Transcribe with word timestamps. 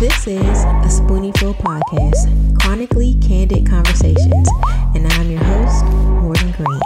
This 0.00 0.26
is 0.26 0.64
a 0.64 0.88
Spoonieful 0.88 1.56
podcast, 1.56 2.58
chronically 2.58 3.16
candid 3.20 3.68
conversations, 3.68 4.48
and 4.94 5.06
I'm 5.06 5.30
your 5.30 5.44
host, 5.44 5.84
Morgan 5.84 6.52
Green. 6.52 6.80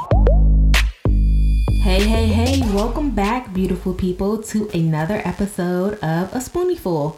Hey, 1.85 2.03
hey, 2.03 2.27
hey, 2.27 2.61
welcome 2.75 3.13
back, 3.13 3.55
beautiful 3.55 3.95
people, 3.95 4.43
to 4.43 4.69
another 4.75 5.23
episode 5.25 5.95
of 6.01 6.35
A 6.35 6.39
Spoonieful. 6.39 7.15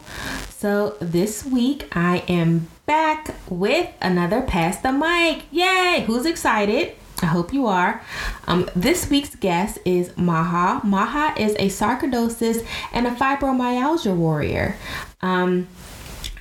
So, 0.51 0.99
this 1.01 1.47
week 1.47 1.89
I 1.93 2.25
am 2.29 2.69
back 2.85 3.35
with 3.49 3.89
another 4.03 4.43
Pass 4.43 4.77
the 4.77 4.93
Mic. 4.93 5.45
Yay! 5.51 6.05
Who's 6.07 6.27
excited? 6.27 6.95
I 7.23 7.27
hope 7.27 7.55
you 7.55 7.67
are. 7.67 8.03
Um, 8.47 8.69
this 8.77 9.09
week's 9.09 9.35
guest 9.35 9.79
is 9.87 10.15
Maha. 10.19 10.87
Maha 10.87 11.41
is 11.41 11.55
a 11.55 11.69
sarcoidosis 11.69 12.67
and 12.93 13.07
a 13.07 13.11
fibromyalgia 13.13 14.15
warrior. 14.15 14.77
Um, 15.23 15.67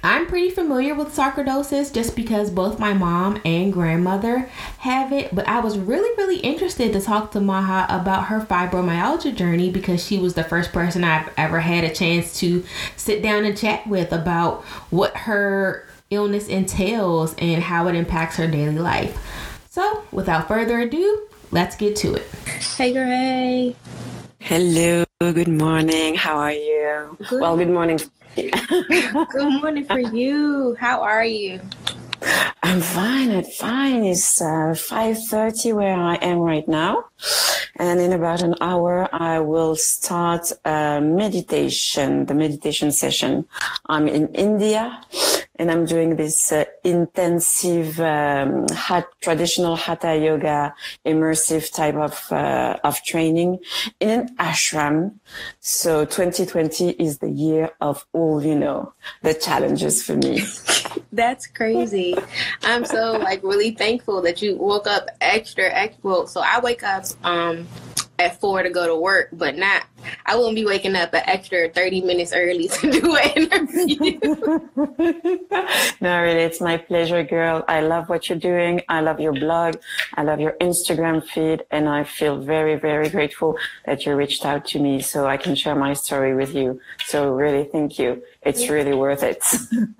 I'm 0.06 0.28
pretty 0.28 0.52
familiar 0.52 0.94
with 0.94 1.16
sarcoidosis 1.16 1.92
just 1.92 2.16
because 2.16 2.52
both 2.52 2.78
my 2.78 2.94
mom 2.94 3.42
and 3.44 3.74
grandmother 3.74 4.48
have 4.78 5.12
it, 5.12 5.34
but 5.34 5.48
I 5.48 5.62
was 5.62 5.80
really, 5.80 6.16
really 6.16 6.38
interested 6.42 6.94
to 6.94 7.02
talk 7.02 7.32
to 7.32 7.40
Maha 7.40 7.88
about 7.90 8.26
her 8.26 8.40
fibromyalgia 8.40 9.36
journey 9.36 9.72
because 9.72 10.06
she 10.06 10.20
was 10.20 10.36
the 10.36 10.44
first 10.44 10.72
person 10.72 11.04
I've 11.04 11.34
ever 11.38 11.60
had 11.60 11.84
a 11.84 11.92
chance 11.92 12.40
to 12.42 12.64
sit 12.96 13.24
down 13.24 13.46
and 13.46 13.58
chat 13.58 13.88
with 13.88 14.12
about 14.12 14.62
what 14.92 15.18
her 15.18 15.88
illness 16.12 16.50
entails 16.50 17.34
and 17.40 17.64
how 17.64 17.88
it 17.88 17.96
impacts 17.96 18.36
her 18.36 18.46
daily 18.46 18.78
life. 18.78 19.18
So, 19.72 20.04
without 20.12 20.48
further 20.48 20.82
ado, 20.82 21.28
let's 21.50 21.76
get 21.76 21.96
to 21.96 22.14
it. 22.14 22.28
Hey, 22.78 22.94
Gray. 22.94 23.76
Hello, 24.40 25.04
good 25.20 25.48
morning. 25.48 26.14
How 26.14 26.38
are 26.38 26.52
you? 26.52 27.18
Good. 27.28 27.42
Well, 27.42 27.58
good 27.58 27.72
morning 27.72 28.00
Good 28.36 29.62
morning 29.62 29.86
for 29.86 30.00
you. 30.00 30.76
How 30.78 31.02
are 31.02 31.24
you? 31.24 31.62
I'm 32.64 32.82
fine. 32.82 33.32
I'm 33.32 33.44
fine. 33.44 34.04
It's 34.04 34.42
uh, 34.42 34.76
5:30 34.76 35.74
where 35.74 35.96
I 35.96 36.16
am 36.16 36.40
right 36.40 36.68
now, 36.68 37.06
and 37.78 38.02
in 38.02 38.12
about 38.12 38.42
an 38.42 38.56
hour 38.60 39.08
I 39.14 39.40
will 39.40 39.76
start 39.78 40.52
a 40.66 41.00
meditation. 41.02 42.26
The 42.26 42.34
meditation 42.34 42.92
session. 42.92 43.46
I'm 43.88 44.08
in 44.08 44.28
India, 44.36 45.00
and 45.58 45.72
I'm 45.72 45.86
doing 45.86 46.16
this 46.16 46.52
uh, 46.52 46.66
intensive 46.84 48.00
um, 48.00 48.68
hat, 48.70 49.08
traditional 49.22 49.76
hatha 49.76 50.18
yoga 50.18 50.74
immersive 51.06 51.74
type 51.74 51.96
of 51.96 52.32
uh, 52.32 52.78
of 52.84 53.02
training 53.04 53.60
in 54.00 54.10
an 54.10 54.36
ashram. 54.38 55.16
So 55.60 56.06
2020 56.06 56.92
is 56.92 57.20
the 57.20 57.30
year 57.30 57.72
of 57.82 58.06
all 58.14 58.44
you 58.44 58.56
know 58.56 58.94
the 59.22 59.34
challenges 59.34 60.04
for 60.04 60.16
me. 60.16 60.44
That's 61.12 61.48
crazy. 61.48 62.16
I'm 62.64 62.86
so 62.86 63.14
like 63.14 63.42
really 63.44 63.72
thankful 63.72 64.22
that 64.24 64.42
you 64.42 64.58
woke 64.58 64.88
up 64.88 65.10
extra 65.22 65.72
extra. 65.72 66.02
Well, 66.04 66.28
so 66.28 66.42
I 66.42 66.60
wake 66.60 66.84
up 66.84 67.06
um 67.24 67.68
at 68.18 68.40
four 68.40 68.64
to 68.64 68.70
go 68.70 68.88
to 68.88 68.96
work, 68.96 69.30
but 69.34 69.58
not. 69.58 69.84
I 70.26 70.36
wouldn't 70.36 70.56
be 70.56 70.66
waking 70.66 70.96
up 70.96 71.14
an 71.14 71.24
extra 71.26 71.70
thirty 71.70 72.02
minutes 72.02 72.34
early 72.34 72.68
to 72.80 72.92
do 72.92 73.16
an 73.16 73.30
interview. 73.32 74.20
no, 76.02 76.22
really, 76.22 76.42
it's 76.42 76.62
my 76.62 76.78
pleasure, 76.78 77.24
girl. 77.24 77.64
I 77.68 77.82
love 77.82 78.10
what 78.10 78.30
you're 78.30 78.38
doing. 78.38 78.82
I 78.88 79.02
love 79.02 79.20
your 79.20 79.34
blog. 79.34 79.78
I 80.16 80.24
love 80.24 80.40
your 80.40 80.54
Instagram 80.62 81.26
feed, 81.26 81.66
and 81.72 81.90
I 81.90 82.04
feel 82.04 82.40
very, 82.40 82.76
very 82.76 83.10
grateful 83.10 83.58
that 83.86 84.06
you 84.06 84.16
reached 84.16 84.46
out 84.46 84.66
to 84.68 84.80
me 84.80 85.02
so 85.02 85.26
I 85.28 85.38
can 85.38 85.56
share 85.56 85.76
my 85.76 85.94
story 85.94 86.36
with 86.36 86.56
you. 86.56 86.80
So 87.08 87.34
really, 87.34 87.66
thank 87.66 88.00
you. 88.00 88.24
It's 88.44 88.70
really 88.70 88.94
worth 88.94 89.24
it. 89.24 89.44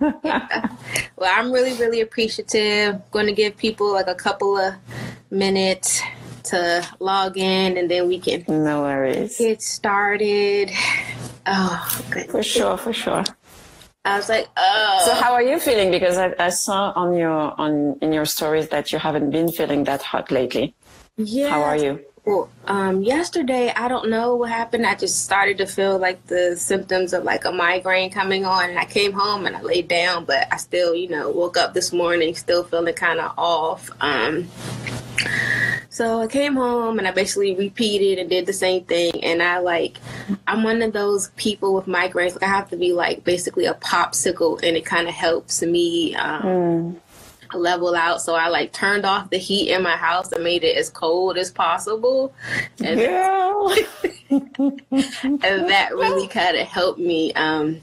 well, 1.16 1.32
I'm 1.34 1.50
really, 1.50 1.74
really 1.74 2.00
appreciative. 2.00 3.00
Going 3.10 3.26
to 3.26 3.32
give 3.32 3.56
people 3.56 3.92
like 3.92 4.06
a 4.06 4.14
couple 4.14 4.56
of 4.56 4.74
minutes 5.30 6.00
to 6.46 6.86
log 7.00 7.36
in 7.36 7.76
and 7.76 7.90
then 7.90 8.08
we 8.08 8.18
can 8.18 8.44
no 8.48 8.82
worries 8.82 9.38
get 9.38 9.62
started. 9.62 10.70
Oh, 11.46 12.02
good. 12.10 12.30
For 12.30 12.42
sure, 12.42 12.76
for 12.76 12.92
sure. 12.92 13.24
I 14.04 14.16
was 14.16 14.28
like, 14.28 14.48
oh. 14.56 15.02
So 15.04 15.14
how 15.14 15.32
are 15.32 15.42
you 15.42 15.58
feeling? 15.58 15.90
Because 15.90 16.16
I, 16.16 16.32
I 16.38 16.50
saw 16.50 16.92
on 16.94 17.16
your 17.16 17.60
on 17.60 17.98
in 18.00 18.12
your 18.12 18.24
stories 18.24 18.68
that 18.68 18.92
you 18.92 18.98
haven't 18.98 19.30
been 19.30 19.50
feeling 19.50 19.84
that 19.84 20.02
hot 20.02 20.30
lately. 20.30 20.74
Yeah. 21.16 21.48
How 21.50 21.62
are 21.62 21.76
you? 21.76 22.00
Well, 22.24 22.50
um, 22.66 23.02
yesterday 23.02 23.72
I 23.74 23.86
don't 23.86 24.10
know 24.10 24.34
what 24.34 24.50
happened. 24.50 24.84
I 24.84 24.96
just 24.96 25.24
started 25.24 25.58
to 25.58 25.66
feel 25.66 25.96
like 25.96 26.26
the 26.26 26.56
symptoms 26.56 27.12
of 27.12 27.22
like 27.22 27.44
a 27.44 27.52
migraine 27.52 28.10
coming 28.10 28.44
on, 28.44 28.68
and 28.68 28.78
I 28.78 28.84
came 28.84 29.12
home 29.12 29.46
and 29.46 29.56
I 29.56 29.62
laid 29.62 29.86
down, 29.86 30.24
but 30.24 30.48
I 30.52 30.56
still, 30.56 30.92
you 30.92 31.08
know, 31.08 31.30
woke 31.30 31.56
up 31.56 31.72
this 31.72 31.92
morning 31.92 32.34
still 32.34 32.64
feeling 32.64 32.94
kind 32.94 33.20
of 33.20 33.32
off. 33.38 33.90
Um, 34.00 34.48
so 35.96 36.20
I 36.20 36.26
came 36.26 36.56
home 36.56 36.98
and 36.98 37.08
I 37.08 37.10
basically 37.10 37.54
repeated 37.54 38.18
and 38.18 38.28
did 38.28 38.44
the 38.44 38.52
same 38.52 38.84
thing. 38.84 39.24
And 39.24 39.42
I 39.42 39.60
like, 39.60 39.96
I'm 40.46 40.62
one 40.62 40.82
of 40.82 40.92
those 40.92 41.28
people 41.36 41.72
with 41.72 41.86
migraines. 41.86 42.34
Like 42.34 42.42
I 42.42 42.48
have 42.48 42.68
to 42.68 42.76
be 42.76 42.92
like 42.92 43.24
basically 43.24 43.64
a 43.64 43.72
popsicle, 43.72 44.62
and 44.62 44.76
it 44.76 44.84
kind 44.84 45.08
of 45.08 45.14
helps 45.14 45.62
me. 45.62 46.14
Um, 46.14 46.42
mm 46.42 47.00
level 47.54 47.94
out. 47.94 48.20
So 48.20 48.34
I 48.34 48.48
like 48.48 48.72
turned 48.72 49.06
off 49.06 49.30
the 49.30 49.38
heat 49.38 49.70
in 49.70 49.80
my 49.80 49.96
house 49.96 50.32
and 50.32 50.42
made 50.42 50.64
it 50.64 50.76
as 50.76 50.90
cold 50.90 51.38
as 51.38 51.52
possible. 51.52 52.34
And, 52.84 53.00
and 54.28 54.50
that 55.70 55.90
really 55.92 56.26
kind 56.40 56.56
of 56.56 56.66
helped 56.66 56.98
me 56.98 57.32
um, 57.34 57.80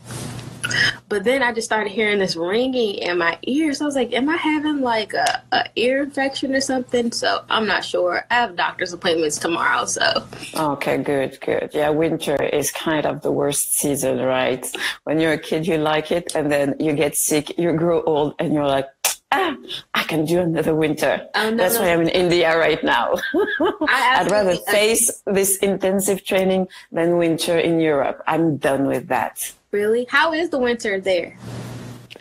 but 1.13 1.23
then 1.23 1.43
I 1.43 1.53
just 1.53 1.65
started 1.65 1.91
hearing 1.91 2.17
this 2.17 2.35
ringing 2.35 2.95
in 2.95 3.19
my 3.19 3.37
ears. 3.43 3.81
I 3.81 3.85
was 3.85 3.93
like, 3.93 4.13
"Am 4.13 4.27
I 4.29 4.35
having 4.35 4.81
like 4.81 5.13
a, 5.13 5.43
a 5.51 5.65
ear 5.75 6.01
infection 6.01 6.55
or 6.55 6.59
something?" 6.59 7.11
So 7.11 7.45
I'm 7.51 7.67
not 7.67 7.85
sure. 7.85 8.25
I 8.31 8.33
have 8.33 8.55
doctor's 8.55 8.93
appointments 8.93 9.37
tomorrow. 9.37 9.85
So 9.85 10.25
okay, 10.55 10.97
good, 10.97 11.37
good. 11.39 11.69
Yeah, 11.71 11.91
winter 11.91 12.41
is 12.41 12.71
kind 12.71 13.05
of 13.05 13.21
the 13.21 13.31
worst 13.31 13.75
season, 13.75 14.21
right? 14.21 14.65
When 15.03 15.19
you're 15.19 15.33
a 15.33 15.37
kid, 15.37 15.67
you 15.67 15.77
like 15.77 16.11
it, 16.11 16.33
and 16.33 16.51
then 16.51 16.77
you 16.79 16.93
get 16.93 17.15
sick, 17.15 17.59
you 17.59 17.71
grow 17.73 18.01
old, 18.01 18.33
and 18.39 18.51
you're 18.51 18.65
like, 18.65 18.87
ah, 19.33 19.55
I 19.93 20.03
can 20.03 20.25
do 20.25 20.39
another 20.39 20.75
winter. 20.75 21.27
Oh, 21.35 21.49
no, 21.49 21.57
That's 21.57 21.75
no. 21.75 21.81
why 21.81 21.93
I'm 21.93 22.01
in 22.01 22.09
India 22.09 22.57
right 22.57 22.83
now. 22.83 23.15
I'd 23.87 24.29
rather 24.29 24.55
face 24.55 25.23
this 25.25 25.57
intensive 25.57 26.23
training 26.25 26.67
than 26.91 27.17
winter 27.17 27.57
in 27.57 27.79
Europe. 27.79 28.21
I'm 28.27 28.57
done 28.57 28.85
with 28.87 29.07
that. 29.07 29.51
Really? 29.71 30.05
How 30.09 30.33
is 30.33 30.49
the 30.49 30.59
winter 30.59 30.99
there? 30.99 31.37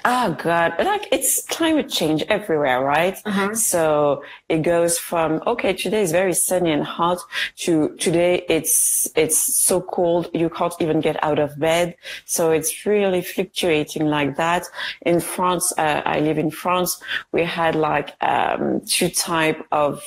Oh 0.05 0.37
God, 0.43 0.75
like 0.81 1.07
it's 1.13 1.47
climate 1.47 1.89
change 1.89 2.23
everywhere, 2.29 2.83
right? 2.83 3.17
Uh-huh. 3.25 3.55
So 3.55 4.25
it 4.49 4.63
goes 4.63 4.99
from 4.99 5.41
okay, 5.47 5.75
today 5.75 6.03
is 6.03 6.11
very 6.11 6.35
sunny 6.35 6.73
and 6.73 6.83
hot 6.83 7.19
to 7.59 7.95
today 7.97 8.45
it's 8.49 9.09
it's 9.15 9.39
so 9.39 9.81
cold 9.81 10.29
you 10.35 10.51
can't 10.51 10.75
even 10.81 11.01
get 11.01 11.23
out 11.23 11.39
of 11.39 11.57
bed. 11.59 11.95
So 12.25 12.51
it's 12.51 12.85
really 12.85 13.23
fluctuating 13.23 14.07
like 14.07 14.37
that. 14.37 14.65
In 15.03 15.21
France, 15.21 15.73
uh, 15.79 16.03
I 16.05 16.19
live 16.19 16.39
in 16.39 16.51
France. 16.51 17.01
We 17.31 17.45
had 17.45 17.77
like 17.77 18.17
um, 18.21 18.81
two 18.81 19.09
type 19.09 19.65
of 19.71 20.03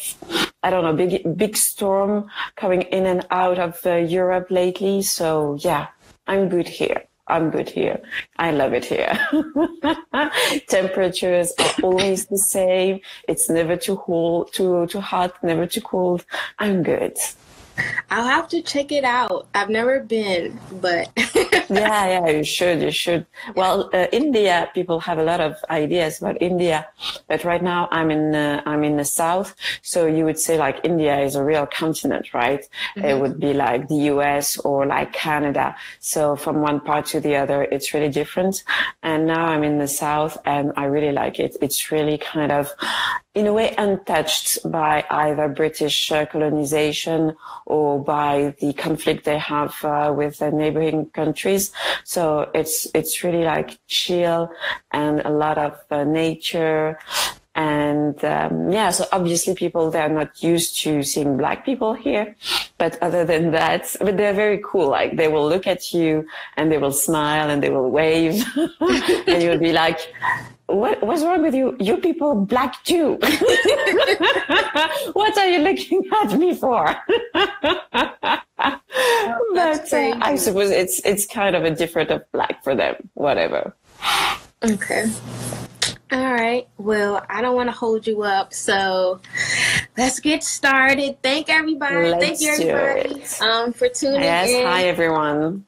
I 0.62 0.72
don't 0.72 0.84
know 0.84 0.94
big 0.94 1.38
big 1.38 1.56
storm 1.56 2.30
coming 2.58 2.82
in 2.82 3.06
and 3.06 3.26
out 3.32 3.60
of 3.60 3.80
uh, 3.86 3.96
Europe 3.96 4.48
lately. 4.50 5.04
So 5.04 5.58
yeah, 5.62 5.88
I'm 6.28 6.50
good 6.50 6.68
here. 6.68 7.06
I'm 7.28 7.50
good 7.50 7.70
here. 7.70 8.02
I 8.38 8.52
love 8.52 8.74
it 8.74 8.86
here. 8.86 9.18
Temperatures 10.68 11.54
are 11.60 11.74
always 11.84 12.28
the 12.28 12.38
same. 12.38 13.02
It's 13.28 13.50
never 13.50 13.76
too 13.76 13.98
cold, 13.98 14.54
too 14.54 14.86
too 14.88 15.02
hot, 15.02 15.44
never 15.44 15.66
too 15.66 15.82
cold. 15.82 16.24
I'm 16.60 16.84
good. 16.84 17.18
I'll 18.10 18.28
have 18.28 18.48
to 18.50 18.62
check 18.62 18.92
it 18.92 19.04
out. 19.04 19.48
I've 19.54 19.70
never 19.70 20.00
been, 20.00 20.60
but 20.82 21.12
yeah, 21.70 22.08
yeah, 22.08 22.28
you 22.28 22.44
should, 22.44 22.82
you 22.82 22.92
should. 22.92 23.26
Well, 23.56 23.90
uh, 23.94 24.08
India, 24.12 24.70
people 24.74 25.00
have 25.02 25.18
a 25.18 25.24
lot 25.24 25.42
of 25.42 25.56
ideas 25.70 26.22
about 26.22 26.42
India, 26.42 26.88
but 27.28 27.44
right 27.44 27.62
now 27.62 27.88
I'm 27.92 28.12
in, 28.12 28.36
uh, 28.36 28.62
I'm 28.66 28.84
in 28.84 28.98
the 28.98 29.06
south, 29.06 29.56
so 29.82 30.06
you 30.06 30.26
would 30.26 30.40
say 30.40 30.58
like 30.58 30.80
India 30.84 31.20
is 31.20 31.36
a 31.36 31.44
real 31.44 31.66
continent, 31.66 32.34
right? 32.34 32.62
Mm-hmm. 32.96 33.06
It 33.06 33.20
would 33.20 33.40
be 33.40 33.54
like 33.54 33.88
the 33.88 34.12
U.S. 34.14 34.58
or 34.60 34.86
like 34.86 35.14
Canada. 35.14 35.76
So 36.00 36.36
from 36.36 36.62
one 36.62 36.80
part 36.80 37.06
to 37.08 37.20
the 37.20 37.36
other, 37.36 37.64
it's 37.64 37.94
really 37.94 38.10
different. 38.10 38.64
And 39.04 39.28
now 39.28 39.48
I'm 39.48 39.64
in 39.64 39.80
the 39.80 39.88
south, 39.88 40.38
and 40.46 40.72
I 40.78 40.86
really 40.86 41.12
like 41.12 41.40
it. 41.40 41.58
It's 41.62 41.92
really 41.92 42.18
kind 42.18 42.52
of 42.52 42.72
in 43.36 43.48
a 43.48 43.54
way 43.54 43.76
untouched 43.78 44.60
by 44.72 45.06
either 45.10 45.50
British 45.50 46.12
uh, 46.12 46.26
colonization 46.26 47.36
or 47.66 48.02
by 48.02 48.56
the 48.62 48.72
conflict 48.74 49.26
they 49.26 49.38
have 49.38 49.76
uh, 49.84 50.14
with 50.16 50.40
the 50.40 50.50
neighboring 50.52 51.06
countries. 51.08 51.72
So 52.06 52.50
it's 52.54 52.88
it's 52.96 53.24
really 53.24 53.44
like 53.44 53.78
chill 53.88 54.50
and 54.92 55.20
a 55.22 55.30
lot 55.30 55.58
of 55.58 55.78
uh, 55.92 56.06
nature 56.06 56.98
And 57.56 58.24
um, 58.26 58.70
yeah, 58.70 58.90
so 58.92 59.06
obviously 59.14 59.56
people 59.56 59.90
they're 59.90 60.10
not 60.10 60.44
used 60.44 60.78
to 60.82 61.04
seeing 61.04 61.38
black 61.38 61.66
people 61.66 61.94
here, 61.94 62.36
but 62.78 63.02
other 63.02 63.24
than 63.24 63.52
that, 63.52 63.96
but 64.02 64.18
they're 64.18 64.34
very 64.34 64.62
cool. 64.64 64.90
Like 64.90 65.16
they 65.16 65.30
will 65.30 65.48
look 65.48 65.66
at 65.66 65.94
you 65.94 66.28
and 66.58 66.70
they 66.70 66.78
will 66.78 66.92
smile 66.92 67.50
and 67.50 67.64
they 67.64 67.70
will 67.70 67.90
wave, 67.90 68.44
and 68.82 69.42
you'll 69.42 69.58
be 69.58 69.72
like, 69.72 70.14
what, 70.68 71.02
what's 71.02 71.24
wrong 71.24 71.44
with 71.44 71.56
you? 71.56 71.78
You 71.80 71.96
people 71.98 72.36
black 72.36 72.84
too. 72.84 73.14
what 75.14 75.38
are 75.38 75.48
you 75.48 75.60
looking 75.60 76.04
at 76.24 76.38
me 76.38 76.54
for? 76.56 76.94
but 79.54 79.94
uh, 79.94 80.18
I 80.22 80.36
suppose 80.36 80.72
it's 80.72 81.00
it's 81.06 81.26
kind 81.26 81.56
of 81.56 81.64
a 81.64 81.72
different 81.72 82.12
of 82.12 82.30
black 82.34 82.64
for 82.66 82.76
them. 82.76 82.96
Whatever. 83.14 83.74
Okay. 84.64 85.10
All 86.12 86.34
right. 86.34 86.68
Well, 86.78 87.26
I 87.30 87.42
don't 87.42 87.56
want 87.56 87.68
to 87.68 87.76
hold 87.76 88.06
you 88.06 88.22
up, 88.22 88.54
so 88.54 89.22
let's 89.98 90.20
get 90.20 90.44
started. 90.44 91.22
Thank 91.24 91.50
everybody. 91.50 92.10
Let's 92.10 92.24
Thank 92.24 92.42
you 92.42 92.70
everybody 92.70 93.24
um, 93.42 93.74
for 93.74 93.90
tuning 93.90 94.22
yes, 94.22 94.50
in. 94.50 94.56
Yes. 94.58 94.66
Hi 94.68 94.84
everyone. 94.84 95.66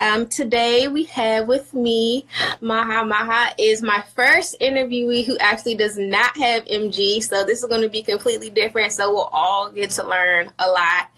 Um, 0.00 0.28
today 0.28 0.86
we 0.88 1.04
have 1.04 1.48
with 1.48 1.72
me 1.72 2.26
Maha. 2.60 3.04
Maha 3.04 3.54
is 3.58 3.82
my 3.82 4.04
first 4.14 4.60
interviewee 4.60 5.24
who 5.24 5.38
actually 5.38 5.74
does 5.74 5.96
not 5.96 6.36
have 6.36 6.66
MG, 6.66 7.22
so 7.22 7.44
this 7.44 7.62
is 7.62 7.68
going 7.68 7.82
to 7.82 7.88
be 7.88 8.02
completely 8.02 8.50
different. 8.50 8.92
So 8.92 9.10
we'll 9.10 9.30
all 9.32 9.70
get 9.70 9.90
to 9.92 10.06
learn 10.06 10.52
a 10.58 10.68
lot. 10.68 11.10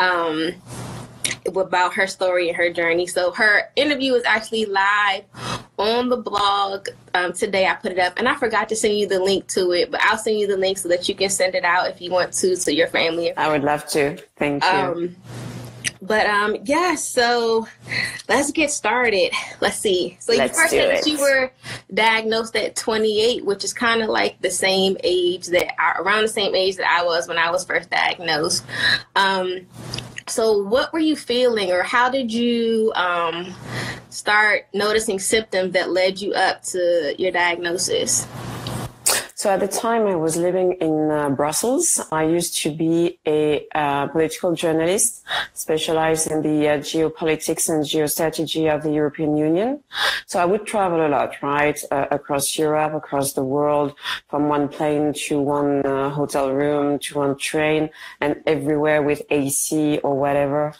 Um, 0.00 0.54
about 1.46 1.94
her 1.94 2.06
story 2.06 2.48
and 2.48 2.56
her 2.56 2.72
journey. 2.72 3.06
So 3.06 3.32
her 3.32 3.70
interview 3.76 4.14
is 4.14 4.24
actually 4.24 4.66
live 4.66 5.24
on 5.78 6.08
the 6.08 6.16
blog 6.16 6.88
um, 7.14 7.32
today. 7.32 7.66
I 7.66 7.74
put 7.74 7.92
it 7.92 7.98
up, 7.98 8.14
and 8.16 8.28
I 8.28 8.34
forgot 8.36 8.68
to 8.70 8.76
send 8.76 8.98
you 8.98 9.06
the 9.06 9.20
link 9.20 9.46
to 9.48 9.72
it, 9.72 9.90
but 9.90 10.00
I'll 10.02 10.18
send 10.18 10.38
you 10.38 10.46
the 10.46 10.56
link 10.56 10.78
so 10.78 10.88
that 10.88 11.08
you 11.08 11.14
can 11.14 11.30
send 11.30 11.54
it 11.54 11.64
out 11.64 11.88
if 11.88 12.00
you 12.00 12.10
want 12.10 12.32
to 12.34 12.56
to 12.56 12.74
your 12.74 12.88
family. 12.88 13.36
I 13.36 13.50
would 13.50 13.62
love 13.62 13.86
to. 13.88 14.16
Thank 14.36 14.64
you. 14.64 14.70
Um, 14.70 15.16
but 16.00 16.26
um, 16.26 16.56
yeah, 16.64 16.94
so 16.94 17.66
let's 18.28 18.52
get 18.52 18.70
started. 18.70 19.32
Let's 19.60 19.78
see. 19.78 20.16
So 20.20 20.32
let's 20.32 20.52
you 20.52 20.62
first 20.62 20.70
said 20.70 20.90
that 20.90 21.06
you 21.06 21.18
were 21.18 21.50
diagnosed 21.92 22.54
at 22.56 22.76
28, 22.76 23.44
which 23.44 23.64
is 23.64 23.72
kind 23.72 24.02
of 24.02 24.08
like 24.08 24.40
the 24.40 24.50
same 24.50 24.96
age 25.02 25.46
that 25.46 25.80
I, 25.80 26.00
around 26.00 26.22
the 26.22 26.28
same 26.28 26.54
age 26.54 26.76
that 26.76 26.88
I 26.88 27.04
was 27.04 27.26
when 27.26 27.38
I 27.38 27.50
was 27.50 27.64
first 27.64 27.90
diagnosed. 27.90 28.64
Um, 29.16 29.66
so 30.30 30.62
what 30.64 30.92
were 30.92 30.98
you 30.98 31.16
feeling 31.16 31.72
or 31.72 31.82
how 31.82 32.10
did 32.10 32.32
you 32.32 32.92
um, 32.94 33.54
start 34.10 34.66
noticing 34.74 35.18
symptoms 35.18 35.72
that 35.72 35.90
led 35.90 36.20
you 36.20 36.32
up 36.34 36.62
to 36.62 37.14
your 37.18 37.30
diagnosis? 37.30 38.26
So 39.38 39.50
at 39.50 39.60
the 39.60 39.68
time 39.68 40.08
I 40.08 40.16
was 40.16 40.36
living 40.36 40.72
in 40.80 41.12
uh, 41.12 41.30
Brussels, 41.30 42.00
I 42.10 42.24
used 42.24 42.60
to 42.62 42.72
be 42.74 43.20
a 43.24 43.68
uh, 43.72 44.08
political 44.08 44.52
journalist 44.52 45.22
specialized 45.54 46.28
in 46.32 46.42
the 46.42 46.68
uh, 46.70 46.78
geopolitics 46.78 47.68
and 47.68 47.84
geostrategy 47.84 48.68
of 48.74 48.82
the 48.82 48.90
European 48.90 49.36
Union. 49.36 49.84
So 50.26 50.40
I 50.40 50.44
would 50.44 50.66
travel 50.66 51.06
a 51.06 51.08
lot, 51.08 51.40
right, 51.40 51.78
uh, 51.92 52.06
across 52.10 52.58
Europe, 52.58 52.94
across 52.94 53.34
the 53.34 53.44
world, 53.44 53.94
from 54.28 54.48
one 54.48 54.66
plane 54.66 55.12
to 55.28 55.40
one 55.40 55.86
uh, 55.86 56.10
hotel 56.10 56.50
room 56.50 56.98
to 56.98 57.18
one 57.18 57.38
train 57.38 57.90
and 58.20 58.42
everywhere 58.44 59.04
with 59.04 59.22
AC 59.30 59.98
or 59.98 60.18
whatever. 60.18 60.74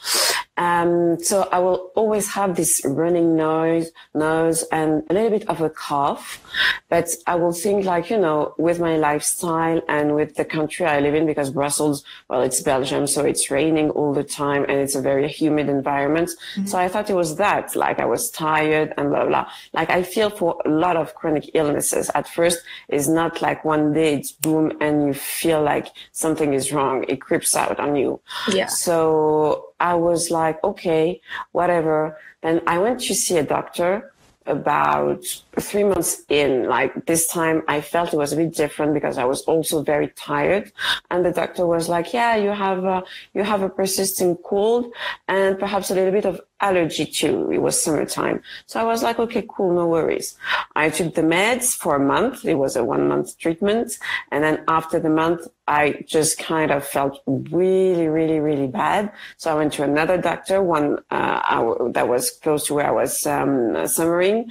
Um, 0.58 1.18
so 1.22 1.48
I 1.50 1.58
will 1.60 1.92
always 1.94 2.28
have 2.28 2.56
this 2.56 2.82
running 2.84 3.36
nose, 3.36 3.90
nose 4.14 4.64
and 4.72 5.04
a 5.08 5.14
little 5.14 5.30
bit 5.30 5.48
of 5.48 5.60
a 5.60 5.70
cough. 5.70 6.40
But 6.88 7.08
I 7.26 7.36
will 7.36 7.52
think 7.52 7.84
like, 7.84 8.10
you 8.10 8.18
know, 8.18 8.54
with 8.58 8.80
my 8.80 8.96
lifestyle 8.96 9.80
and 9.88 10.14
with 10.14 10.34
the 10.34 10.44
country 10.44 10.84
I 10.84 11.00
live 11.00 11.14
in, 11.14 11.26
because 11.26 11.50
Brussels, 11.50 12.04
well, 12.28 12.42
it's 12.42 12.60
Belgium, 12.60 13.06
so 13.06 13.24
it's 13.24 13.50
raining 13.50 13.90
all 13.90 14.12
the 14.12 14.24
time 14.24 14.64
and 14.64 14.78
it's 14.78 14.94
a 14.94 15.00
very 15.00 15.28
humid 15.28 15.68
environment. 15.68 16.30
Mm-hmm. 16.54 16.66
So 16.66 16.78
I 16.78 16.88
thought 16.88 17.08
it 17.08 17.14
was 17.14 17.36
that, 17.36 17.76
like 17.76 18.00
I 18.00 18.04
was 18.04 18.30
tired 18.30 18.92
and 18.98 19.10
blah, 19.10 19.26
blah. 19.26 19.50
Like 19.72 19.90
I 19.90 20.02
feel 20.02 20.28
for 20.28 20.60
a 20.64 20.68
lot 20.68 20.96
of 20.96 21.14
chronic 21.14 21.50
illnesses 21.54 22.10
at 22.14 22.28
first 22.28 22.58
it's 22.88 23.08
not 23.08 23.42
like 23.42 23.64
one 23.64 23.92
day 23.92 24.14
it's 24.14 24.32
boom 24.32 24.72
and 24.80 25.06
you 25.06 25.14
feel 25.14 25.62
like 25.62 25.88
something 26.12 26.52
is 26.52 26.72
wrong. 26.72 27.04
It 27.08 27.20
creeps 27.20 27.54
out 27.54 27.78
on 27.78 27.96
you. 27.96 28.20
Yeah. 28.52 28.66
So 28.66 29.67
I 29.80 29.94
was 29.94 30.30
like, 30.30 30.62
okay, 30.64 31.20
whatever. 31.52 32.18
Then 32.42 32.62
I 32.66 32.78
went 32.78 33.00
to 33.00 33.14
see 33.14 33.38
a 33.38 33.42
doctor 33.42 34.12
about 34.48 35.24
three 35.60 35.84
months 35.84 36.22
in, 36.28 36.68
like 36.68 37.06
this 37.06 37.26
time 37.28 37.62
I 37.68 37.80
felt 37.80 38.14
it 38.14 38.16
was 38.16 38.32
a 38.32 38.36
bit 38.36 38.54
different 38.54 38.94
because 38.94 39.18
I 39.18 39.24
was 39.24 39.42
also 39.42 39.82
very 39.82 40.08
tired. 40.08 40.72
And 41.10 41.24
the 41.24 41.32
doctor 41.32 41.66
was 41.66 41.88
like, 41.88 42.12
yeah, 42.12 42.34
you 42.36 42.48
have 42.48 42.84
a, 42.84 43.04
you 43.34 43.42
have 43.42 43.62
a 43.62 43.68
persistent 43.68 44.42
cold 44.42 44.92
and 45.28 45.58
perhaps 45.58 45.90
a 45.90 45.94
little 45.94 46.12
bit 46.12 46.24
of 46.24 46.40
allergy 46.60 47.06
too. 47.06 47.50
It 47.50 47.58
was 47.58 47.80
summertime. 47.80 48.42
So 48.66 48.80
I 48.80 48.84
was 48.84 49.02
like, 49.02 49.18
okay, 49.18 49.44
cool. 49.48 49.74
No 49.74 49.86
worries. 49.86 50.36
I 50.74 50.90
took 50.90 51.14
the 51.14 51.22
meds 51.22 51.76
for 51.76 51.96
a 51.96 52.00
month. 52.00 52.44
It 52.44 52.54
was 52.54 52.76
a 52.76 52.84
one 52.84 53.08
month 53.08 53.38
treatment. 53.38 53.98
And 54.30 54.42
then 54.44 54.64
after 54.68 54.98
the 54.98 55.10
month, 55.10 55.46
I 55.68 56.02
just 56.06 56.38
kind 56.38 56.70
of 56.70 56.84
felt 56.84 57.20
really, 57.26 58.08
really, 58.08 58.40
really 58.40 58.66
bad. 58.66 59.12
So 59.36 59.50
I 59.52 59.54
went 59.54 59.74
to 59.74 59.82
another 59.82 60.16
doctor, 60.16 60.62
one 60.62 60.98
uh, 61.10 61.88
that 61.90 62.08
was 62.08 62.30
close 62.30 62.66
to 62.66 62.74
where 62.74 62.86
I 62.86 62.90
was 62.90 63.26
um, 63.26 63.86
summering, 63.86 64.50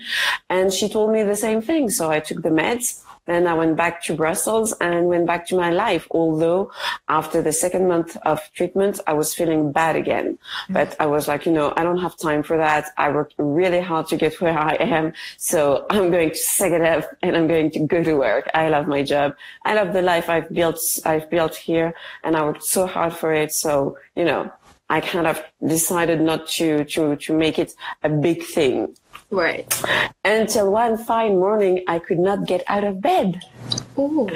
and 0.50 0.72
she 0.72 0.88
told 0.88 1.12
me 1.12 1.24
the 1.24 1.36
same 1.36 1.62
thing. 1.62 1.90
So 1.90 2.12
I 2.12 2.20
took 2.20 2.44
the 2.44 2.50
meds 2.50 3.04
then 3.28 3.46
I 3.46 3.54
went 3.54 3.76
back 3.76 4.02
to 4.06 4.16
Brussels 4.16 4.74
and 4.82 5.08
went 5.08 5.28
back 5.28 5.46
to 5.48 5.56
my 5.56 5.70
life. 5.70 6.08
Although 6.12 6.72
after 7.10 7.42
the 7.42 7.52
second 7.52 7.88
month 7.88 8.18
of 8.26 8.42
treatment, 8.54 9.00
I 9.06 9.14
was 9.14 9.36
feeling 9.36 9.72
bad 9.72 9.96
again. 9.96 10.38
Mm-hmm. 10.38 10.74
But 10.74 10.96
I 11.00 11.06
was 11.06 11.28
like, 11.28 11.46
you 11.46 11.52
know, 11.52 11.74
I 11.78 11.84
don't 11.84 12.00
have 12.00 12.18
time 12.18 12.42
for 12.42 12.58
that. 12.58 12.90
I 12.98 13.12
worked 13.12 13.36
really 13.38 13.82
hard 13.82 14.08
to 14.08 14.18
get 14.18 14.40
where 14.42 14.58
I 14.58 14.76
am. 14.76 15.14
So 15.38 15.86
I'm 15.90 16.10
going 16.10 16.32
to 16.32 16.36
suck 16.36 16.72
it 16.72 16.82
up 16.82 17.06
and 17.22 17.36
I'm 17.36 17.48
going 17.48 17.70
to 17.72 17.80
go 17.80 18.04
to 18.04 18.16
work. 18.16 18.50
I 18.54 18.70
love 18.70 18.88
my 18.88 19.04
job. 19.04 19.36
I 19.66 19.74
love 19.76 19.94
the 19.94 20.02
life 20.02 20.30
I've 20.30 20.50
built, 20.50 20.80
I've 21.06 21.30
built 21.30 21.56
here 21.56 21.94
and 22.24 22.36
I 22.36 22.44
worked 22.44 22.64
so 22.64 22.88
hard 22.88 23.14
for 23.14 23.34
it. 23.34 23.52
So, 23.54 23.98
you 24.16 24.24
know, 24.24 24.52
I 24.90 25.02
kind 25.02 25.28
of 25.28 25.44
decided 25.66 26.22
not 26.22 26.48
to, 26.58 26.86
to, 26.86 27.18
to 27.18 27.38
make 27.38 27.60
it 27.60 27.76
a 28.04 28.10
big 28.10 28.44
thing. 28.44 28.96
Right. 29.30 29.68
Until 30.24 30.72
one 30.72 30.98
fine 30.98 31.40
morning, 31.40 31.84
I 31.88 32.00
could 32.00 32.20
not 32.20 32.46
get 32.46 32.64
out 32.68 32.84
of 32.84 33.02
bed. 33.02 33.42
Ooh. 33.98 34.30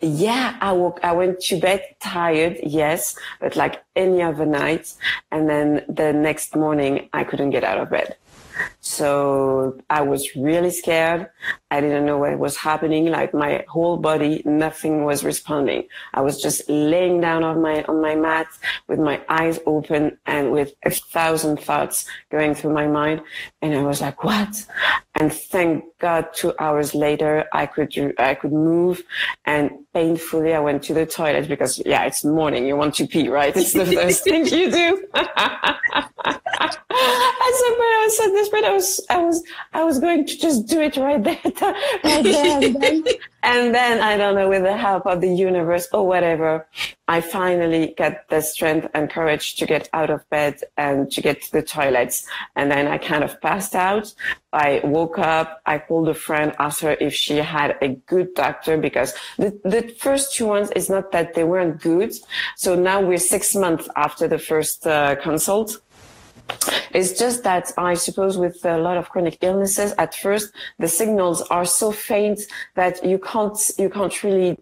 Yeah, 0.00 0.56
I 0.60 0.72
woke, 0.72 1.00
I 1.02 1.12
went 1.12 1.40
to 1.40 1.58
bed 1.58 1.82
tired, 2.00 2.58
yes, 2.62 3.18
but 3.40 3.56
like 3.56 3.82
any 3.96 4.22
other 4.22 4.46
night. 4.46 4.94
And 5.32 5.48
then 5.48 5.84
the 5.88 6.12
next 6.12 6.54
morning, 6.54 7.08
I 7.12 7.24
couldn't 7.24 7.50
get 7.50 7.64
out 7.64 7.78
of 7.78 7.90
bed. 7.90 8.16
So 8.80 9.78
I 9.90 10.02
was 10.02 10.34
really 10.36 10.70
scared. 10.70 11.28
I 11.70 11.80
didn't 11.80 12.06
know 12.06 12.18
what 12.18 12.38
was 12.38 12.56
happening. 12.56 13.06
Like 13.06 13.34
my 13.34 13.64
whole 13.68 13.96
body, 13.96 14.42
nothing 14.44 15.04
was 15.04 15.24
responding. 15.24 15.88
I 16.14 16.22
was 16.22 16.40
just 16.40 16.68
laying 16.68 17.20
down 17.20 17.44
on 17.44 17.60
my, 17.60 17.84
on 17.84 18.00
my 18.00 18.14
mat 18.14 18.46
with 18.88 18.98
my 18.98 19.20
eyes 19.28 19.58
open 19.66 20.18
and 20.26 20.52
with 20.52 20.72
a 20.84 20.90
thousand 20.90 21.60
thoughts 21.60 22.06
going 22.30 22.54
through 22.54 22.72
my 22.72 22.86
mind. 22.86 23.22
And 23.62 23.74
I 23.74 23.82
was 23.82 24.00
like, 24.00 24.24
what? 24.24 24.66
And 25.18 25.32
thank 25.32 25.84
God, 25.98 26.32
two 26.32 26.54
hours 26.60 26.94
later, 26.94 27.44
I 27.52 27.66
could, 27.66 27.92
I 28.18 28.34
could 28.34 28.52
move 28.52 29.02
and 29.44 29.70
painfully 29.92 30.54
I 30.54 30.60
went 30.60 30.84
to 30.84 30.94
the 30.94 31.06
toilet 31.06 31.48
because 31.48 31.82
yeah, 31.84 32.04
it's 32.04 32.24
morning. 32.24 32.66
You 32.66 32.76
want 32.76 32.94
to 32.96 33.06
pee, 33.06 33.28
right? 33.28 33.54
It's 33.56 33.72
the 33.72 33.86
first 33.86 34.22
thing 34.24 34.46
you 34.46 34.70
do. 34.70 35.06
But 37.78 37.84
I 37.84 38.04
was 38.04 38.16
so 38.16 38.32
desperate. 38.32 38.64
I 38.64 38.72
was, 38.72 39.06
I 39.10 39.18
was, 39.18 39.44
I 39.72 39.84
was 39.84 39.98
going 39.98 40.26
to 40.26 40.36
just 40.36 40.66
do 40.66 40.80
it 40.80 40.96
right 40.96 41.22
there, 41.22 41.38
right 42.04 42.22
there. 42.24 42.62
And 42.62 42.74
then, 42.82 43.04
and 43.42 43.74
then 43.74 44.00
I 44.00 44.16
don't 44.16 44.34
know, 44.34 44.48
with 44.48 44.62
the 44.62 44.76
help 44.76 45.06
of 45.06 45.20
the 45.20 45.32
universe 45.32 45.88
or 45.92 46.06
whatever, 46.06 46.66
I 47.06 47.20
finally 47.20 47.94
got 47.96 48.28
the 48.28 48.40
strength 48.40 48.88
and 48.94 49.08
courage 49.08 49.56
to 49.56 49.66
get 49.66 49.88
out 49.92 50.10
of 50.10 50.28
bed 50.28 50.60
and 50.76 51.10
to 51.12 51.20
get 51.22 51.42
to 51.42 51.52
the 51.52 51.62
toilets. 51.62 52.26
And 52.56 52.70
then 52.70 52.86
I 52.88 52.98
kind 52.98 53.24
of 53.24 53.40
passed 53.40 53.74
out. 53.74 54.12
I 54.52 54.80
woke 54.84 55.18
up. 55.18 55.62
I 55.66 55.78
called 55.78 56.08
a 56.08 56.14
friend, 56.14 56.52
asked 56.58 56.80
her 56.80 56.96
if 57.00 57.14
she 57.14 57.36
had 57.36 57.76
a 57.80 57.88
good 58.06 58.34
doctor 58.34 58.76
because 58.76 59.14
the, 59.38 59.58
the 59.64 59.94
first 59.98 60.34
two 60.34 60.46
ones 60.46 60.70
is 60.72 60.90
not 60.90 61.12
that 61.12 61.34
they 61.34 61.44
weren't 61.44 61.80
good. 61.80 62.12
So 62.56 62.74
now 62.74 63.00
we're 63.00 63.18
six 63.18 63.54
months 63.54 63.88
after 63.96 64.26
the 64.26 64.38
first 64.38 64.86
uh, 64.86 65.16
consult 65.16 65.80
it's 66.92 67.18
just 67.18 67.42
that 67.44 67.72
I 67.76 67.94
suppose 67.94 68.38
with 68.38 68.64
a 68.64 68.78
lot 68.78 68.96
of 68.96 69.08
chronic 69.10 69.38
illnesses, 69.42 69.92
at 69.98 70.14
first 70.14 70.52
the 70.78 70.88
signals 70.88 71.42
are 71.42 71.64
so 71.64 71.92
faint 71.92 72.40
that 72.74 73.04
you 73.04 73.18
can't 73.18 73.58
you 73.78 73.90
can't 73.90 74.22
really 74.22 74.58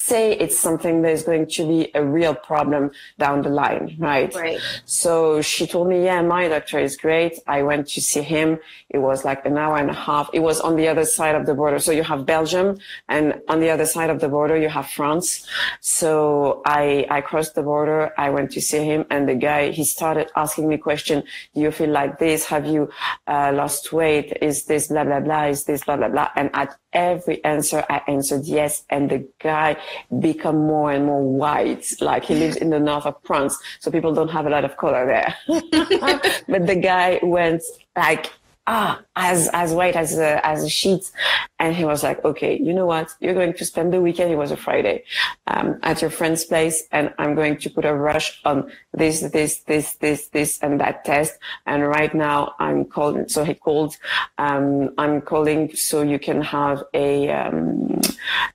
say 0.00 0.32
it's 0.32 0.58
something 0.58 1.02
that 1.02 1.12
is 1.12 1.22
going 1.22 1.46
to 1.46 1.68
be 1.68 1.90
a 1.94 2.02
real 2.02 2.34
problem 2.34 2.90
down 3.18 3.42
the 3.42 3.50
line, 3.50 3.96
right? 3.98 4.34
Right. 4.34 4.58
So 4.86 5.42
she 5.42 5.66
told 5.66 5.88
me, 5.88 6.04
yeah, 6.04 6.22
my 6.22 6.48
doctor 6.48 6.78
is 6.78 6.96
great. 6.96 7.38
I 7.46 7.62
went 7.62 7.86
to 7.88 8.00
see 8.00 8.22
him. 8.22 8.58
It 8.88 8.98
was 8.98 9.24
like 9.26 9.44
an 9.44 9.58
hour 9.58 9.76
and 9.76 9.90
a 9.90 9.94
half. 9.94 10.30
It 10.32 10.40
was 10.40 10.58
on 10.60 10.76
the 10.76 10.88
other 10.88 11.04
side 11.04 11.34
of 11.34 11.44
the 11.44 11.54
border. 11.54 11.78
So 11.78 11.92
you 11.92 12.02
have 12.02 12.24
Belgium 12.24 12.78
and 13.08 13.40
on 13.48 13.60
the 13.60 13.68
other 13.68 13.84
side 13.84 14.08
of 14.08 14.20
the 14.20 14.28
border, 14.28 14.56
you 14.56 14.70
have 14.70 14.88
France. 14.88 15.46
So 15.80 16.62
I, 16.64 17.06
I 17.10 17.20
crossed 17.20 17.54
the 17.54 17.62
border. 17.62 18.12
I 18.16 18.30
went 18.30 18.52
to 18.52 18.60
see 18.62 18.82
him 18.82 19.04
and 19.10 19.28
the 19.28 19.34
guy, 19.34 19.70
he 19.70 19.84
started 19.84 20.30
asking 20.34 20.68
me 20.68 20.78
question. 20.78 21.22
Do 21.54 21.60
you 21.60 21.70
feel 21.70 21.90
like 21.90 22.18
this? 22.18 22.46
Have 22.46 22.64
you 22.64 22.88
uh, 23.26 23.52
lost 23.54 23.92
weight? 23.92 24.38
Is 24.40 24.64
this 24.64 24.88
blah, 24.88 25.04
blah, 25.04 25.20
blah? 25.20 25.44
Is 25.44 25.64
this 25.64 25.84
blah, 25.84 25.98
blah, 25.98 26.08
blah? 26.08 26.30
And 26.36 26.50
at 26.54 26.74
every 26.94 27.44
answer, 27.44 27.84
I 27.90 28.00
answered 28.08 28.44
yes. 28.46 28.84
And 28.88 29.10
the 29.10 29.28
guy 29.38 29.76
become 30.18 30.58
more 30.58 30.90
and 30.92 31.06
more 31.06 31.22
white. 31.22 31.86
Like 32.00 32.24
he 32.24 32.34
lives 32.34 32.56
in 32.56 32.70
the 32.70 32.80
north 32.80 33.06
of 33.06 33.16
France. 33.24 33.56
So 33.80 33.90
people 33.90 34.14
don't 34.14 34.28
have 34.28 34.46
a 34.46 34.50
lot 34.50 34.64
of 34.64 34.76
color 34.76 35.06
there. 35.06 35.34
but 36.48 36.66
the 36.66 36.78
guy 36.80 37.20
went 37.22 37.62
like 37.96 38.30
ah, 38.70 39.02
as 39.16 39.48
as 39.52 39.72
white 39.72 39.96
as 39.96 40.16
a 40.18 40.44
as 40.46 40.62
a 40.62 40.68
sheet, 40.68 41.10
and 41.58 41.74
he 41.74 41.84
was 41.84 42.02
like, 42.02 42.24
okay, 42.24 42.58
you 42.58 42.72
know 42.72 42.86
what? 42.86 43.10
You're 43.20 43.34
going 43.34 43.54
to 43.54 43.64
spend 43.64 43.92
the 43.92 44.00
weekend. 44.00 44.32
It 44.32 44.36
was 44.36 44.52
a 44.52 44.56
Friday, 44.56 45.04
um, 45.46 45.78
at 45.82 46.00
your 46.00 46.10
friend's 46.10 46.44
place, 46.44 46.84
and 46.92 47.12
I'm 47.18 47.34
going 47.34 47.58
to 47.58 47.70
put 47.70 47.84
a 47.84 47.94
rush 47.94 48.40
on 48.44 48.70
this, 48.92 49.20
this, 49.20 49.62
this, 49.62 49.94
this, 49.96 50.28
this, 50.28 50.58
and 50.62 50.80
that 50.80 51.04
test. 51.04 51.38
And 51.66 51.86
right 51.86 52.14
now, 52.14 52.54
I'm 52.58 52.84
calling. 52.84 53.28
So 53.28 53.44
he 53.44 53.54
called. 53.54 53.96
Um, 54.38 54.94
I'm 54.98 55.20
calling 55.20 55.74
so 55.74 56.02
you 56.02 56.18
can 56.18 56.40
have 56.42 56.84
a 56.94 57.30
um, 57.30 57.99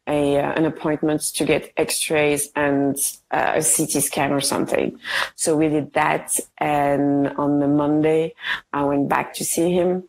a 0.08 0.38
uh, 0.38 0.52
an 0.54 0.66
appointment 0.66 1.22
to 1.36 1.46
get 1.46 1.74
X-rays 1.78 2.50
and 2.56 2.98
uh, 3.32 3.54
a 3.56 3.64
CT 3.64 4.04
scan 4.04 4.32
or 4.32 4.42
something. 4.42 4.98
So 5.36 5.56
we 5.56 5.70
did 5.70 5.94
that, 5.94 6.40
and 6.58 7.30
on 7.38 7.60
the 7.60 7.68
Monday, 7.68 8.34
I 8.74 8.84
went 8.84 9.10
back 9.10 9.34
to 9.36 9.46
see 9.46 9.72
him 9.72 10.04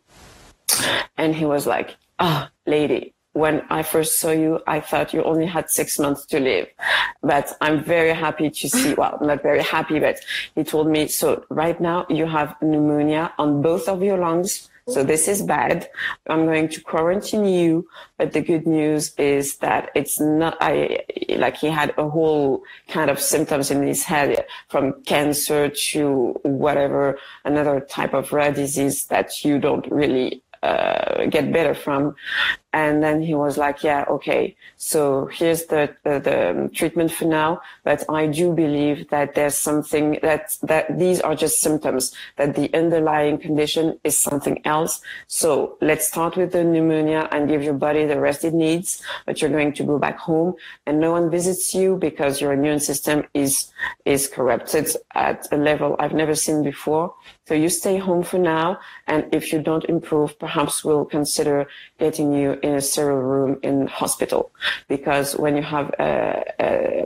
and 1.17 1.35
he 1.35 1.45
was 1.45 1.65
like, 1.65 1.97
oh, 2.19 2.47
lady, 2.65 3.13
when 3.33 3.61
I 3.69 3.83
first 3.83 4.19
saw 4.19 4.31
you, 4.31 4.59
I 4.65 4.79
thought 4.79 5.13
you 5.13 5.23
only 5.23 5.45
had 5.45 5.69
six 5.69 5.99
months 5.99 6.25
to 6.27 6.39
live. 6.39 6.67
But 7.21 7.55
I'm 7.61 7.83
very 7.83 8.13
happy 8.13 8.49
to 8.49 8.69
see, 8.69 8.93
well, 8.95 9.17
not 9.21 9.43
very 9.43 9.63
happy, 9.63 9.99
but 9.99 10.19
he 10.55 10.63
told 10.63 10.87
me, 10.87 11.07
so 11.07 11.45
right 11.49 11.79
now 11.79 12.05
you 12.09 12.25
have 12.25 12.55
pneumonia 12.61 13.33
on 13.37 13.61
both 13.61 13.87
of 13.87 14.01
your 14.01 14.17
lungs. 14.17 14.69
So 14.87 15.03
this 15.03 15.27
is 15.27 15.41
bad. 15.41 15.89
I'm 16.27 16.45
going 16.45 16.69
to 16.69 16.81
quarantine 16.81 17.45
you. 17.45 17.87
But 18.17 18.31
the 18.31 18.41
good 18.41 18.65
news 18.65 19.13
is 19.17 19.57
that 19.57 19.89
it's 19.95 20.19
not, 20.19 20.57
I, 20.61 21.03
like 21.35 21.57
he 21.57 21.67
had 21.67 21.93
a 21.97 22.09
whole 22.09 22.63
kind 22.87 23.09
of 23.09 23.19
symptoms 23.19 23.69
in 23.69 23.85
his 23.85 24.03
head 24.03 24.45
from 24.69 25.03
cancer 25.03 25.69
to 25.69 26.39
whatever, 26.43 27.19
another 27.43 27.81
type 27.81 28.13
of 28.13 28.31
rare 28.31 28.53
disease 28.53 29.05
that 29.05 29.43
you 29.43 29.59
don't 29.59 29.85
really 29.91 30.41
uh, 30.63 31.25
get 31.27 31.51
better 31.51 31.75
from. 31.75 32.15
And 32.77 33.01
then 33.01 33.23
he 33.23 33.33
was 33.33 33.57
like, 33.57 33.83
yeah, 33.83 34.05
okay. 34.07 34.55
So 34.75 35.25
here's 35.33 35.65
the, 35.65 35.95
the, 36.03 36.19
the, 36.19 36.69
treatment 36.75 37.11
for 37.11 37.25
now. 37.25 37.59
But 37.83 38.03
I 38.07 38.27
do 38.27 38.53
believe 38.53 39.09
that 39.09 39.33
there's 39.33 39.57
something 39.57 40.19
that, 40.21 40.55
that 40.61 40.85
these 40.99 41.19
are 41.19 41.33
just 41.33 41.59
symptoms, 41.59 42.13
that 42.35 42.53
the 42.53 42.71
underlying 42.75 43.39
condition 43.39 43.99
is 44.03 44.15
something 44.15 44.61
else. 44.63 45.01
So 45.25 45.77
let's 45.81 46.07
start 46.07 46.37
with 46.37 46.51
the 46.51 46.63
pneumonia 46.63 47.27
and 47.31 47.49
give 47.49 47.63
your 47.63 47.73
body 47.73 48.05
the 48.05 48.19
rest 48.19 48.45
it 48.45 48.53
needs. 48.53 49.01
But 49.25 49.41
you're 49.41 49.49
going 49.59 49.73
to 49.73 49.83
go 49.83 49.97
back 49.97 50.19
home 50.19 50.53
and 50.85 50.99
no 50.99 51.11
one 51.13 51.31
visits 51.31 51.73
you 51.73 51.97
because 51.97 52.39
your 52.39 52.53
immune 52.53 52.79
system 52.79 53.25
is, 53.33 53.71
is 54.05 54.27
corrupted 54.27 54.87
at 55.15 55.47
a 55.51 55.57
level 55.57 55.95
I've 55.97 56.13
never 56.13 56.35
seen 56.35 56.61
before. 56.63 57.15
So 57.47 57.55
you 57.55 57.69
stay 57.69 57.97
home 57.97 58.21
for 58.21 58.37
now. 58.37 58.79
And 59.07 59.33
if 59.33 59.51
you 59.51 59.61
don't 59.61 59.85
improve, 59.85 60.37
perhaps 60.37 60.83
we'll 60.83 61.05
consider 61.05 61.67
getting 61.97 62.33
you 62.33 62.59
in 62.67 62.75
a 62.75 62.81
sterile 62.81 63.17
room 63.17 63.59
in 63.63 63.87
hospital 63.87 64.51
because 64.87 65.35
when 65.37 65.55
you 65.55 65.63
have 65.63 65.89
a, 65.99 66.43
a, 66.59 67.05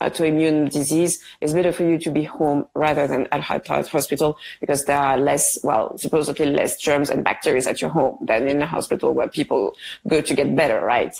autoimmune 0.00 0.70
disease, 0.70 1.22
it's 1.40 1.52
better 1.52 1.72
for 1.72 1.84
you 1.84 1.98
to 1.98 2.10
be 2.10 2.22
home 2.22 2.66
rather 2.74 3.06
than 3.06 3.26
at 3.32 3.40
hospital 3.42 4.38
because 4.60 4.84
there 4.84 4.98
are 4.98 5.18
less, 5.18 5.58
well, 5.62 5.96
supposedly 5.98 6.46
less 6.46 6.76
germs 6.76 7.10
and 7.10 7.24
bacteria 7.24 7.62
at 7.66 7.80
your 7.80 7.90
home 7.90 8.18
than 8.22 8.46
in 8.48 8.60
a 8.62 8.66
hospital 8.66 9.14
where 9.14 9.28
people 9.28 9.74
go 10.06 10.20
to 10.20 10.34
get 10.34 10.54
better, 10.54 10.80
right? 10.84 11.14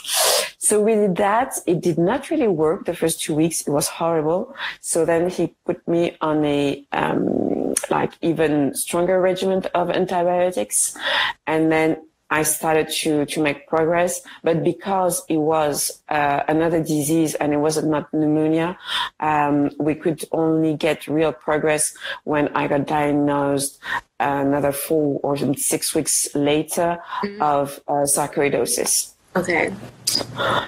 So 0.58 0.80
we 0.80 0.94
did 0.94 1.16
that. 1.16 1.54
It 1.66 1.80
did 1.80 1.98
not 1.98 2.30
really 2.30 2.48
work 2.48 2.86
the 2.86 2.94
first 2.94 3.20
two 3.22 3.34
weeks. 3.34 3.62
It 3.62 3.70
was 3.70 3.88
horrible. 3.88 4.54
So 4.80 5.04
then 5.04 5.30
he 5.30 5.54
put 5.64 5.86
me 5.88 6.16
on 6.20 6.44
a, 6.44 6.84
um, 6.92 7.74
like 7.90 8.12
even 8.20 8.74
stronger 8.74 9.20
regimen 9.20 9.64
of 9.74 9.90
antibiotics. 9.90 10.96
And 11.46 11.72
then 11.72 12.02
I 12.30 12.42
started 12.42 12.88
to 13.02 13.24
to 13.26 13.42
make 13.42 13.68
progress, 13.68 14.20
but 14.42 14.64
because 14.64 15.22
it 15.28 15.36
was 15.36 16.02
uh, 16.08 16.42
another 16.48 16.82
disease 16.82 17.34
and 17.34 17.52
it 17.52 17.58
wasn't 17.58 17.88
not 17.88 18.12
pneumonia, 18.12 18.78
um, 19.20 19.70
we 19.78 19.94
could 19.94 20.24
only 20.32 20.74
get 20.74 21.06
real 21.06 21.32
progress 21.32 21.94
when 22.24 22.48
I 22.54 22.66
got 22.66 22.86
diagnosed 22.86 23.78
another 24.18 24.72
four 24.72 25.20
or 25.22 25.36
six 25.56 25.94
weeks 25.94 26.34
later 26.34 26.98
mm-hmm. 27.22 27.42
of 27.42 27.80
uh, 27.86 28.06
sarcoidosis. 28.06 29.15
Okay. 29.36 29.72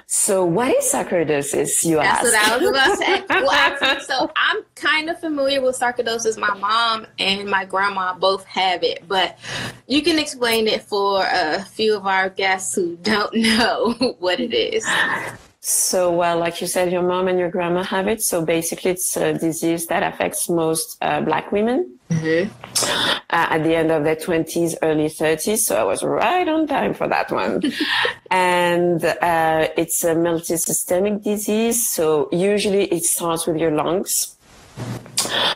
So, 0.07 0.45
what 0.45 0.75
is 0.77 0.93
sarcoidosis? 0.93 1.85
You 1.85 1.97
That's 1.97 2.25
ask. 2.25 2.25
what 2.25 2.35
I 2.35 2.59
was 2.59 2.71
about 2.71 2.87
to 2.87 2.97
say. 2.97 3.25
Well, 3.29 3.51
actually, 3.51 4.01
so 4.05 4.31
I'm 4.37 4.63
kind 4.75 5.09
of 5.09 5.19
familiar 5.21 5.63
with 5.63 5.79
sarcoidosis. 5.79 6.37
My 6.39 6.55
mom 6.55 7.07
and 7.19 7.49
my 7.49 7.65
grandma 7.65 8.15
both 8.15 8.45
have 8.45 8.83
it, 8.83 9.07
but 9.09 9.39
you 9.87 10.03
can 10.03 10.19
explain 10.19 10.67
it 10.67 10.83
for 10.83 11.25
a 11.25 11.63
few 11.65 11.97
of 11.97 12.07
our 12.07 12.29
guests 12.29 12.75
who 12.75 12.97
don't 12.97 13.35
know 13.35 13.95
what 14.19 14.41
it 14.41 14.53
is. 14.53 14.85
So, 15.69 16.11
well, 16.11 16.39
like 16.39 16.63
you 16.63 16.67
said, 16.67 16.91
your 16.91 17.03
mom 17.03 17.29
and 17.29 17.39
your 17.39 17.51
grandma 17.51 17.83
have 17.83 18.09
it. 18.09 18.23
So 18.23 18.43
basically, 18.43 18.93
it's 18.93 19.19
a 19.19 19.35
disease 19.35 19.87
that 19.89 20.03
affects 20.03 20.49
most 20.49 20.97
uh, 21.03 21.21
black 21.21 21.53
women. 21.53 21.99
Mm-hmm. 22.09 22.51
Uh, 23.31 23.47
at 23.51 23.63
the 23.65 23.77
end 23.77 23.91
of 23.91 24.03
their 24.03 24.17
20s, 24.17 24.77
early 24.81 25.09
30s. 25.09 25.59
So 25.59 25.77
I 25.77 25.85
was 25.85 26.03
right 26.03 26.49
on 26.49 26.69
time 26.69 26.95
for 26.95 27.07
that 27.09 27.31
one. 27.31 27.61
and 28.31 29.05
uh, 29.05 29.69
it's 29.77 30.03
a 30.05 30.15
multisystemic 30.15 31.23
disease. 31.23 31.87
So 31.87 32.31
usually 32.33 32.85
it 32.85 33.05
starts 33.05 33.47
with 33.47 33.59
your 33.59 33.73
lungs 33.73 34.39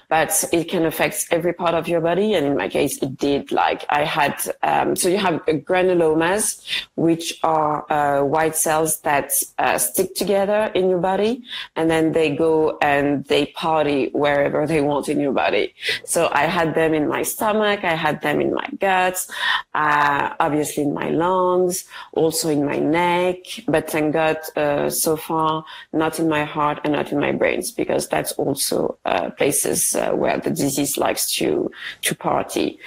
but 0.09 0.45
it 0.53 0.65
can 0.69 0.85
affect 0.87 1.27
every 1.31 1.53
part 1.53 1.75
of 1.75 1.89
your 1.89 2.01
body. 2.01 2.35
And 2.35 2.47
in 2.47 2.57
my 2.57 2.69
case, 2.69 3.03
it 3.03 3.17
did. 3.17 3.53
Like 3.53 3.85
I 3.89 4.05
had, 4.05 4.35
um, 4.63 4.97
so 4.97 5.09
you 5.09 5.19
have 5.19 5.45
granulomas, 5.47 6.63
which 6.97 7.39
are 7.43 7.91
uh, 7.91 8.25
white 8.25 8.57
cells 8.57 9.01
that 9.01 9.33
uh, 9.59 9.79
stick 9.79 10.15
together 10.15 10.71
in 10.75 10.89
your 10.89 11.01
body, 11.01 11.43
and 11.77 11.91
then 11.91 12.13
they 12.13 12.35
go 12.35 12.79
and 12.81 13.25
they 13.27 13.47
party 13.47 14.11
wherever 14.13 14.67
they 14.67 14.81
want 14.81 15.09
in 15.09 15.21
your 15.21 15.33
body. 15.33 15.75
So 16.05 16.29
I 16.33 16.43
had 16.43 16.75
them 16.75 16.95
in 16.95 17.09
my 17.09 17.23
stomach, 17.23 17.85
I 17.85 17.95
had 17.95 18.21
them 18.23 18.41
in 18.41 18.55
my 18.55 18.69
guts, 18.79 19.31
uh, 19.75 20.35
obviously 20.41 20.83
in 20.85 20.95
my 20.95 21.11
lungs, 21.11 21.85
also 22.13 22.49
in 22.49 22.65
my 22.65 22.79
neck, 22.79 23.37
but 23.67 23.91
thank 23.91 24.13
God, 24.13 24.37
uh, 24.57 24.91
so 24.91 25.17
far, 25.17 25.65
not 25.93 26.19
in 26.19 26.29
my 26.29 26.45
heart 26.45 26.81
and 26.85 26.93
not 26.93 27.13
in 27.13 27.19
my 27.19 27.33
brains, 27.33 27.71
because 27.71 28.09
that's 28.09 28.33
also 28.33 28.99
uh, 29.05 29.31
places 29.63 29.95
uh, 29.95 30.11
where 30.13 30.39
the 30.39 30.51
disease 30.51 30.97
likes 30.99 31.33
to 31.37 31.71
to 32.03 32.15
party. 32.15 32.79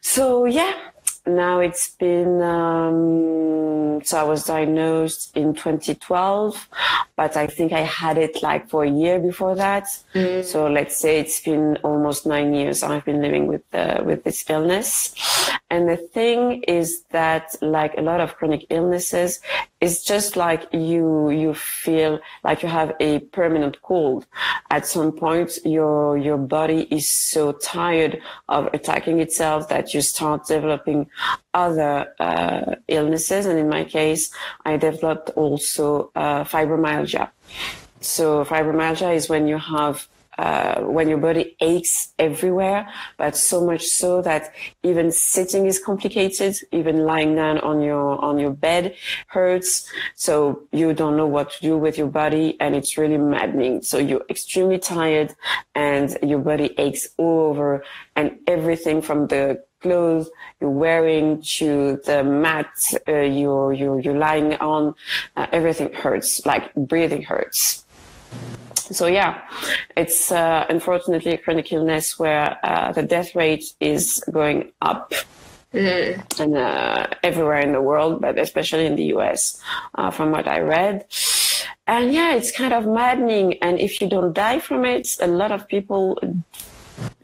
So 0.00 0.44
yeah, 0.44 0.74
now 1.26 1.60
it's 1.60 1.90
been 1.96 2.42
um, 2.42 4.02
so 4.04 4.18
I 4.18 4.24
was 4.24 4.44
diagnosed 4.44 5.36
in 5.36 5.54
2012, 5.54 6.68
but 7.16 7.36
I 7.36 7.46
think 7.46 7.72
I 7.72 7.80
had 7.80 8.18
it 8.18 8.42
like 8.42 8.68
for 8.68 8.84
a 8.84 8.90
year 8.90 9.18
before 9.20 9.54
that. 9.56 9.84
Mm. 10.14 10.44
So 10.44 10.68
let's 10.68 10.96
say 10.96 11.20
it's 11.20 11.40
been 11.40 11.76
almost 11.84 12.26
nine 12.26 12.52
years 12.54 12.82
I've 12.82 13.04
been 13.04 13.22
living 13.22 13.46
with 13.46 13.62
uh, 13.72 14.02
with 14.04 14.24
this 14.24 14.44
illness. 14.48 15.14
And 15.70 15.88
the 15.88 15.96
thing 15.96 16.62
is 16.64 17.02
that 17.10 17.54
like 17.62 17.94
a 17.96 18.02
lot 18.02 18.20
of 18.20 18.36
chronic 18.36 18.66
illnesses, 18.68 19.40
it's 19.82 20.04
just 20.04 20.36
like 20.36 20.72
you 20.72 21.30
you 21.30 21.54
feel 21.54 22.20
like 22.44 22.62
you 22.62 22.68
have 22.68 22.94
a 23.00 23.18
permanent 23.36 23.82
cold. 23.82 24.26
At 24.70 24.86
some 24.86 25.10
point, 25.10 25.58
your 25.64 26.16
your 26.16 26.38
body 26.38 26.86
is 26.90 27.10
so 27.10 27.50
tired 27.52 28.22
of 28.48 28.68
attacking 28.72 29.18
itself 29.18 29.68
that 29.70 29.92
you 29.92 30.00
start 30.00 30.46
developing 30.46 31.10
other 31.52 32.14
uh, 32.20 32.76
illnesses. 32.86 33.44
And 33.44 33.58
in 33.58 33.68
my 33.68 33.82
case, 33.82 34.32
I 34.64 34.76
developed 34.76 35.30
also 35.30 36.12
uh, 36.14 36.44
fibromyalgia. 36.44 37.28
So 38.00 38.44
fibromyalgia 38.44 39.16
is 39.16 39.28
when 39.28 39.48
you 39.48 39.58
have 39.58 40.06
uh, 40.38 40.80
when 40.80 41.08
your 41.08 41.18
body 41.18 41.56
aches 41.60 42.12
everywhere, 42.18 42.88
but 43.18 43.36
so 43.36 43.64
much 43.64 43.84
so 43.84 44.22
that 44.22 44.54
even 44.82 45.10
sitting 45.12 45.66
is 45.66 45.78
complicated, 45.78 46.56
even 46.72 47.04
lying 47.04 47.34
down 47.34 47.58
on 47.58 47.82
your 47.82 48.22
on 48.24 48.38
your 48.38 48.52
bed 48.52 48.94
hurts. 49.28 49.88
So 50.14 50.62
you 50.72 50.94
don't 50.94 51.16
know 51.16 51.26
what 51.26 51.52
to 51.52 51.60
do 51.60 51.76
with 51.76 51.98
your 51.98 52.08
body, 52.08 52.56
and 52.60 52.74
it's 52.74 52.96
really 52.96 53.18
maddening. 53.18 53.82
So 53.82 53.98
you're 53.98 54.24
extremely 54.30 54.78
tired, 54.78 55.34
and 55.74 56.16
your 56.22 56.38
body 56.38 56.74
aches 56.78 57.08
all 57.18 57.50
over, 57.50 57.84
and 58.16 58.38
everything 58.46 59.02
from 59.02 59.26
the 59.26 59.62
clothes 59.82 60.30
you're 60.60 60.70
wearing 60.70 61.42
to 61.42 62.00
the 62.06 62.22
mat 62.22 62.70
uh, 63.08 63.12
you're, 63.20 63.72
you're, 63.72 64.00
you're 64.00 64.16
lying 64.16 64.54
on, 64.54 64.94
uh, 65.36 65.46
everything 65.52 65.92
hurts, 65.92 66.46
like 66.46 66.72
breathing 66.74 67.22
hurts. 67.22 67.84
So 68.90 69.06
yeah, 69.06 69.42
it's 69.96 70.32
uh, 70.32 70.66
unfortunately 70.68 71.32
a 71.32 71.38
chronic 71.38 71.72
illness 71.72 72.18
where 72.18 72.58
uh, 72.62 72.92
the 72.92 73.02
death 73.02 73.34
rate 73.34 73.64
is 73.80 74.22
going 74.30 74.72
up. 74.80 75.12
Mm. 75.72 76.38
And 76.38 76.56
uh, 76.56 77.06
everywhere 77.22 77.60
in 77.60 77.72
the 77.72 77.80
world, 77.80 78.20
but 78.20 78.38
especially 78.38 78.84
in 78.84 78.96
the 78.96 79.04
US, 79.16 79.58
uh, 79.94 80.10
from 80.10 80.30
what 80.30 80.46
I 80.46 80.60
read. 80.60 81.06
And 81.86 82.12
yeah, 82.12 82.34
it's 82.34 82.50
kind 82.52 82.74
of 82.74 82.86
maddening. 82.86 83.54
And 83.62 83.80
if 83.80 84.00
you 84.00 84.08
don't 84.08 84.34
die 84.34 84.58
from 84.58 84.84
it, 84.84 85.16
a 85.20 85.26
lot 85.26 85.50
of 85.50 85.66
people 85.68 86.18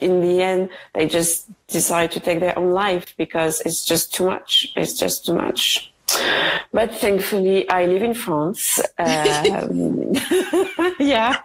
in 0.00 0.20
the 0.20 0.42
end, 0.42 0.70
they 0.94 1.06
just 1.06 1.48
decide 1.68 2.10
to 2.12 2.20
take 2.20 2.40
their 2.40 2.58
own 2.58 2.70
life 2.70 3.14
because 3.16 3.60
it's 3.62 3.84
just 3.84 4.14
too 4.14 4.26
much. 4.26 4.72
It's 4.76 4.94
just 4.94 5.26
too 5.26 5.34
much. 5.34 5.92
But 6.72 6.94
thankfully, 6.94 7.68
I 7.70 7.87
live 7.87 8.02
in 8.02 8.14
France. 8.14 8.78
Um, 8.98 9.06
yeah. 11.00 11.38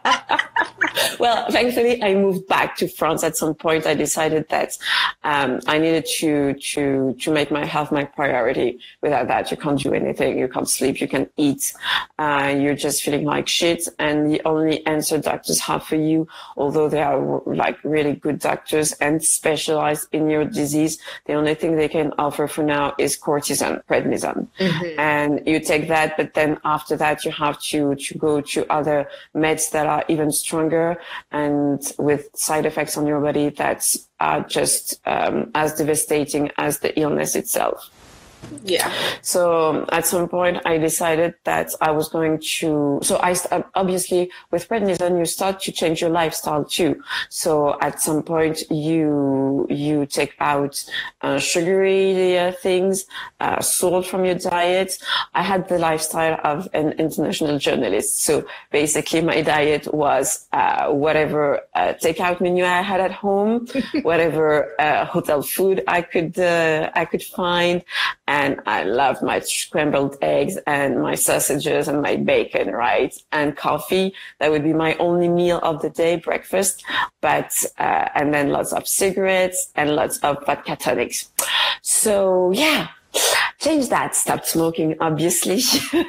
well, 1.19 1.49
thankfully, 1.49 2.03
I 2.03 2.13
moved 2.13 2.47
back 2.47 2.75
to 2.77 2.87
France 2.87 3.23
at 3.23 3.37
some 3.37 3.55
point. 3.55 3.85
I 3.85 3.93
decided 3.93 4.47
that 4.49 4.77
um, 5.23 5.61
I 5.65 5.77
needed 5.77 6.05
to 6.17 6.53
to 6.53 7.15
to 7.19 7.31
make 7.31 7.51
my 7.51 7.65
health 7.65 7.91
my 7.91 8.03
priority. 8.03 8.79
Without 9.01 9.27
that, 9.27 9.49
you 9.49 9.57
can't 9.57 9.79
do 9.79 9.93
anything. 9.93 10.37
You 10.37 10.47
can't 10.47 10.69
sleep. 10.69 10.99
You 10.99 11.07
can 11.07 11.29
eat. 11.37 11.73
Uh, 12.19 12.53
you're 12.57 12.75
just 12.75 13.01
feeling 13.03 13.25
like 13.25 13.47
shit. 13.47 13.87
And 13.99 14.29
the 14.29 14.41
only 14.45 14.85
answer 14.85 15.17
doctors 15.17 15.59
have 15.61 15.83
for 15.83 15.95
you, 15.95 16.27
although 16.57 16.89
they 16.89 17.01
are 17.01 17.41
like 17.45 17.77
really 17.83 18.13
good 18.13 18.39
doctors 18.39 18.91
and 18.93 19.23
specialized 19.23 20.07
in 20.11 20.29
your 20.29 20.45
disease, 20.45 20.99
the 21.25 21.33
only 21.33 21.55
thing 21.55 21.75
they 21.75 21.87
can 21.87 22.13
offer 22.17 22.47
for 22.47 22.63
now 22.63 22.93
is 22.97 23.17
cortisone, 23.17 23.83
prednisone. 23.85 24.47
Mm-hmm. 24.69 24.99
And 24.99 25.47
you 25.47 25.59
take 25.59 25.87
that, 25.87 26.17
but 26.17 26.33
then 26.33 26.59
after 26.63 26.95
that, 26.97 27.25
you 27.25 27.31
have 27.31 27.61
to, 27.63 27.95
to 27.95 28.17
go 28.17 28.41
to 28.41 28.71
other 28.71 29.09
meds 29.35 29.71
that 29.71 29.85
are 29.87 30.03
even 30.07 30.31
stronger 30.31 30.97
and 31.31 31.81
with 31.97 32.29
side 32.35 32.65
effects 32.65 32.97
on 32.97 33.05
your 33.05 33.21
body 33.21 33.49
that 33.49 33.95
are 34.19 34.41
just 34.41 34.99
um, 35.05 35.51
as 35.55 35.75
devastating 35.75 36.49
as 36.57 36.79
the 36.79 36.97
illness 36.99 37.35
itself. 37.35 37.89
Yeah. 38.63 38.91
So 39.21 39.85
at 39.91 40.05
some 40.05 40.29
point, 40.29 40.61
I 40.65 40.77
decided 40.77 41.35
that 41.43 41.71
I 41.81 41.91
was 41.91 42.07
going 42.07 42.39
to. 42.59 42.99
So 43.03 43.17
I 43.17 43.35
obviously 43.75 44.31
with 44.51 44.69
prednisone, 44.69 45.19
you 45.19 45.25
start 45.25 45.59
to 45.61 45.71
change 45.71 46.01
your 46.01 46.09
lifestyle 46.09 46.63
too. 46.63 47.01
So 47.29 47.77
at 47.81 48.01
some 48.01 48.23
point, 48.23 48.63
you 48.71 49.67
you 49.69 50.05
take 50.05 50.33
out 50.39 50.83
uh, 51.21 51.39
sugary 51.39 52.37
uh, 52.37 52.51
things, 52.53 53.05
uh, 53.39 53.61
salt 53.61 54.05
from 54.05 54.23
your 54.25 54.35
diet. 54.35 54.97
I 55.33 55.43
had 55.43 55.67
the 55.67 55.77
lifestyle 55.77 56.39
of 56.43 56.69
an 56.73 56.93
international 56.93 57.57
journalist. 57.59 58.23
So 58.23 58.45
basically, 58.71 59.21
my 59.21 59.41
diet 59.41 59.93
was 59.93 60.47
uh, 60.53 60.87
whatever 60.87 61.59
uh, 61.75 61.93
takeout 62.01 62.39
menu 62.39 62.63
I 62.63 62.81
had 62.81 63.01
at 63.01 63.11
home, 63.11 63.67
whatever 64.03 64.79
uh, 64.79 65.05
hotel 65.05 65.41
food 65.41 65.83
I 65.87 66.01
could 66.01 66.39
I 66.39 67.05
could 67.05 67.23
find 67.23 67.83
and 68.33 68.59
I 68.65 68.83
love 68.83 69.21
my 69.21 69.41
scrambled 69.41 70.17
eggs 70.23 70.57
and 70.65 70.99
my 70.99 71.13
sausages 71.13 71.87
and 71.87 72.01
my 72.01 72.15
bacon, 72.15 72.71
right? 72.71 73.13
And 73.31 73.55
coffee. 73.55 74.15
That 74.39 74.49
would 74.49 74.63
be 74.63 74.73
my 74.73 74.95
only 74.95 75.29
meal 75.29 75.59
of 75.61 75.83
the 75.83 75.91
day, 75.91 76.15
breakfast. 76.15 76.83
But, 77.21 77.53
uh, 77.77 78.09
and 78.15 78.33
then 78.33 78.49
lots 78.49 78.73
of 78.73 78.87
cigarettes 78.87 79.69
and 79.75 79.95
lots 79.95 80.17
of 80.19 80.43
vodka 80.47 80.75
tonics. 80.77 81.31
So 81.83 82.51
yeah, 82.53 82.87
change 83.59 83.89
that. 83.89 84.15
Stopped 84.15 84.47
smoking, 84.47 84.95
obviously. 84.99 85.61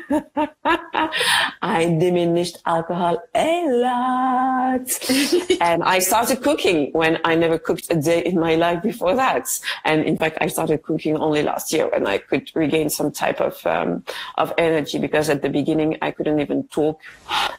I 1.63 1.97
diminished 1.99 2.59
alcohol 2.67 3.23
a 3.35 3.67
lot. 3.69 5.11
and 5.61 5.83
I 5.83 5.99
started 6.01 6.43
cooking 6.43 6.91
when 6.93 7.21
I 7.25 7.35
never 7.35 7.59
cooked 7.59 7.87
a 7.91 7.97
day 7.97 8.23
in 8.25 8.39
my 8.39 8.57
life 8.57 8.83
before 8.83 9.15
that. 9.15 9.49
And 9.85 10.05
in 10.05 10.17
fact, 10.17 10.39
I 10.41 10.49
started 10.49 10.83
cooking 10.83 11.17
only 11.17 11.43
last 11.43 11.73
year 11.73 11.89
when 11.89 12.07
I 12.07 12.19
could 12.19 12.51
regain 12.55 12.91
some 12.91 13.11
type 13.13 13.41
of, 13.41 13.65
um, 13.67 14.05
of 14.37 14.53
energy 14.59 14.99
because 14.99 15.29
at 15.31 15.43
the 15.43 15.49
beginning 15.49 15.99
I 16.03 16.11
couldn't 16.11 16.41
even 16.41 16.65
talk. 16.69 17.01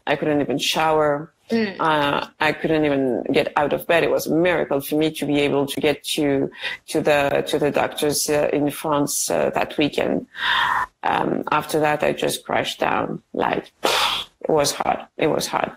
I 0.08 0.16
couldn't 0.16 0.42
even 0.42 0.58
shower. 0.58 1.32
Mm. 1.50 1.76
Uh, 1.80 2.28
I 2.40 2.54
couldn't 2.54 2.86
even 2.86 3.24
get 3.32 3.54
out 3.56 3.72
of 3.74 3.86
bed. 3.86 4.04
It 4.04 4.10
was 4.10 4.26
a 4.26 4.36
miracle 4.36 4.82
for 4.82 4.96
me 4.96 5.12
to 5.12 5.26
be 5.26 5.40
able 5.42 5.68
to 5.68 5.80
get 5.80 6.04
to 6.16 6.50
to 6.88 7.02
the 7.02 7.44
to 7.48 7.60
the 7.60 7.72
doctors 7.72 8.30
uh, 8.30 8.50
in 8.52 8.72
France 8.72 9.30
uh, 9.30 9.52
that 9.52 9.78
weekend. 9.78 10.26
Um, 11.04 11.44
after 11.52 11.80
that, 11.80 12.04
I 12.04 12.14
just 12.14 12.46
crashed 12.46 12.80
down. 12.80 13.22
Like 13.34 13.72
it 13.84 14.50
was 14.50 14.72
hard. 14.72 15.06
It 15.18 15.28
was 15.28 15.46
hard. 15.46 15.72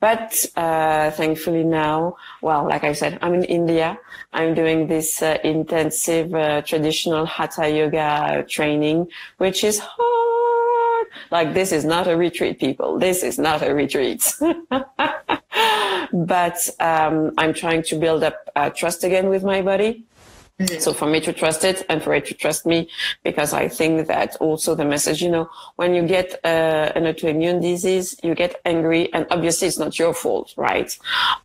But 0.00 0.46
uh, 0.56 1.12
thankfully 1.12 1.62
now, 1.62 2.16
well, 2.40 2.66
like 2.66 2.82
I 2.82 2.92
said, 2.92 3.18
I'm 3.22 3.34
in 3.34 3.44
India. 3.44 3.98
I'm 4.32 4.54
doing 4.54 4.88
this 4.88 5.22
uh, 5.22 5.38
intensive 5.44 6.34
uh, 6.34 6.62
traditional 6.62 7.24
hatha 7.24 7.70
yoga 7.70 8.44
training, 8.48 9.08
which 9.38 9.62
is 9.62 9.78
hard 9.78 10.41
like 11.30 11.54
this 11.54 11.72
is 11.72 11.84
not 11.84 12.08
a 12.08 12.16
retreat, 12.16 12.58
people. 12.58 12.98
This 12.98 13.22
is 13.22 13.38
not 13.38 13.62
a 13.62 13.74
retreat. 13.74 14.34
but 16.12 16.68
um, 16.80 17.32
I'm 17.38 17.54
trying 17.54 17.82
to 17.84 17.96
build 17.96 18.22
up 18.22 18.50
uh, 18.54 18.70
trust 18.70 19.04
again 19.04 19.28
with 19.28 19.44
my 19.44 19.62
body. 19.62 20.04
So 20.78 20.92
for 20.92 21.06
me 21.06 21.20
to 21.20 21.32
trust 21.32 21.64
it 21.64 21.84
and 21.88 22.02
for 22.02 22.14
it 22.14 22.26
to 22.26 22.34
trust 22.34 22.66
me, 22.66 22.88
because 23.24 23.52
I 23.52 23.68
think 23.68 24.06
that 24.06 24.36
also 24.36 24.74
the 24.74 24.84
message, 24.84 25.22
you 25.22 25.30
know, 25.30 25.48
when 25.76 25.94
you 25.94 26.06
get 26.06 26.38
uh, 26.44 26.92
an 26.94 27.04
autoimmune 27.04 27.60
disease, 27.60 28.14
you 28.22 28.34
get 28.34 28.60
angry 28.64 29.12
and 29.12 29.26
obviously 29.30 29.68
it's 29.68 29.78
not 29.78 29.98
your 29.98 30.14
fault, 30.14 30.54
right? 30.56 30.96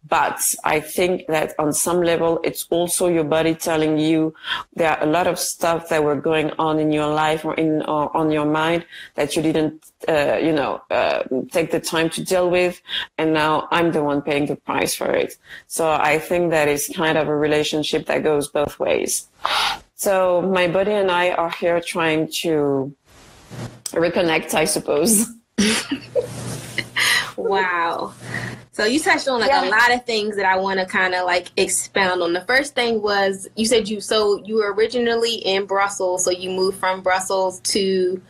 But 0.07 0.39
I 0.63 0.81
think 0.81 1.27
that 1.27 1.55
on 1.57 1.73
some 1.73 2.01
level, 2.01 2.39
it's 2.43 2.67
also 2.69 3.07
your 3.07 3.23
body 3.23 3.55
telling 3.55 3.97
you 3.97 4.35
there 4.75 4.91
are 4.91 5.03
a 5.03 5.09
lot 5.09 5.25
of 5.25 5.39
stuff 5.39 5.89
that 5.89 6.03
were 6.03 6.19
going 6.19 6.51
on 6.59 6.77
in 6.77 6.91
your 6.91 7.07
life 7.07 7.43
or 7.45 7.55
in, 7.55 7.81
or 7.83 8.15
on 8.15 8.29
your 8.29 8.45
mind 8.45 8.85
that 9.15 9.35
you 9.35 9.41
didn't 9.41 9.83
uh, 10.07 10.37
you 10.41 10.51
know, 10.51 10.81
uh, 10.91 11.23
take 11.51 11.71
the 11.71 11.79
time 11.79 12.09
to 12.11 12.23
deal 12.23 12.49
with. 12.49 12.81
And 13.17 13.33
now 13.33 13.67
I'm 13.71 13.91
the 13.91 14.03
one 14.03 14.21
paying 14.21 14.45
the 14.45 14.55
price 14.55 14.95
for 14.95 15.11
it. 15.11 15.37
So 15.67 15.89
I 15.89 16.19
think 16.19 16.51
that 16.51 16.67
is 16.67 16.91
kind 16.95 17.17
of 17.17 17.27
a 17.27 17.35
relationship 17.35 18.05
that 18.05 18.23
goes 18.23 18.47
both 18.47 18.79
ways. 18.79 19.27
So 19.95 20.41
my 20.41 20.67
body 20.67 20.91
and 20.91 21.09
I 21.09 21.31
are 21.31 21.49
here 21.49 21.81
trying 21.81 22.29
to 22.43 22.95
reconnect, 23.87 24.53
I 24.53 24.65
suppose. 24.65 25.27
wow. 27.37 28.13
So 28.71 28.85
you 28.85 28.99
touched 28.99 29.27
on 29.27 29.39
like 29.39 29.49
yeah. 29.49 29.67
a 29.67 29.69
lot 29.69 29.91
of 29.91 30.05
things 30.05 30.35
that 30.35 30.45
I 30.45 30.55
want 30.57 30.79
to 30.79 30.85
kind 30.85 31.15
of 31.15 31.25
like 31.25 31.47
expound 31.57 32.21
on. 32.21 32.33
The 32.33 32.41
first 32.41 32.75
thing 32.75 33.01
was 33.01 33.47
you 33.55 33.65
said 33.65 33.89
you 33.89 33.99
so 33.99 34.43
you 34.45 34.57
were 34.57 34.71
originally 34.71 35.33
in 35.37 35.65
Brussels, 35.65 36.23
so 36.23 36.29
you 36.29 36.51
moved 36.51 36.77
from 36.77 37.01
Brussels 37.01 37.59
to 37.61 38.21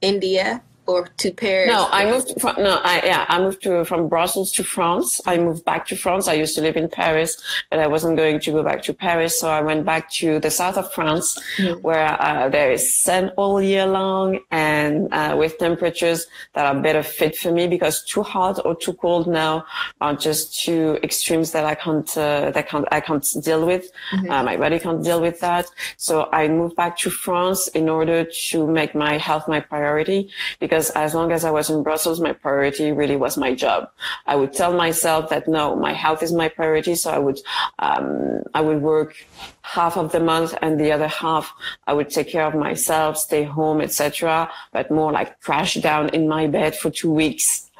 India 0.00 0.62
or 0.90 1.08
to 1.22 1.30
Paris? 1.32 1.68
No, 1.68 1.88
I 1.90 2.10
moved 2.10 2.40
from 2.40 2.56
no, 2.56 2.80
I 2.84 3.02
yeah, 3.04 3.24
I 3.28 3.40
moved 3.40 3.62
to 3.62 3.84
from 3.84 4.08
Brussels 4.08 4.50
to 4.52 4.64
France. 4.64 5.20
I 5.26 5.38
moved 5.38 5.64
back 5.64 5.86
to 5.88 5.96
France. 5.96 6.28
I 6.28 6.34
used 6.34 6.54
to 6.56 6.62
live 6.62 6.76
in 6.76 6.88
Paris, 6.88 7.30
but 7.70 7.78
I 7.78 7.86
wasn't 7.86 8.16
going 8.16 8.40
to 8.40 8.50
go 8.52 8.62
back 8.62 8.82
to 8.84 8.92
Paris, 8.94 9.38
so 9.40 9.48
I 9.48 9.60
went 9.60 9.84
back 9.84 10.10
to 10.20 10.40
the 10.40 10.50
south 10.50 10.76
of 10.76 10.92
France, 10.92 11.26
mm. 11.56 11.80
where 11.82 12.10
uh, 12.20 12.48
there 12.48 12.70
is 12.72 12.82
sun 13.06 13.30
all 13.36 13.60
year 13.62 13.86
long 13.86 14.40
and 14.50 15.12
uh, 15.12 15.34
with 15.38 15.58
temperatures 15.58 16.26
that 16.54 16.64
are 16.66 16.80
better 16.80 17.02
fit 17.02 17.36
for 17.36 17.52
me 17.52 17.66
because 17.66 18.04
too 18.04 18.22
hot 18.22 18.56
or 18.64 18.74
too 18.74 18.94
cold 18.94 19.26
now 19.26 19.64
are 20.00 20.14
just 20.14 20.62
two 20.62 20.98
extremes 21.02 21.52
that 21.52 21.64
I 21.64 21.74
can't 21.74 22.10
uh, 22.16 22.50
that 22.50 22.68
can't 22.68 22.86
I 22.90 23.00
can't 23.00 23.26
deal 23.42 23.62
with. 23.66 23.84
Mm-hmm. 24.12 24.30
Uh, 24.30 24.42
my 24.42 24.56
body 24.56 24.78
can't 24.78 25.02
deal 25.02 25.20
with 25.20 25.40
that. 25.40 25.66
So 25.96 26.28
I 26.32 26.48
moved 26.48 26.76
back 26.76 26.96
to 26.98 27.10
France 27.10 27.68
in 27.68 27.88
order 27.88 28.18
to 28.50 28.66
make 28.66 28.94
my 28.94 29.14
health 29.18 29.46
my 29.54 29.60
priority 29.60 30.30
because 30.58 30.79
because 30.80 30.96
as 30.96 31.14
long 31.14 31.30
as 31.30 31.44
I 31.44 31.50
was 31.50 31.68
in 31.68 31.82
Brussels, 31.82 32.20
my 32.20 32.32
priority 32.32 32.90
really 32.90 33.16
was 33.16 33.36
my 33.36 33.54
job. 33.54 33.90
I 34.26 34.34
would 34.34 34.54
tell 34.54 34.72
myself 34.72 35.28
that 35.28 35.46
no, 35.46 35.76
my 35.76 35.92
health 35.92 36.22
is 36.22 36.32
my 36.32 36.48
priority. 36.48 36.94
So 36.94 37.10
I 37.10 37.18
would, 37.18 37.38
um, 37.80 38.42
I 38.54 38.62
would 38.62 38.80
work 38.80 39.14
half 39.60 39.98
of 39.98 40.10
the 40.10 40.20
month 40.20 40.54
and 40.62 40.80
the 40.80 40.90
other 40.90 41.08
half 41.08 41.52
I 41.86 41.92
would 41.92 42.08
take 42.08 42.28
care 42.28 42.46
of 42.46 42.54
myself, 42.54 43.18
stay 43.18 43.44
home, 43.44 43.82
etc. 43.82 44.50
But 44.72 44.90
more 44.90 45.12
like 45.12 45.38
crash 45.40 45.74
down 45.74 46.08
in 46.10 46.26
my 46.26 46.46
bed 46.46 46.74
for 46.74 46.88
two 46.88 47.12
weeks. 47.12 47.70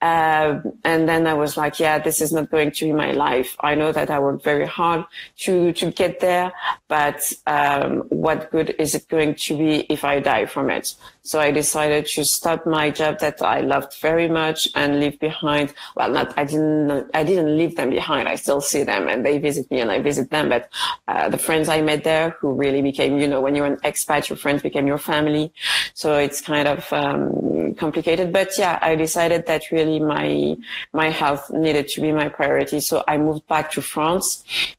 Uh, 0.00 0.60
and 0.84 1.08
then 1.08 1.26
I 1.26 1.34
was 1.34 1.56
like, 1.56 1.80
yeah, 1.80 1.98
this 1.98 2.20
is 2.20 2.32
not 2.32 2.50
going 2.50 2.70
to 2.70 2.84
be 2.84 2.92
my 2.92 3.10
life. 3.10 3.56
I 3.60 3.74
know 3.74 3.90
that 3.90 4.10
I 4.10 4.20
worked 4.20 4.44
very 4.44 4.66
hard 4.66 5.04
to, 5.38 5.72
to 5.72 5.90
get 5.90 6.20
there, 6.20 6.52
but, 6.86 7.32
um, 7.46 8.02
what 8.10 8.50
good 8.52 8.76
is 8.78 8.94
it 8.94 9.08
going 9.08 9.34
to 9.34 9.58
be 9.58 9.80
if 9.90 10.04
I 10.04 10.20
die 10.20 10.46
from 10.46 10.70
it? 10.70 10.94
So 11.22 11.40
I 11.40 11.50
decided 11.50 12.06
to 12.06 12.24
stop 12.24 12.64
my 12.64 12.90
job 12.90 13.18
that 13.18 13.42
I 13.42 13.60
loved 13.60 13.98
very 14.00 14.28
much 14.28 14.68
and 14.74 15.00
leave 15.00 15.18
behind. 15.18 15.74
Well, 15.96 16.10
not, 16.10 16.32
I 16.38 16.44
didn't, 16.44 17.10
I 17.12 17.24
didn't 17.24 17.58
leave 17.58 17.74
them 17.74 17.90
behind. 17.90 18.28
I 18.28 18.36
still 18.36 18.60
see 18.60 18.84
them 18.84 19.08
and 19.08 19.26
they 19.26 19.38
visit 19.38 19.68
me 19.70 19.80
and 19.80 19.90
I 19.90 20.00
visit 20.00 20.30
them. 20.30 20.48
But, 20.48 20.70
uh, 21.08 21.28
the 21.28 21.38
friends 21.38 21.68
I 21.68 21.82
met 21.82 22.04
there 22.04 22.36
who 22.38 22.52
really 22.52 22.82
became, 22.82 23.18
you 23.18 23.26
know, 23.26 23.40
when 23.40 23.56
you're 23.56 23.66
an 23.66 23.78
expat, 23.78 24.28
your 24.28 24.36
friends 24.36 24.62
became 24.62 24.86
your 24.86 24.98
family. 24.98 25.52
So 25.94 26.16
it's 26.16 26.40
kind 26.40 26.68
of, 26.68 26.90
um, 26.92 27.74
complicated. 27.74 28.32
But 28.32 28.56
yeah, 28.56 28.78
I 28.80 28.94
decided 28.94 29.46
that 29.46 29.70
really 29.72 29.87
my, 29.98 30.56
my 30.92 31.08
health 31.20 31.44
needed 31.64 31.86
to 31.92 31.98
be 32.04 32.10
my 32.12 32.28
priority. 32.28 32.80
So 32.80 32.94
I 33.12 33.14
moved 33.16 33.44
back 33.48 33.66
to 33.74 33.80
France 33.80 34.26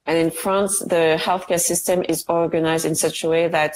and 0.06 0.18
in 0.18 0.30
France, 0.32 0.74
the 0.94 1.04
healthcare 1.28 1.64
system 1.72 2.04
is 2.14 2.26
organized 2.28 2.86
in 2.86 2.96
such 2.96 3.24
a 3.24 3.30
way 3.30 3.48
that, 3.48 3.74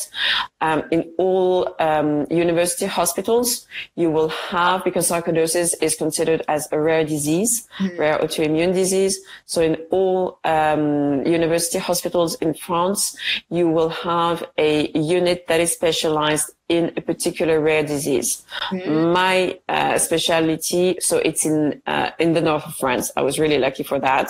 um, 0.61 0.79
in 0.95 1.01
all, 1.17 1.75
um, 1.79 2.09
university 2.29 2.87
hospitals, 2.99 3.67
you 3.95 4.09
will 4.15 4.31
have, 4.53 4.83
because 4.83 5.09
sarcoidosis 5.09 5.73
is 5.81 5.95
considered 5.95 6.41
as 6.47 6.67
a 6.71 6.79
rare 6.79 7.05
disease, 7.15 7.67
mm-hmm. 7.79 7.99
rare 7.99 8.17
autoimmune 8.19 8.73
disease. 8.73 9.15
So 9.45 9.61
in 9.61 9.75
all 9.91 10.39
um, 10.43 11.25
university 11.25 11.79
hospitals 11.79 12.35
in 12.35 12.53
France, 12.53 13.15
you 13.49 13.69
will 13.69 13.89
have 13.89 14.37
a 14.57 14.91
unit 14.91 15.45
that 15.47 15.59
is 15.59 15.71
specialized 15.73 16.51
in 16.77 16.91
a 16.97 17.01
particular 17.01 17.59
rare 17.59 17.83
disease. 17.83 18.43
Mm-hmm. 18.71 19.13
My 19.13 19.59
uh, 19.69 19.97
specialty, 19.97 20.97
so 20.99 21.17
it's 21.17 21.45
in 21.45 21.81
uh, 21.85 22.09
in 22.19 22.33
the 22.33 22.41
north 22.41 22.65
of 22.65 22.75
France. 22.75 23.11
I 23.15 23.21
was 23.21 23.37
really 23.39 23.59
lucky 23.59 23.83
for 23.83 23.99
that. 23.99 24.29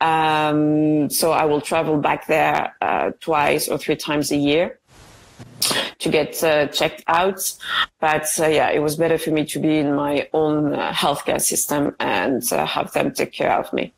Um, 0.00 1.10
so 1.10 1.32
I 1.32 1.44
will 1.44 1.60
travel 1.60 1.96
back 1.98 2.26
there 2.26 2.74
uh, 2.80 3.10
twice 3.20 3.68
or 3.68 3.78
three 3.78 3.96
times 3.96 4.30
a 4.30 4.36
year 4.36 4.78
to 5.98 6.08
get 6.10 6.42
uh, 6.44 6.66
checked 6.68 7.02
out. 7.06 7.40
But 8.00 8.26
uh, 8.38 8.46
yeah, 8.46 8.70
it 8.70 8.80
was 8.80 8.96
better 8.96 9.18
for 9.18 9.30
me 9.30 9.44
to 9.46 9.58
be 9.58 9.78
in 9.78 9.94
my 9.94 10.28
own 10.32 10.74
uh, 10.74 10.92
healthcare 10.92 11.40
system 11.40 11.94
and 11.98 12.42
uh, 12.52 12.66
have 12.66 12.92
them 12.92 13.12
take 13.12 13.32
care 13.32 13.52
of 13.52 13.72
me. 13.72 13.92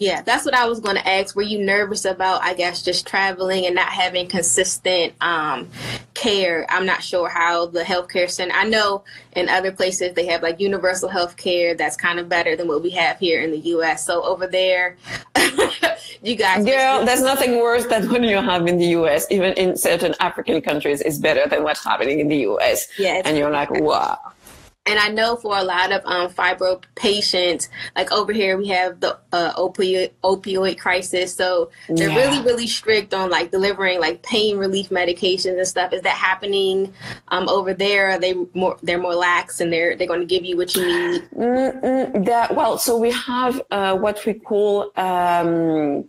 Yeah, 0.00 0.22
that's 0.22 0.44
what 0.44 0.54
I 0.54 0.66
was 0.66 0.78
going 0.78 0.94
to 0.94 1.08
ask. 1.08 1.34
Were 1.34 1.42
you 1.42 1.58
nervous 1.58 2.04
about, 2.04 2.40
I 2.42 2.54
guess, 2.54 2.82
just 2.82 3.04
traveling 3.04 3.66
and 3.66 3.74
not 3.74 3.88
having 3.88 4.28
consistent 4.28 5.12
um, 5.20 5.68
care? 6.14 6.66
I'm 6.68 6.86
not 6.86 7.02
sure 7.02 7.28
how 7.28 7.66
the 7.66 7.82
healthcare 7.82 8.30
center, 8.30 8.54
I 8.54 8.62
know 8.62 9.02
in 9.32 9.48
other 9.48 9.72
places 9.72 10.14
they 10.14 10.26
have 10.26 10.40
like 10.40 10.60
universal 10.60 11.08
health 11.08 11.36
care 11.36 11.74
that's 11.74 11.96
kind 11.96 12.20
of 12.20 12.28
better 12.28 12.54
than 12.54 12.68
what 12.68 12.80
we 12.80 12.90
have 12.90 13.18
here 13.18 13.42
in 13.42 13.50
the 13.50 13.58
US. 13.58 14.06
So 14.06 14.22
over 14.22 14.46
there, 14.46 14.96
you 16.22 16.36
guys. 16.36 16.64
Girl, 16.64 17.04
there's 17.04 17.20
nothing 17.32 17.58
worse 17.58 17.86
than 17.86 18.08
what 18.08 18.22
you 18.22 18.36
have 18.36 18.68
in 18.68 18.78
the 18.78 18.86
US. 18.98 19.26
Even 19.32 19.52
in 19.54 19.76
certain 19.76 20.14
African 20.20 20.60
countries, 20.60 21.00
is 21.00 21.18
better 21.18 21.48
than 21.48 21.64
what's 21.64 21.82
happening 21.82 22.20
in 22.20 22.28
the 22.28 22.46
US. 22.46 22.86
Yeah. 23.00 23.22
And 23.24 23.36
you're 23.36 23.50
like, 23.50 23.70
wow. 23.72 24.16
And 24.88 24.98
I 24.98 25.08
know 25.08 25.36
for 25.36 25.56
a 25.56 25.62
lot 25.62 25.92
of 25.92 26.00
um, 26.06 26.30
fibro 26.30 26.82
patients, 26.94 27.68
like 27.94 28.10
over 28.10 28.32
here, 28.32 28.56
we 28.56 28.68
have 28.68 29.00
the 29.00 29.18
uh, 29.32 29.52
opioid 29.54 30.12
opioid 30.24 30.78
crisis. 30.78 31.34
So 31.34 31.70
they're 31.90 32.08
yeah. 32.08 32.16
really, 32.16 32.42
really 32.42 32.66
strict 32.66 33.12
on 33.12 33.28
like 33.28 33.50
delivering 33.50 34.00
like 34.00 34.22
pain 34.22 34.56
relief 34.56 34.88
medications 34.88 35.58
and 35.58 35.68
stuff. 35.68 35.92
Is 35.92 36.00
that 36.02 36.16
happening 36.16 36.92
um, 37.28 37.50
over 37.50 37.74
there? 37.74 38.12
Are 38.12 38.18
they 38.18 38.34
more 38.54 38.78
they're 38.82 38.98
more 38.98 39.14
lax 39.14 39.60
and 39.60 39.70
they're 39.70 39.94
they're 39.94 40.08
going 40.08 40.20
to 40.20 40.26
give 40.26 40.46
you 40.46 40.56
what 40.56 40.74
you 40.74 40.86
need? 40.86 41.30
Mm-mm, 41.32 42.24
that 42.24 42.56
well, 42.56 42.78
so 42.78 42.96
we 42.96 43.12
have 43.12 43.60
uh, 43.70 43.94
what 43.96 44.24
we 44.24 44.34
call. 44.34 44.90
Um, 44.96 46.08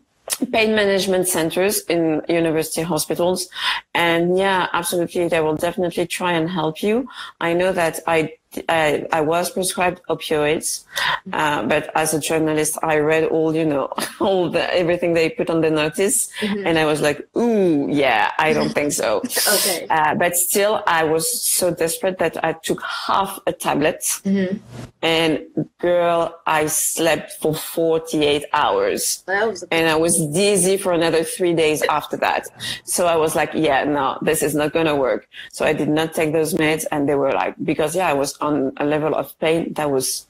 pain 0.51 0.73
management 0.75 1.27
centers 1.27 1.81
in 1.89 2.21
university 2.29 2.81
hospitals 2.81 3.49
and 3.93 4.37
yeah 4.37 4.67
absolutely 4.73 5.27
they 5.27 5.41
will 5.41 5.55
definitely 5.55 6.05
try 6.07 6.31
and 6.31 6.49
help 6.49 6.81
you 6.81 7.07
i 7.41 7.51
know 7.51 7.73
that 7.73 7.99
i 8.07 8.31
I, 8.67 9.05
I 9.11 9.21
was 9.21 9.51
prescribed 9.51 10.01
opioids, 10.09 10.85
uh, 11.31 11.63
but 11.67 11.91
as 11.95 12.15
a 12.15 12.19
journalist, 12.19 12.79
I 12.81 12.97
read 12.97 13.25
all, 13.25 13.55
you 13.55 13.65
know, 13.65 13.93
all 14.19 14.49
the, 14.49 14.73
everything 14.75 15.13
they 15.13 15.29
put 15.29 15.49
on 15.49 15.61
the 15.61 15.69
notice. 15.69 16.31
Mm-hmm. 16.39 16.65
And 16.65 16.79
I 16.79 16.85
was 16.85 16.99
like, 17.01 17.27
ooh, 17.37 17.87
yeah, 17.89 18.31
I 18.39 18.53
don't 18.53 18.71
think 18.71 18.93
so. 18.93 19.17
okay. 19.53 19.85
Uh, 19.89 20.15
but 20.15 20.35
still, 20.35 20.83
I 20.87 21.03
was 21.03 21.41
so 21.41 21.71
desperate 21.71 22.17
that 22.19 22.43
I 22.43 22.53
took 22.53 22.81
half 22.81 23.39
a 23.45 23.53
tablet 23.53 23.99
mm-hmm. 23.99 24.57
and 25.03 25.45
girl, 25.79 26.39
I 26.47 26.65
slept 26.67 27.33
for 27.33 27.53
48 27.53 28.45
hours 28.51 29.23
and 29.27 29.87
I 29.87 29.95
was 29.95 30.17
dizzy 30.27 30.77
for 30.77 30.93
another 30.93 31.23
three 31.23 31.53
days 31.53 31.83
after 31.83 32.17
that. 32.17 32.47
So 32.83 33.05
I 33.05 33.15
was 33.15 33.35
like, 33.35 33.51
yeah, 33.53 33.83
no, 33.83 34.17
this 34.21 34.41
is 34.41 34.55
not 34.55 34.73
going 34.73 34.87
to 34.87 34.95
work. 34.95 35.27
So 35.51 35.65
I 35.65 35.73
did 35.73 35.89
not 35.89 36.13
take 36.13 36.33
those 36.33 36.55
meds 36.55 36.85
and 36.91 37.07
they 37.07 37.15
were 37.15 37.31
like, 37.31 37.55
because 37.63 37.95
yeah, 37.95 38.09
I 38.09 38.13
was 38.13 38.38
on 38.41 38.73
a 38.77 38.85
level 38.85 39.15
of 39.15 39.37
pain 39.39 39.73
that 39.73 39.89
was 39.89 40.27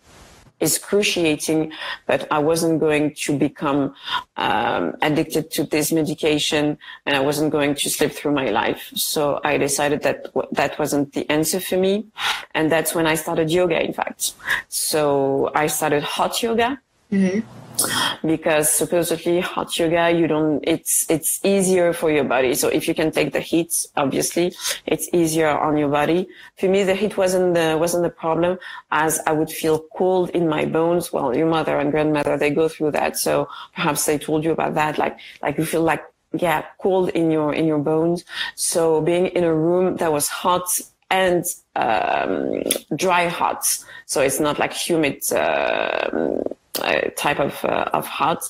excruciating, 0.59 1.71
but 2.05 2.27
I 2.31 2.39
wasn't 2.39 2.79
going 2.79 3.13
to 3.15 3.37
become 3.37 3.95
um, 4.37 4.95
addicted 5.01 5.51
to 5.51 5.63
this 5.63 5.91
medication 5.91 6.77
and 7.05 7.15
I 7.15 7.19
wasn't 7.21 7.51
going 7.51 7.75
to 7.75 7.89
slip 7.89 8.11
through 8.11 8.33
my 8.33 8.49
life. 8.49 8.91
So 8.95 9.39
I 9.43 9.57
decided 9.57 10.03
that 10.03 10.27
that 10.51 10.77
wasn't 10.77 11.13
the 11.13 11.29
answer 11.29 11.59
for 11.59 11.77
me. 11.77 12.07
And 12.53 12.71
that's 12.71 12.93
when 12.93 13.07
I 13.07 13.15
started 13.15 13.49
yoga, 13.49 13.81
in 13.81 13.93
fact. 13.93 14.33
So 14.67 15.51
I 15.55 15.67
started 15.67 16.03
hot 16.03 16.41
yoga. 16.43 16.79
Mm-hmm. 17.11 18.27
Because 18.27 18.69
supposedly 18.69 19.39
hot 19.39 19.77
yoga 19.79 20.11
you 20.11 20.27
don't 20.27 20.61
it's 20.67 21.09
it's 21.09 21.39
easier 21.45 21.93
for 21.93 22.11
your 22.11 22.25
body. 22.25 22.53
So 22.53 22.67
if 22.67 22.87
you 22.89 22.93
can 22.93 23.09
take 23.09 23.31
the 23.31 23.39
heat 23.39 23.87
obviously 23.95 24.53
it's 24.85 25.07
easier 25.13 25.47
on 25.47 25.77
your 25.77 25.87
body. 25.87 26.27
For 26.57 26.67
me 26.67 26.83
the 26.83 26.93
heat 26.93 27.15
wasn't 27.17 27.53
the 27.53 27.77
wasn't 27.79 28.03
the 28.03 28.09
problem 28.09 28.59
as 28.91 29.19
i 29.25 29.31
would 29.31 29.49
feel 29.49 29.79
cold 29.95 30.29
in 30.31 30.49
my 30.49 30.65
bones. 30.65 31.13
Well 31.13 31.35
your 31.35 31.47
mother 31.47 31.79
and 31.79 31.89
grandmother 31.89 32.37
they 32.37 32.49
go 32.49 32.67
through 32.67 32.91
that. 32.91 33.17
So 33.17 33.47
perhaps 33.73 34.05
they 34.05 34.17
told 34.17 34.43
you 34.43 34.51
about 34.51 34.73
that. 34.75 34.97
Like 34.97 35.17
like 35.41 35.57
you 35.57 35.65
feel 35.65 35.81
like 35.81 36.03
yeah 36.33 36.65
cold 36.79 37.09
in 37.09 37.31
your 37.31 37.53
in 37.53 37.65
your 37.65 37.79
bones. 37.79 38.25
So 38.55 39.01
being 39.01 39.27
in 39.27 39.45
a 39.45 39.55
room 39.55 39.95
that 39.97 40.11
was 40.11 40.27
hot 40.27 40.67
and 41.09 41.43
um, 41.75 42.61
dry 42.95 43.27
hot 43.27 43.65
so 44.05 44.21
it's 44.21 44.39
not 44.39 44.59
like 44.59 44.73
humid 44.73 45.23
uh, 45.33 46.39
uh, 46.81 47.01
type 47.15 47.39
of 47.39 47.63
uh, 47.65 47.89
of 47.93 48.05
hut, 48.05 48.41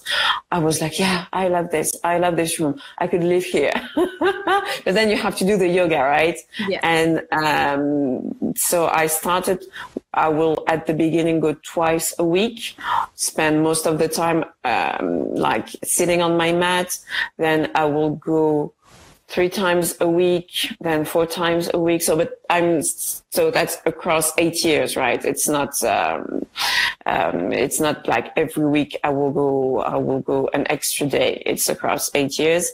I 0.51 0.59
was 0.59 0.81
like, 0.81 0.99
yeah, 0.99 1.25
I 1.33 1.47
love 1.47 1.71
this. 1.71 1.95
I 2.03 2.17
love 2.17 2.35
this 2.35 2.59
room. 2.59 2.79
I 2.97 3.07
could 3.07 3.23
live 3.23 3.43
here. 3.43 3.71
but 3.95 4.93
then 4.93 5.09
you 5.09 5.17
have 5.17 5.35
to 5.37 5.45
do 5.45 5.57
the 5.57 5.67
yoga, 5.67 5.97
right? 5.97 6.37
Yeah. 6.67 6.79
And 6.83 7.21
um, 7.31 8.53
so 8.55 8.87
I 8.87 9.07
started. 9.07 9.65
I 10.13 10.27
will 10.29 10.63
at 10.67 10.87
the 10.87 10.93
beginning 10.93 11.39
go 11.39 11.53
twice 11.63 12.13
a 12.19 12.23
week, 12.23 12.75
spend 13.15 13.63
most 13.63 13.85
of 13.85 13.99
the 13.99 14.07
time 14.07 14.43
um, 14.63 15.33
like 15.35 15.69
sitting 15.83 16.21
on 16.21 16.35
my 16.35 16.51
mat. 16.51 16.97
Then 17.37 17.71
I 17.75 17.85
will 17.85 18.15
go 18.15 18.73
three 19.29 19.49
times 19.49 19.95
a 20.01 20.09
week, 20.09 20.75
then 20.81 21.05
four 21.05 21.25
times 21.25 21.69
a 21.73 21.79
week. 21.79 22.01
So, 22.01 22.17
but 22.17 22.41
I'm, 22.49 22.81
so 22.81 23.51
that's 23.51 23.77
across 23.85 24.33
eight 24.39 24.65
years, 24.65 24.95
right? 24.97 25.23
It's 25.23 25.47
not, 25.47 25.81
um, 25.83 26.45
um, 27.05 27.53
it's 27.53 27.79
not 27.79 28.07
like 28.07 28.33
every 28.35 28.67
week 28.67 28.99
I 29.03 29.09
will 29.09 29.31
go, 29.31 29.81
I 29.81 29.97
will 29.97 30.21
go 30.21 30.49
an 30.53 30.65
extra 30.69 31.05
day. 31.07 31.43
It's 31.45 31.69
across 31.69 32.09
eight 32.15 32.39
years 32.39 32.71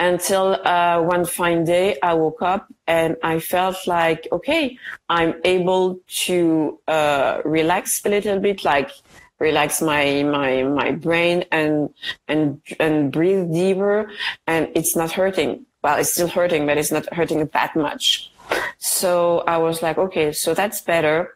until 0.00 0.60
uh, 0.66 1.00
one 1.00 1.24
fine 1.24 1.64
day 1.64 1.98
I 2.02 2.14
woke 2.14 2.42
up 2.42 2.66
and 2.88 3.16
I 3.22 3.38
felt 3.38 3.76
like, 3.86 4.26
okay, 4.32 4.76
I'm 5.08 5.34
able 5.44 6.00
to 6.26 6.80
uh, 6.88 7.42
relax 7.44 8.04
a 8.04 8.08
little 8.08 8.40
bit, 8.40 8.64
like 8.64 8.90
relax 9.38 9.82
my 9.82 10.22
my 10.22 10.62
my 10.62 10.92
brain 10.92 11.44
and 11.52 11.90
and 12.28 12.60
and 12.80 13.12
breathe 13.12 13.52
deeper. 13.52 14.10
And 14.46 14.68
it's 14.74 14.96
not 14.96 15.12
hurting. 15.12 15.66
Well 15.82 15.96
it's 15.98 16.12
still 16.12 16.28
hurting 16.28 16.66
but 16.66 16.78
it's 16.78 16.92
not 16.92 17.12
hurting 17.12 17.46
that 17.46 17.76
much. 17.76 18.30
So 18.78 19.42
i 19.46 19.56
was 19.56 19.82
like 19.82 19.98
okay 19.98 20.32
so 20.32 20.54
that's 20.54 20.80
better. 20.80 21.34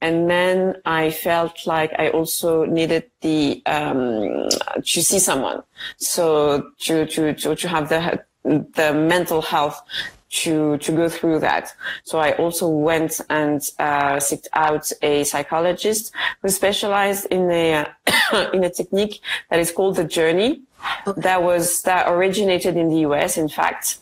And 0.00 0.30
then 0.30 0.76
i 0.84 1.10
felt 1.10 1.66
like 1.66 1.92
i 1.98 2.08
also 2.10 2.64
needed 2.64 3.10
the 3.20 3.62
um 3.66 4.48
to 4.84 5.02
see 5.02 5.18
someone. 5.18 5.62
So 5.98 6.70
to 6.80 7.06
to 7.06 7.34
to, 7.34 7.56
to 7.56 7.68
have 7.68 7.88
the 7.88 8.22
the 8.44 8.92
mental 8.92 9.42
health 9.42 9.80
to 10.32 10.78
to 10.78 10.92
go 10.92 11.08
through 11.08 11.38
that. 11.40 11.74
So 12.04 12.18
I 12.18 12.32
also 12.32 12.68
went 12.68 13.20
and 13.30 13.62
uh, 13.78 14.18
sought 14.18 14.46
out 14.54 14.90
a 15.02 15.24
psychologist 15.24 16.12
who 16.40 16.48
specialized 16.48 17.26
in 17.26 17.50
a 17.50 17.86
in 18.52 18.64
a 18.64 18.70
technique 18.70 19.20
that 19.50 19.60
is 19.60 19.70
called 19.70 19.96
the 19.96 20.04
journey. 20.04 20.62
Okay. 21.06 21.20
That 21.20 21.42
was 21.42 21.82
that 21.82 22.08
originated 22.08 22.76
in 22.76 22.88
the 22.88 23.00
U.S. 23.08 23.36
In 23.36 23.48
fact. 23.48 23.98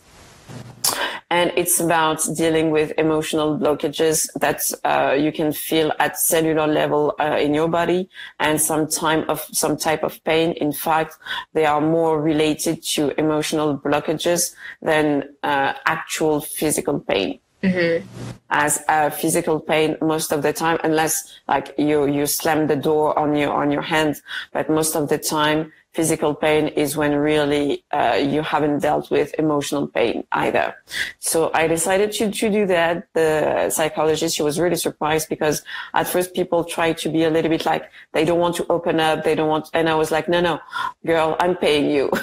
And 1.31 1.53
it's 1.57 1.79
about 1.79 2.21
dealing 2.37 2.71
with 2.71 2.93
emotional 2.99 3.57
blockages 3.57 4.29
that 4.41 4.61
uh, 4.85 5.15
you 5.15 5.31
can 5.31 5.53
feel 5.53 5.93
at 6.01 6.19
cellular 6.19 6.67
level 6.67 7.15
uh, 7.21 7.37
in 7.41 7.55
your 7.55 7.69
body 7.69 8.09
and 8.41 8.61
some 8.61 8.89
time 8.89 9.25
of 9.29 9.41
some 9.53 9.77
type 9.77 10.03
of 10.03 10.23
pain. 10.25 10.53
In 10.53 10.73
fact, 10.73 11.19
they 11.53 11.67
are 11.67 11.81
more 11.81 12.21
related 12.21 12.83
to 12.95 13.19
emotional 13.19 13.79
blockages 13.79 14.55
than 14.83 15.23
uh, 15.45 15.75
actual 15.87 16.41
physical 16.41 16.99
pain. 16.99 17.39
Mm-hmm. 17.63 18.07
As 18.49 18.83
a 18.89 19.11
physical 19.11 19.61
pain 19.61 19.97
most 20.01 20.33
of 20.33 20.43
the 20.43 20.53
time, 20.53 20.79
unless 20.83 21.41
like 21.47 21.75
you 21.77 22.07
you 22.07 22.27
slam 22.27 22.67
the 22.67 22.75
door 22.75 23.17
on 23.19 23.37
your 23.37 23.53
on 23.53 23.71
your 23.71 23.83
hand, 23.83 24.17
but 24.53 24.71
most 24.71 24.97
of 24.97 25.11
the 25.11 25.19
time 25.19 25.71
physical 25.93 26.35
pain 26.35 26.69
is 26.69 26.97
when 26.97 27.15
really 27.15 27.85
uh, 27.91 28.15
you 28.15 28.43
haven't 28.43 28.79
dealt 28.79 29.11
with 29.11 29.35
emotional 29.39 29.89
pain 29.89 30.25
either. 30.33 30.75
So 31.19 31.51
I 31.53 31.67
decided 31.67 32.13
to, 32.13 32.31
to 32.31 32.51
do 32.51 32.67
that. 32.67 33.09
The 33.15 33.71
psychologist, 33.71 34.37
she 34.37 34.43
was 34.43 34.61
really 34.61 34.77
surprised 34.77 35.29
because 35.29 35.63
at 35.95 36.07
first 36.07 36.33
people 36.33 36.65
try 36.65 36.93
to 36.93 37.09
be 37.09 37.25
a 37.25 37.31
little 37.31 37.51
bit 37.51 37.67
like, 37.67 37.91
they 38.13 38.25
don't 38.25 38.39
want 38.39 38.57
to 38.57 38.67
open 38.71 39.01
up. 39.01 39.25
They 39.25 39.35
don't 39.35 39.49
want, 39.49 39.69
and 39.75 39.89
I 39.89 39.95
was 39.95 40.11
like, 40.11 40.29
no, 40.29 40.41
no, 40.41 40.61
girl, 41.05 41.37
I'm 41.41 41.57
paying 41.57 41.91
you. 41.91 42.11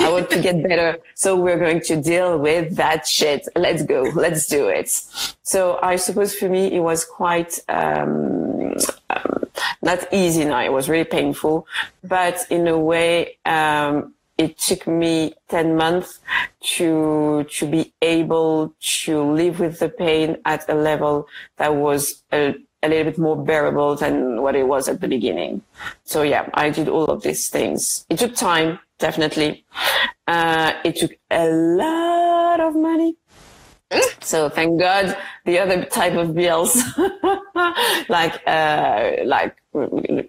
I 0.00 0.08
want 0.10 0.28
to 0.30 0.40
get 0.40 0.62
better. 0.62 0.98
So 1.14 1.36
we're 1.36 1.58
going 1.58 1.80
to 1.82 2.00
deal 2.00 2.38
with 2.38 2.76
that 2.76 3.06
shit. 3.06 3.48
Let's 3.56 3.82
go. 3.84 4.02
Let's 4.14 4.46
do 4.46 4.68
it. 4.68 4.88
So 5.42 5.78
I 5.82 5.96
suppose 5.96 6.34
for 6.34 6.48
me, 6.48 6.72
it 6.72 6.80
was 6.80 7.04
quite, 7.04 7.58
um, 7.68 8.47
not 9.88 10.12
easy 10.12 10.44
now. 10.44 10.62
It 10.62 10.72
was 10.72 10.88
really 10.88 11.10
painful, 11.18 11.66
but 12.04 12.36
in 12.50 12.68
a 12.68 12.78
way, 12.78 13.38
um, 13.46 14.14
it 14.36 14.58
took 14.58 14.86
me 14.86 15.34
10 15.48 15.76
months 15.76 16.20
to, 16.76 17.44
to 17.56 17.66
be 17.66 17.92
able 18.02 18.74
to 19.02 19.22
live 19.22 19.58
with 19.58 19.80
the 19.80 19.88
pain 19.88 20.36
at 20.44 20.68
a 20.68 20.74
level 20.74 21.26
that 21.56 21.74
was 21.74 22.22
a, 22.32 22.54
a 22.82 22.88
little 22.88 23.04
bit 23.10 23.18
more 23.18 23.36
bearable 23.50 23.96
than 23.96 24.42
what 24.42 24.54
it 24.54 24.68
was 24.68 24.88
at 24.88 25.00
the 25.00 25.08
beginning. 25.08 25.62
So 26.04 26.22
yeah, 26.22 26.48
I 26.54 26.70
did 26.70 26.88
all 26.88 27.06
of 27.06 27.22
these 27.22 27.48
things. 27.48 28.06
It 28.08 28.18
took 28.18 28.34
time, 28.36 28.78
definitely. 28.98 29.64
Uh, 30.28 30.74
it 30.84 30.96
took 30.96 31.12
a 31.30 31.48
lot 31.50 32.60
of 32.60 32.76
money. 32.76 33.16
So 34.20 34.48
thank 34.50 34.78
God 34.78 35.16
the 35.46 35.58
other 35.58 35.84
type 35.84 36.14
of 36.14 36.34
bills, 36.34 36.82
like 38.08 38.46
uh, 38.46 39.12
like 39.24 39.56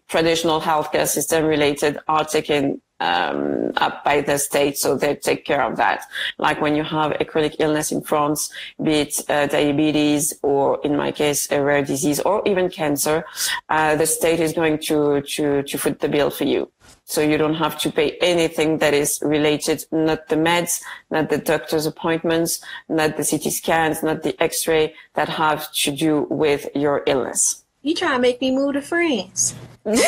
traditional 0.08 0.62
healthcare 0.62 1.08
system 1.08 1.45
related, 1.45 2.00
are 2.08 2.24
taken 2.24 2.82
um, 3.00 3.72
up 3.78 4.04
by 4.04 4.22
the 4.22 4.38
state, 4.38 4.78
so 4.78 4.95
they 4.95 5.15
take 5.15 5.45
care 5.45 5.63
of 5.63 5.78
that. 5.78 6.06
Like 6.38 6.62
when 6.62 6.76
you 6.76 6.84
have 6.84 7.15
a 7.19 7.26
chronic 7.26 7.56
illness 7.60 7.91
in 7.91 8.02
France, 8.02 8.52
be 8.82 8.93
it 8.93 9.30
uh, 9.30 9.48
diabetes 9.48 10.34
or, 10.43 10.80
in 10.84 10.95
my 10.95 11.12
case, 11.12 11.52
a 11.52 11.62
rare 11.62 11.84
disease 11.84 12.19
or 12.19 12.41
even 12.45 12.69
cancer, 12.69 13.26
uh, 13.69 13.95
the 13.95 14.06
state 14.06 14.39
is 14.39 14.54
going 14.54 14.80
to 14.80 15.22
to 15.22 15.63
to 15.63 15.78
foot 15.78 16.00
the 16.00 16.10
bill 16.10 16.30
for 16.30 16.45
you. 16.45 16.72
So 17.10 17.22
you 17.22 17.39
don't 17.39 17.56
have 17.56 17.80
to 17.80 17.91
pay 17.91 18.19
anything 18.22 18.78
that 18.78 18.93
is 18.93 19.19
related, 19.24 19.84
not 19.91 20.28
the 20.28 20.36
meds, 20.36 20.84
not 21.10 21.32
the 21.32 21.39
doctor's 21.39 21.88
appointments, 21.88 22.63
not 22.88 23.17
the 23.17 23.26
CT 23.26 23.52
scans, 23.52 24.04
not 24.04 24.22
the 24.22 24.39
x-ray 24.39 24.93
that 25.15 25.28
have 25.28 25.72
to 25.72 25.91
do 25.91 26.28
with 26.30 26.69
your 26.76 27.02
illness. 27.08 27.65
You 27.82 27.95
try 27.95 28.13
to 28.13 28.19
make 28.19 28.39
me 28.41 28.52
move 28.52 28.74
to 28.74 28.84
France. 28.84 29.56
Everyone 29.86 30.06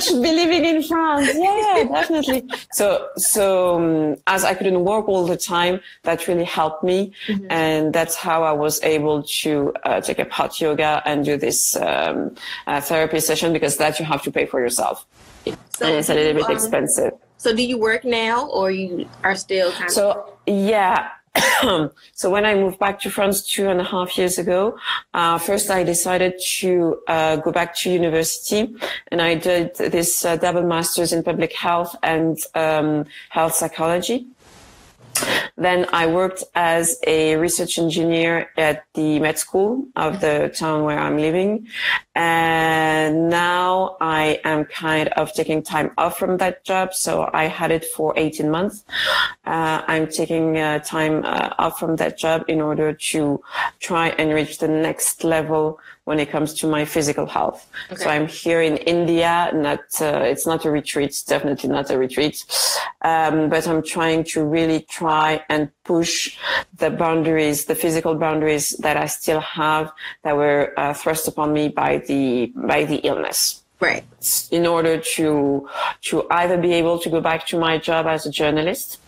should 0.00 0.22
be 0.22 0.32
living 0.32 0.64
in 0.64 0.82
France. 0.82 1.30
Yeah, 1.34 1.84
definitely. 1.90 2.44
So, 2.72 3.08
so 3.16 3.76
um, 3.76 4.16
as 4.26 4.44
I 4.44 4.54
couldn't 4.54 4.84
work 4.84 5.08
all 5.08 5.26
the 5.26 5.36
time, 5.36 5.80
that 6.02 6.28
really 6.28 6.44
helped 6.44 6.84
me, 6.84 7.12
mm-hmm. 7.26 7.46
and 7.50 7.92
that's 7.92 8.14
how 8.14 8.42
I 8.42 8.52
was 8.52 8.82
able 8.82 9.22
to 9.22 9.72
uh, 9.84 10.00
take 10.00 10.20
up 10.20 10.30
hot 10.30 10.60
yoga 10.60 11.02
and 11.06 11.24
do 11.24 11.36
this 11.36 11.76
um, 11.76 12.34
uh, 12.66 12.80
therapy 12.80 13.20
session 13.20 13.52
because 13.52 13.78
that 13.78 13.98
you 13.98 14.04
have 14.04 14.22
to 14.22 14.30
pay 14.30 14.44
for 14.46 14.60
yourself, 14.60 15.06
so 15.44 15.86
and 15.86 15.96
it's 15.96 16.10
a 16.10 16.14
little 16.14 16.34
bit 16.34 16.44
um, 16.44 16.52
expensive. 16.52 17.12
So, 17.38 17.54
do 17.54 17.62
you 17.62 17.78
work 17.78 18.04
now, 18.04 18.48
or 18.48 18.70
you 18.70 19.08
are 19.22 19.34
still 19.34 19.72
kind 19.72 19.90
so, 19.90 20.10
of? 20.10 20.16
So, 20.16 20.38
yeah, 20.46 21.10
so 22.12 22.30
when 22.30 22.44
I 22.44 22.54
moved 22.54 22.78
back 22.78 23.00
to 23.00 23.10
France 23.10 23.42
two 23.42 23.68
and 23.68 23.80
a 23.80 23.84
half 23.84 24.16
years 24.16 24.38
ago, 24.38 24.78
uh, 25.14 25.38
first 25.38 25.70
I 25.70 25.82
decided 25.82 26.34
to 26.58 27.00
uh, 27.08 27.36
go 27.36 27.50
back 27.50 27.74
to 27.78 27.90
university, 27.90 28.74
and 29.08 29.20
I 29.20 29.34
did 29.34 29.74
this 29.76 30.24
uh, 30.24 30.36
double 30.36 30.62
masters 30.62 31.12
in 31.12 31.22
public 31.22 31.52
health 31.52 31.96
and 32.02 32.38
um, 32.54 33.06
health 33.30 33.54
psychology. 33.54 34.26
Then 35.56 35.86
I 35.92 36.06
worked 36.06 36.42
as 36.54 36.98
a 37.06 37.36
research 37.36 37.78
engineer 37.78 38.50
at 38.56 38.84
the 38.94 39.20
med 39.20 39.38
school 39.38 39.86
of 39.94 40.20
the 40.20 40.52
town 40.54 40.84
where 40.84 40.98
I'm 40.98 41.16
living. 41.16 41.68
And 42.16 43.28
now 43.28 43.96
I 44.00 44.40
am 44.44 44.64
kind 44.64 45.08
of 45.10 45.32
taking 45.32 45.62
time 45.62 45.92
off 45.96 46.18
from 46.18 46.38
that 46.38 46.64
job. 46.64 46.94
So 46.94 47.30
I 47.32 47.44
had 47.44 47.70
it 47.70 47.84
for 47.84 48.12
18 48.16 48.50
months. 48.50 48.84
Uh, 49.46 49.82
I'm 49.86 50.08
taking 50.08 50.58
uh, 50.58 50.80
time 50.80 51.24
uh, 51.24 51.54
off 51.58 51.78
from 51.78 51.96
that 51.96 52.18
job 52.18 52.44
in 52.48 52.60
order 52.60 52.92
to 52.92 53.42
try 53.80 54.08
and 54.08 54.32
reach 54.32 54.58
the 54.58 54.68
next 54.68 55.24
level 55.24 55.78
when 56.04 56.20
it 56.20 56.30
comes 56.30 56.52
to 56.54 56.66
my 56.66 56.84
physical 56.84 57.26
health. 57.26 57.68
Okay. 57.90 58.02
So 58.02 58.10
I'm 58.10 58.26
here 58.26 58.60
in 58.60 58.76
India. 58.76 59.50
Not 59.54 59.80
uh, 60.00 60.20
it's 60.32 60.46
not 60.46 60.64
a 60.64 60.70
retreat. 60.70 61.10
It's 61.10 61.22
definitely 61.22 61.70
not 61.70 61.90
a 61.90 61.98
retreat. 61.98 62.44
Um, 63.02 63.48
but 63.48 63.66
I'm 63.66 63.82
trying 63.82 64.24
to 64.24 64.44
really 64.44 64.80
try 64.82 65.44
and 65.48 65.70
push 65.84 66.36
the 66.76 66.90
boundaries, 66.90 67.64
the 67.64 67.74
physical 67.74 68.14
boundaries 68.14 68.70
that 68.80 68.96
I 68.96 69.06
still 69.06 69.40
have 69.40 69.92
that 70.22 70.36
were 70.36 70.72
uh, 70.76 70.94
thrust 70.94 71.28
upon 71.28 71.52
me 71.52 71.68
by 71.68 71.98
the 71.98 72.52
by 72.54 72.84
the 72.84 72.96
illness. 72.96 73.62
Right. 73.80 74.04
In 74.50 74.66
order 74.66 74.98
to 75.16 75.68
to 76.02 76.26
either 76.30 76.58
be 76.58 76.72
able 76.74 76.98
to 77.00 77.10
go 77.10 77.20
back 77.20 77.46
to 77.48 77.58
my 77.58 77.78
job 77.78 78.06
as 78.06 78.26
a 78.26 78.30
journalist 78.30 78.98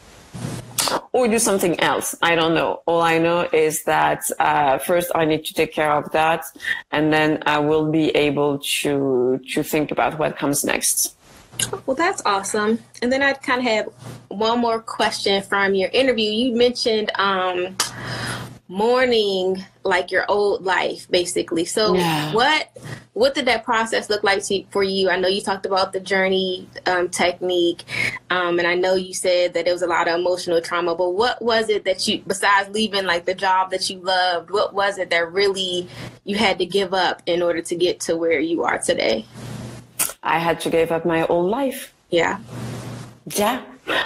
or 1.12 1.28
do 1.28 1.38
something 1.38 1.78
else. 1.80 2.14
I 2.22 2.34
don't 2.34 2.54
know. 2.54 2.82
All 2.86 3.02
I 3.02 3.18
know 3.18 3.48
is 3.52 3.84
that 3.84 4.28
uh, 4.38 4.78
first 4.78 5.10
I 5.14 5.24
need 5.24 5.44
to 5.46 5.54
take 5.54 5.72
care 5.72 5.92
of 5.92 6.10
that, 6.12 6.44
and 6.90 7.12
then 7.12 7.42
I 7.46 7.58
will 7.58 7.90
be 7.90 8.10
able 8.10 8.58
to 8.80 9.40
to 9.52 9.62
think 9.62 9.90
about 9.90 10.18
what 10.18 10.36
comes 10.36 10.64
next. 10.64 11.16
Well, 11.86 11.96
that's 11.96 12.22
awesome. 12.26 12.78
And 13.00 13.10
then 13.10 13.22
I 13.22 13.32
kind 13.32 13.60
of 13.60 13.66
have 13.66 13.86
one 14.28 14.58
more 14.60 14.80
question 14.80 15.42
from 15.42 15.74
your 15.74 15.88
interview. 15.92 16.30
You 16.30 16.54
mentioned 16.54 17.10
um, 17.18 17.76
mourning 18.68 19.64
like 19.84 20.10
your 20.10 20.24
old 20.28 20.64
life 20.64 21.08
basically. 21.10 21.64
So 21.64 21.94
yeah. 21.94 22.32
what 22.32 22.76
what 23.12 23.34
did 23.34 23.46
that 23.46 23.64
process 23.64 24.10
look 24.10 24.22
like 24.22 24.42
to, 24.44 24.64
for 24.70 24.82
you? 24.82 25.08
I 25.08 25.18
know 25.18 25.28
you 25.28 25.40
talked 25.40 25.64
about 25.64 25.92
the 25.92 26.00
journey 26.00 26.68
um, 26.86 27.08
technique 27.08 27.84
um, 28.30 28.58
and 28.58 28.66
i 28.66 28.74
know 28.74 28.94
you 28.94 29.14
said 29.14 29.54
that 29.54 29.66
it 29.66 29.72
was 29.72 29.82
a 29.82 29.86
lot 29.86 30.08
of 30.08 30.18
emotional 30.18 30.60
trauma 30.60 30.94
but 30.94 31.10
what 31.10 31.40
was 31.42 31.68
it 31.68 31.84
that 31.84 32.06
you 32.06 32.22
besides 32.26 32.68
leaving 32.70 33.04
like 33.04 33.24
the 33.24 33.34
job 33.34 33.70
that 33.70 33.88
you 33.88 33.98
loved 34.00 34.50
what 34.50 34.74
was 34.74 34.98
it 34.98 35.10
that 35.10 35.32
really 35.32 35.88
you 36.24 36.36
had 36.36 36.58
to 36.58 36.66
give 36.66 36.94
up 36.94 37.22
in 37.26 37.42
order 37.42 37.62
to 37.62 37.74
get 37.74 38.00
to 38.00 38.16
where 38.16 38.40
you 38.40 38.62
are 38.64 38.78
today? 38.78 39.24
I 40.22 40.38
had 40.38 40.60
to 40.60 40.70
give 40.70 40.90
up 40.90 41.04
my 41.04 41.24
old 41.26 41.50
life. 41.50 41.94
Yeah. 42.10 42.38
Yeah 43.34 43.62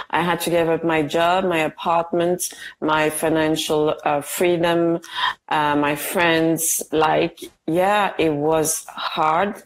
I 0.09 0.21
had 0.21 0.39
to 0.41 0.49
give 0.49 0.69
up 0.69 0.83
my 0.83 1.01
job, 1.03 1.45
my 1.45 1.59
apartment, 1.59 2.53
my 2.81 3.09
financial 3.09 3.95
uh, 4.03 4.21
freedom, 4.21 4.99
uh, 5.49 5.75
my 5.75 5.95
friends. 5.95 6.81
Like, 6.91 7.39
yeah, 7.67 8.13
it 8.17 8.33
was 8.33 8.85
hard 8.85 9.63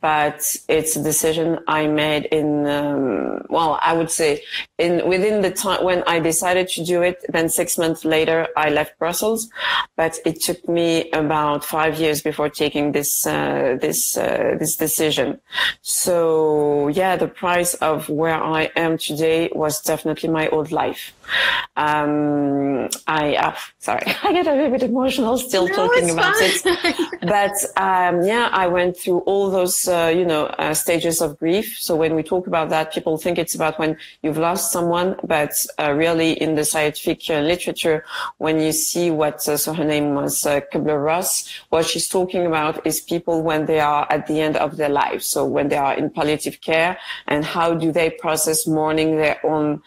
but 0.00 0.56
it's 0.68 0.96
a 0.96 1.02
decision 1.02 1.58
I 1.68 1.86
made 1.86 2.24
in, 2.26 2.66
um, 2.66 3.42
well, 3.50 3.78
I 3.82 3.92
would 3.92 4.10
say 4.10 4.42
in 4.78 5.06
within 5.06 5.42
the 5.42 5.50
time 5.50 5.84
when 5.84 6.02
I 6.06 6.20
decided 6.20 6.68
to 6.68 6.84
do 6.84 7.02
it, 7.02 7.24
then 7.28 7.48
six 7.48 7.76
months 7.76 8.04
later, 8.04 8.48
I 8.56 8.70
left 8.70 8.98
Brussels, 8.98 9.50
but 9.96 10.18
it 10.24 10.40
took 10.40 10.66
me 10.68 11.10
about 11.10 11.64
five 11.64 12.00
years 12.00 12.22
before 12.22 12.48
taking 12.48 12.92
this, 12.92 13.26
uh, 13.26 13.76
this, 13.80 14.16
uh, 14.16 14.56
this 14.58 14.76
decision. 14.76 15.38
So 15.82 16.88
yeah, 16.88 17.16
the 17.16 17.28
price 17.28 17.74
of 17.74 18.08
where 18.08 18.42
I 18.42 18.70
am 18.76 18.96
today 18.96 19.50
was 19.54 19.82
definitely 19.82 20.30
my 20.30 20.48
old 20.48 20.72
life. 20.72 21.12
Um, 21.76 22.88
I, 23.06 23.36
uh, 23.36 23.54
sorry, 23.78 24.02
I 24.22 24.32
get 24.32 24.46
a 24.46 24.54
little 24.54 24.70
bit 24.70 24.82
emotional 24.82 25.36
still 25.36 25.68
no, 25.68 25.74
talking 25.74 26.10
about 26.10 26.34
it, 26.38 27.20
but, 27.22 27.56
um, 27.80 28.22
yeah, 28.22 28.48
I 28.52 28.66
went 28.66 28.96
through 28.96 29.20
all 29.20 29.50
those 29.50 29.89
uh, 29.90 30.12
you 30.14 30.24
know, 30.24 30.46
uh, 30.46 30.72
stages 30.72 31.20
of 31.20 31.38
grief. 31.38 31.76
So 31.78 31.96
when 31.96 32.14
we 32.14 32.22
talk 32.22 32.46
about 32.46 32.70
that, 32.70 32.94
people 32.94 33.18
think 33.18 33.36
it's 33.38 33.54
about 33.54 33.78
when 33.78 33.98
you've 34.22 34.38
lost 34.38 34.72
someone, 34.72 35.16
but 35.24 35.52
uh, 35.78 35.92
really 35.92 36.32
in 36.40 36.54
the 36.54 36.64
scientific 36.64 37.28
uh, 37.28 37.40
literature, 37.40 38.04
when 38.38 38.60
you 38.60 38.72
see 38.72 39.10
what, 39.10 39.46
uh, 39.48 39.56
so 39.56 39.74
her 39.74 39.84
name 39.84 40.14
was 40.14 40.46
uh, 40.46 40.60
Kubler-Ross, 40.72 41.48
what 41.68 41.84
she's 41.84 42.08
talking 42.08 42.46
about 42.46 42.86
is 42.86 43.00
people 43.00 43.42
when 43.42 43.66
they 43.66 43.80
are 43.80 44.06
at 44.10 44.26
the 44.26 44.40
end 44.40 44.56
of 44.56 44.76
their 44.76 44.88
life. 44.88 45.22
So 45.22 45.44
when 45.44 45.68
they 45.68 45.76
are 45.76 45.94
in 45.94 46.08
palliative 46.08 46.60
care 46.60 46.96
and 47.26 47.44
how 47.44 47.74
do 47.74 47.92
they 47.92 48.10
process 48.10 48.66
mourning 48.66 49.16
their 49.16 49.44
own 49.44 49.82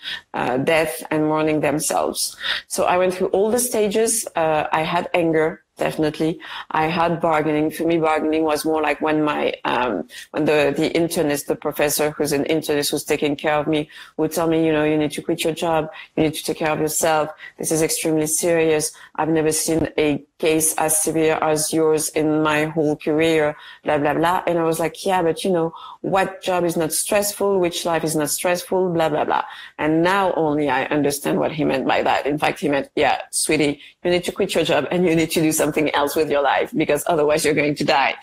death 0.65 1.03
and 1.09 1.25
mourning 1.25 1.61
themselves. 1.61 2.35
So 2.67 2.83
I 2.83 2.97
went 2.97 3.13
through 3.13 3.27
all 3.27 3.49
the 3.49 3.59
stages. 3.59 4.27
I 4.35 4.81
had 4.83 5.09
anger 5.13 5.62
definitely. 5.83 6.39
I 6.71 6.85
had 6.99 7.19
bargaining. 7.19 7.69
For 7.77 7.85
me, 7.91 7.97
bargaining 8.09 8.43
was 8.51 8.63
more 8.71 8.81
like 8.81 8.99
when 9.07 9.17
my 9.31 9.41
um, 9.73 9.93
when 10.31 10.45
the 10.49 10.59
the 10.81 10.89
internist, 11.01 11.43
the 11.51 11.59
professor 11.67 12.05
who's 12.15 12.33
an 12.39 12.45
internist 12.55 12.91
who's 12.91 13.07
taking 13.13 13.35
care 13.35 13.57
of 13.61 13.65
me, 13.73 13.81
would 14.17 14.31
tell 14.37 14.47
me, 14.53 14.59
you 14.65 14.73
know, 14.75 14.85
you 14.91 14.97
need 15.03 15.13
to 15.17 15.21
quit 15.27 15.43
your 15.45 15.55
job, 15.65 15.81
you 16.15 16.23
need 16.23 16.35
to 16.39 16.43
take 16.47 16.59
care 16.63 16.73
of 16.75 16.79
yourself. 16.85 17.25
This 17.59 17.71
is 17.75 17.81
extremely 17.89 18.27
serious. 18.27 18.85
I've 19.17 19.33
never 19.39 19.53
seen 19.65 19.81
a 19.97 20.09
case 20.47 20.69
as 20.85 21.01
severe 21.07 21.35
as 21.51 21.59
yours 21.79 22.03
in 22.21 22.27
my 22.49 22.59
whole 22.75 22.95
career, 23.07 23.45
blah 23.83 23.97
blah 24.03 24.15
blah. 24.19 24.39
And 24.47 24.55
I 24.63 24.65
was 24.71 24.79
like, 24.85 24.95
yeah, 25.09 25.21
but 25.27 25.43
you 25.43 25.51
know, 25.57 25.67
what 26.15 26.41
job 26.49 26.61
is 26.69 26.75
not 26.83 26.91
stressful, 27.03 27.59
which 27.65 27.79
life 27.91 28.03
is 28.09 28.15
not 28.21 28.29
stressful, 28.39 28.81
blah 28.95 29.09
blah 29.13 29.25
blah. 29.29 29.43
And 29.83 29.91
now 30.13 30.25
only 30.45 30.67
I 30.79 30.81
understand 30.97 31.35
what 31.41 31.51
he 31.57 31.63
meant 31.71 31.85
by 31.93 31.99
that. 32.07 32.25
In 32.33 32.37
fact, 32.43 32.57
he 32.63 32.67
meant, 32.73 32.87
yeah, 33.03 33.17
sweetie, 33.31 33.75
you 34.03 34.11
need 34.11 34.25
to 34.29 34.33
quit 34.37 34.53
your 34.55 34.65
job 34.71 34.83
and 34.91 34.99
you 35.07 35.15
need 35.15 35.31
to 35.31 35.41
do 35.41 35.51
something 35.51 35.72
something 35.73 35.93
else 35.95 36.15
with 36.15 36.29
your 36.29 36.41
life 36.41 36.71
because 36.75 37.03
otherwise 37.07 37.43
you're 37.43 37.53
going 37.53 37.75
to 37.75 37.83
die, 37.83 38.15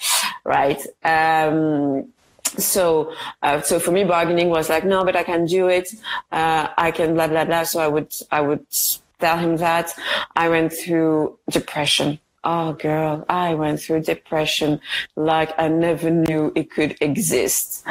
right? 0.44 0.80
Um, 1.04 2.12
so 2.58 3.12
uh, 3.42 3.60
so 3.60 3.78
for 3.78 3.92
me 3.92 4.02
bargaining 4.04 4.48
was 4.48 4.68
like 4.68 4.84
no 4.84 5.04
but 5.04 5.14
i 5.14 5.22
can 5.22 5.46
do 5.46 5.68
it. 5.68 5.88
Uh, 6.32 6.68
i 6.76 6.90
can 6.90 7.14
blah 7.14 7.28
blah 7.28 7.44
blah. 7.44 7.64
So 7.64 7.80
i 7.80 7.88
would 7.88 8.12
i 8.30 8.40
would 8.40 8.64
tell 9.20 9.38
him 9.38 9.56
that. 9.58 9.94
I 10.36 10.48
went 10.48 10.72
through 10.72 11.38
depression. 11.50 12.18
Oh 12.42 12.72
girl 12.72 13.24
i 13.28 13.54
went 13.54 13.80
through 13.80 14.00
depression 14.02 14.80
like 15.14 15.50
i 15.58 15.68
never 15.68 16.10
knew 16.10 16.52
it 16.54 16.70
could 16.70 16.96
exist. 17.00 17.84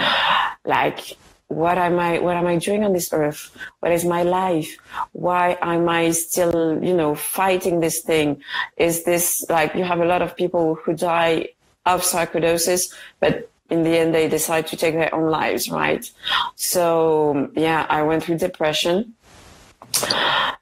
Like 0.65 1.17
what 1.49 1.77
am 1.77 1.99
I, 1.99 2.19
what 2.19 2.37
am 2.37 2.47
I 2.47 2.55
doing 2.57 2.83
on 2.83 2.93
this 2.93 3.11
earth? 3.11 3.51
What 3.81 3.91
is 3.91 4.05
my 4.05 4.23
life? 4.23 4.77
Why 5.11 5.57
am 5.61 5.89
I 5.89 6.11
still, 6.11 6.81
you 6.81 6.93
know, 6.93 7.15
fighting 7.15 7.79
this 7.79 7.99
thing? 8.01 8.41
Is 8.77 9.03
this 9.03 9.45
like, 9.49 9.75
you 9.75 9.83
have 9.83 9.99
a 9.99 10.05
lot 10.05 10.21
of 10.21 10.35
people 10.35 10.75
who 10.75 10.93
die 10.93 11.49
of 11.85 12.03
sarcoidosis, 12.03 12.93
but 13.19 13.49
in 13.69 13.83
the 13.83 13.97
end, 13.97 14.13
they 14.13 14.29
decide 14.29 14.67
to 14.67 14.77
take 14.77 14.95
their 14.95 15.13
own 15.13 15.29
lives, 15.29 15.69
right? 15.69 16.09
So 16.55 17.51
yeah, 17.55 17.85
I 17.89 18.03
went 18.03 18.23
through 18.23 18.37
depression. 18.37 19.13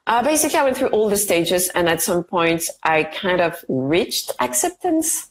Uh, 0.06 0.22
basically, 0.22 0.58
I 0.58 0.64
went 0.64 0.76
through 0.76 0.88
all 0.88 1.08
the 1.10 1.16
stages, 1.16 1.68
and 1.70 1.88
at 1.88 2.00
some 2.00 2.24
point, 2.24 2.64
I 2.82 3.04
kind 3.04 3.40
of 3.40 3.62
reached 3.68 4.32
acceptance. 4.40 5.30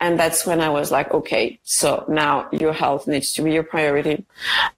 And 0.00 0.18
that's 0.18 0.46
when 0.46 0.60
I 0.60 0.68
was 0.68 0.90
like, 0.90 1.12
okay, 1.12 1.58
so 1.64 2.04
now 2.08 2.48
your 2.52 2.72
health 2.72 3.06
needs 3.06 3.32
to 3.34 3.42
be 3.42 3.52
your 3.52 3.64
priority. 3.64 4.24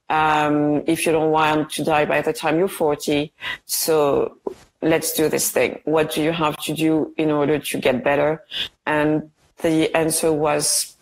Um, 0.08 0.82
if 0.86 1.04
you 1.04 1.12
don't 1.12 1.30
want 1.30 1.70
to 1.72 1.84
die 1.84 2.06
by 2.06 2.22
the 2.22 2.32
time 2.32 2.58
you're 2.58 2.68
40, 2.68 3.32
so 3.66 4.38
let's 4.82 5.12
do 5.12 5.28
this 5.28 5.50
thing. 5.50 5.80
What 5.84 6.12
do 6.12 6.22
you 6.22 6.32
have 6.32 6.56
to 6.64 6.74
do 6.74 7.12
in 7.16 7.30
order 7.30 7.58
to 7.58 7.78
get 7.78 8.02
better? 8.02 8.42
And 8.86 9.30
the 9.58 9.94
answer 9.94 10.32
was 10.32 10.96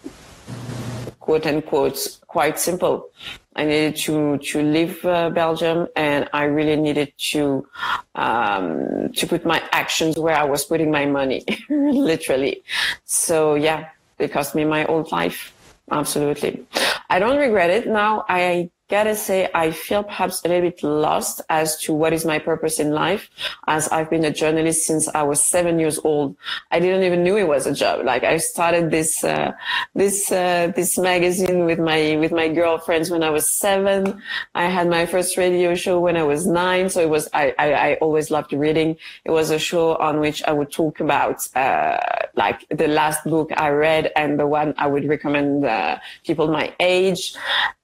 quote 1.20 1.46
unquote 1.46 2.18
quite 2.26 2.58
simple. 2.58 3.10
I 3.58 3.64
needed 3.64 3.96
to 4.06 4.38
to 4.38 4.62
leave 4.62 5.04
uh, 5.04 5.30
Belgium, 5.30 5.88
and 5.96 6.28
I 6.32 6.44
really 6.44 6.76
needed 6.76 7.12
to 7.32 7.66
um, 8.14 9.10
to 9.12 9.26
put 9.26 9.44
my 9.44 9.60
actions 9.72 10.16
where 10.16 10.36
I 10.36 10.44
was 10.44 10.64
putting 10.64 10.92
my 10.92 11.06
money, 11.06 11.44
literally. 11.68 12.62
So 13.04 13.56
yeah, 13.56 13.88
it 14.20 14.30
cost 14.30 14.54
me 14.54 14.64
my 14.64 14.86
old 14.86 15.10
life. 15.10 15.52
Absolutely, 15.90 16.64
I 17.10 17.18
don't 17.18 17.36
regret 17.36 17.70
it 17.70 17.88
now. 17.88 18.24
I 18.28 18.70
gotta 18.88 19.14
say 19.14 19.48
I 19.54 19.70
feel 19.70 20.02
perhaps 20.02 20.42
a 20.44 20.48
little 20.48 20.70
bit 20.70 20.82
lost 20.82 21.42
as 21.50 21.78
to 21.82 21.92
what 21.92 22.12
is 22.12 22.24
my 22.24 22.38
purpose 22.38 22.78
in 22.78 22.92
life 22.92 23.28
as 23.66 23.88
I've 23.88 24.08
been 24.08 24.24
a 24.24 24.32
journalist 24.32 24.86
since 24.86 25.08
I 25.08 25.22
was 25.22 25.44
seven 25.44 25.78
years 25.78 25.98
old. 26.04 26.36
I 26.70 26.80
didn't 26.80 27.02
even 27.02 27.22
knew 27.22 27.36
it 27.36 27.46
was 27.46 27.66
a 27.66 27.74
job. 27.74 28.04
Like 28.04 28.24
I 28.24 28.38
started 28.38 28.90
this, 28.90 29.22
uh, 29.22 29.52
this, 29.94 30.32
uh, 30.32 30.72
this 30.74 30.96
magazine 30.96 31.66
with 31.66 31.78
my, 31.78 32.16
with 32.16 32.32
my 32.32 32.48
girlfriends 32.48 33.10
when 33.10 33.22
I 33.22 33.30
was 33.30 33.46
seven. 33.46 34.22
I 34.54 34.66
had 34.66 34.88
my 34.88 35.04
first 35.04 35.36
radio 35.36 35.74
show 35.74 36.00
when 36.00 36.16
I 36.16 36.22
was 36.22 36.46
nine. 36.46 36.88
So 36.88 37.02
it 37.02 37.10
was, 37.10 37.28
I, 37.34 37.54
I, 37.58 37.72
I 37.72 37.94
always 37.96 38.30
loved 38.30 38.52
reading. 38.54 38.96
It 39.24 39.32
was 39.32 39.50
a 39.50 39.58
show 39.58 39.96
on 39.96 40.20
which 40.20 40.42
I 40.44 40.52
would 40.52 40.72
talk 40.72 41.00
about, 41.00 41.46
uh, 41.54 41.98
like 42.34 42.64
the 42.70 42.88
last 42.88 43.22
book 43.24 43.50
I 43.54 43.68
read 43.68 44.12
and 44.16 44.38
the 44.40 44.46
one 44.46 44.72
I 44.78 44.86
would 44.86 45.06
recommend, 45.06 45.66
uh, 45.66 45.98
people 46.24 46.48
my 46.48 46.72
age. 46.80 47.34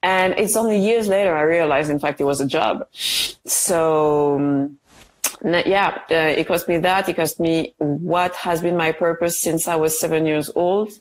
And 0.02 0.34
it's 0.38 0.54
only 0.54 0.78
years 0.78 0.93
later 1.02 1.36
I 1.36 1.42
realized, 1.42 1.90
in 1.90 1.98
fact, 1.98 2.20
it 2.20 2.24
was 2.24 2.40
a 2.40 2.46
job. 2.46 2.86
So, 2.92 4.36
um, 4.36 4.78
yeah, 5.42 5.98
uh, 6.10 6.14
it 6.14 6.46
cost 6.46 6.68
me 6.68 6.78
that. 6.78 7.08
It 7.08 7.16
cost 7.16 7.38
me 7.38 7.74
what 7.78 8.34
has 8.36 8.62
been 8.62 8.76
my 8.76 8.92
purpose 8.92 9.40
since 9.40 9.68
I 9.68 9.76
was 9.76 9.98
seven 9.98 10.26
years 10.26 10.50
old. 10.54 10.92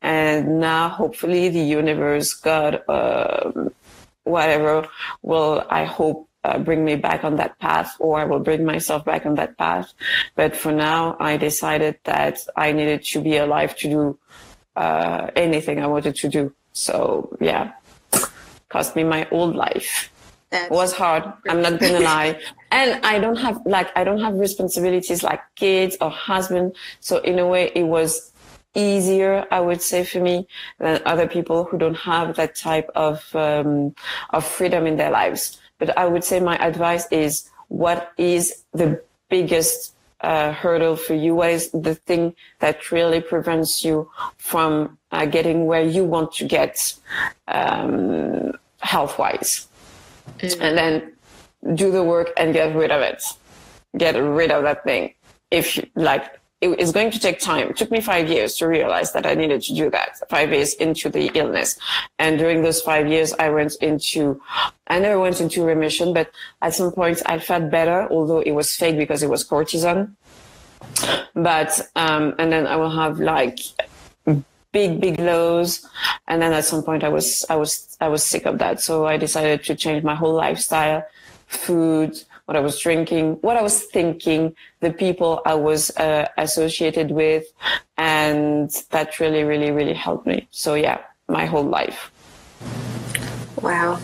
And 0.00 0.60
now, 0.60 0.88
hopefully, 0.88 1.48
the 1.48 1.60
universe, 1.60 2.34
God, 2.34 2.82
uh, 2.88 3.50
whatever, 4.24 4.88
will, 5.22 5.64
I 5.68 5.84
hope, 5.84 6.28
uh, 6.44 6.58
bring 6.58 6.84
me 6.84 6.96
back 6.96 7.22
on 7.22 7.36
that 7.36 7.56
path 7.60 7.94
or 8.00 8.18
I 8.18 8.24
will 8.24 8.40
bring 8.40 8.64
myself 8.64 9.04
back 9.04 9.26
on 9.26 9.36
that 9.36 9.56
path. 9.58 9.92
But 10.34 10.56
for 10.56 10.72
now, 10.72 11.16
I 11.20 11.36
decided 11.36 11.98
that 12.04 12.38
I 12.56 12.72
needed 12.72 13.04
to 13.04 13.20
be 13.20 13.36
alive 13.36 13.76
to 13.78 13.88
do 13.88 14.18
uh, 14.74 15.28
anything 15.36 15.80
I 15.80 15.86
wanted 15.86 16.16
to 16.16 16.28
do. 16.28 16.52
So, 16.72 17.36
yeah 17.40 17.72
cost 18.72 18.96
me 18.96 19.04
my 19.04 19.28
old 19.30 19.54
life. 19.54 20.10
That's 20.50 20.70
was 20.70 20.92
hard. 20.92 21.24
I'm 21.48 21.62
not 21.62 21.80
gonna 21.80 22.00
lie. 22.00 22.40
And 22.72 23.04
I 23.04 23.18
don't 23.18 23.36
have 23.36 23.60
like 23.66 23.90
I 23.94 24.02
don't 24.02 24.20
have 24.20 24.34
responsibilities 24.46 25.22
like 25.22 25.42
kids 25.56 25.94
or 26.00 26.10
husband. 26.10 26.74
So 27.00 27.18
in 27.18 27.38
a 27.38 27.46
way 27.46 27.70
it 27.74 27.86
was 27.96 28.32
easier, 28.74 29.46
I 29.50 29.60
would 29.60 29.82
say 29.82 30.04
for 30.04 30.20
me 30.20 30.46
than 30.78 31.02
other 31.04 31.28
people 31.28 31.64
who 31.64 31.76
don't 31.76 32.00
have 32.12 32.36
that 32.36 32.54
type 32.56 32.88
of 32.94 33.16
um, 33.34 33.94
of 34.30 34.42
freedom 34.46 34.86
in 34.86 34.96
their 34.96 35.10
lives. 35.10 35.60
But 35.78 35.96
I 35.98 36.06
would 36.06 36.24
say 36.24 36.40
my 36.40 36.56
advice 36.56 37.06
is 37.10 37.50
what 37.68 38.12
is 38.16 38.64
the 38.72 39.02
biggest 39.28 39.94
uh, 40.22 40.52
hurdle 40.52 40.96
for 40.96 41.14
you? 41.14 41.34
What 41.34 41.50
is 41.50 41.70
the 41.72 41.94
thing 41.94 42.34
that 42.60 42.90
really 42.90 43.20
prevents 43.20 43.84
you 43.84 44.10
from 44.38 44.98
uh, 45.10 45.26
getting 45.26 45.66
where 45.66 45.82
you 45.82 46.04
want 46.04 46.32
to 46.34 46.44
get? 46.46 46.94
Um, 47.48 48.51
health 48.82 49.18
wise. 49.18 49.66
Mm. 50.38 50.60
And 50.60 50.78
then 50.78 51.12
do 51.76 51.90
the 51.90 52.02
work 52.02 52.30
and 52.36 52.52
get 52.52 52.74
rid 52.74 52.90
of 52.90 53.00
it. 53.00 53.22
Get 53.96 54.12
rid 54.16 54.50
of 54.50 54.62
that 54.64 54.84
thing. 54.84 55.14
If 55.50 55.76
you, 55.76 55.86
like, 55.94 56.38
it's 56.60 56.92
going 56.92 57.10
to 57.10 57.18
take 57.18 57.40
time. 57.40 57.70
It 57.70 57.76
took 57.76 57.90
me 57.90 58.00
five 58.00 58.28
years 58.28 58.54
to 58.56 58.68
realize 58.68 59.12
that 59.14 59.26
I 59.26 59.34
needed 59.34 59.62
to 59.62 59.74
do 59.74 59.90
that. 59.90 60.20
Five 60.30 60.52
years 60.52 60.74
into 60.74 61.08
the 61.08 61.28
illness. 61.34 61.76
And 62.20 62.38
during 62.38 62.62
those 62.62 62.80
five 62.80 63.08
years, 63.08 63.32
I 63.34 63.50
went 63.50 63.74
into, 63.82 64.40
I 64.86 65.00
never 65.00 65.18
went 65.18 65.40
into 65.40 65.64
remission, 65.64 66.14
but 66.14 66.30
at 66.62 66.74
some 66.74 66.92
point 66.92 67.20
I 67.26 67.40
felt 67.40 67.70
better, 67.70 68.06
although 68.12 68.40
it 68.40 68.52
was 68.52 68.74
fake 68.76 68.96
because 68.96 69.24
it 69.24 69.28
was 69.30 69.46
cortisone. 69.46 70.14
But, 71.34 71.80
um, 71.96 72.34
and 72.38 72.52
then 72.52 72.68
I 72.68 72.76
will 72.76 72.90
have 72.90 73.18
like 73.18 73.58
big, 74.72 75.00
big 75.00 75.20
lows. 75.20 75.86
And 76.26 76.42
then 76.42 76.52
at 76.52 76.64
some 76.64 76.82
point 76.82 77.04
I 77.04 77.08
was, 77.08 77.44
I 77.48 77.56
was, 77.56 77.96
I 78.00 78.08
was 78.08 78.24
sick 78.24 78.46
of 78.46 78.58
that. 78.58 78.80
So 78.80 79.06
I 79.06 79.16
decided 79.16 79.64
to 79.64 79.74
change 79.74 80.02
my 80.02 80.14
whole 80.14 80.34
lifestyle, 80.34 81.04
food, 81.46 82.20
what 82.46 82.56
I 82.56 82.60
was 82.60 82.78
drinking, 82.80 83.34
what 83.42 83.56
I 83.56 83.62
was 83.62 83.84
thinking, 83.84 84.56
the 84.80 84.92
people 84.92 85.42
I 85.46 85.54
was 85.54 85.90
uh, 85.96 86.28
associated 86.38 87.10
with. 87.10 87.44
And 87.96 88.70
that 88.90 89.20
really, 89.20 89.44
really, 89.44 89.70
really 89.70 89.94
helped 89.94 90.26
me. 90.26 90.48
So 90.50 90.74
yeah, 90.74 91.02
my 91.28 91.46
whole 91.46 91.64
life. 91.64 92.10
Wow. 93.60 94.00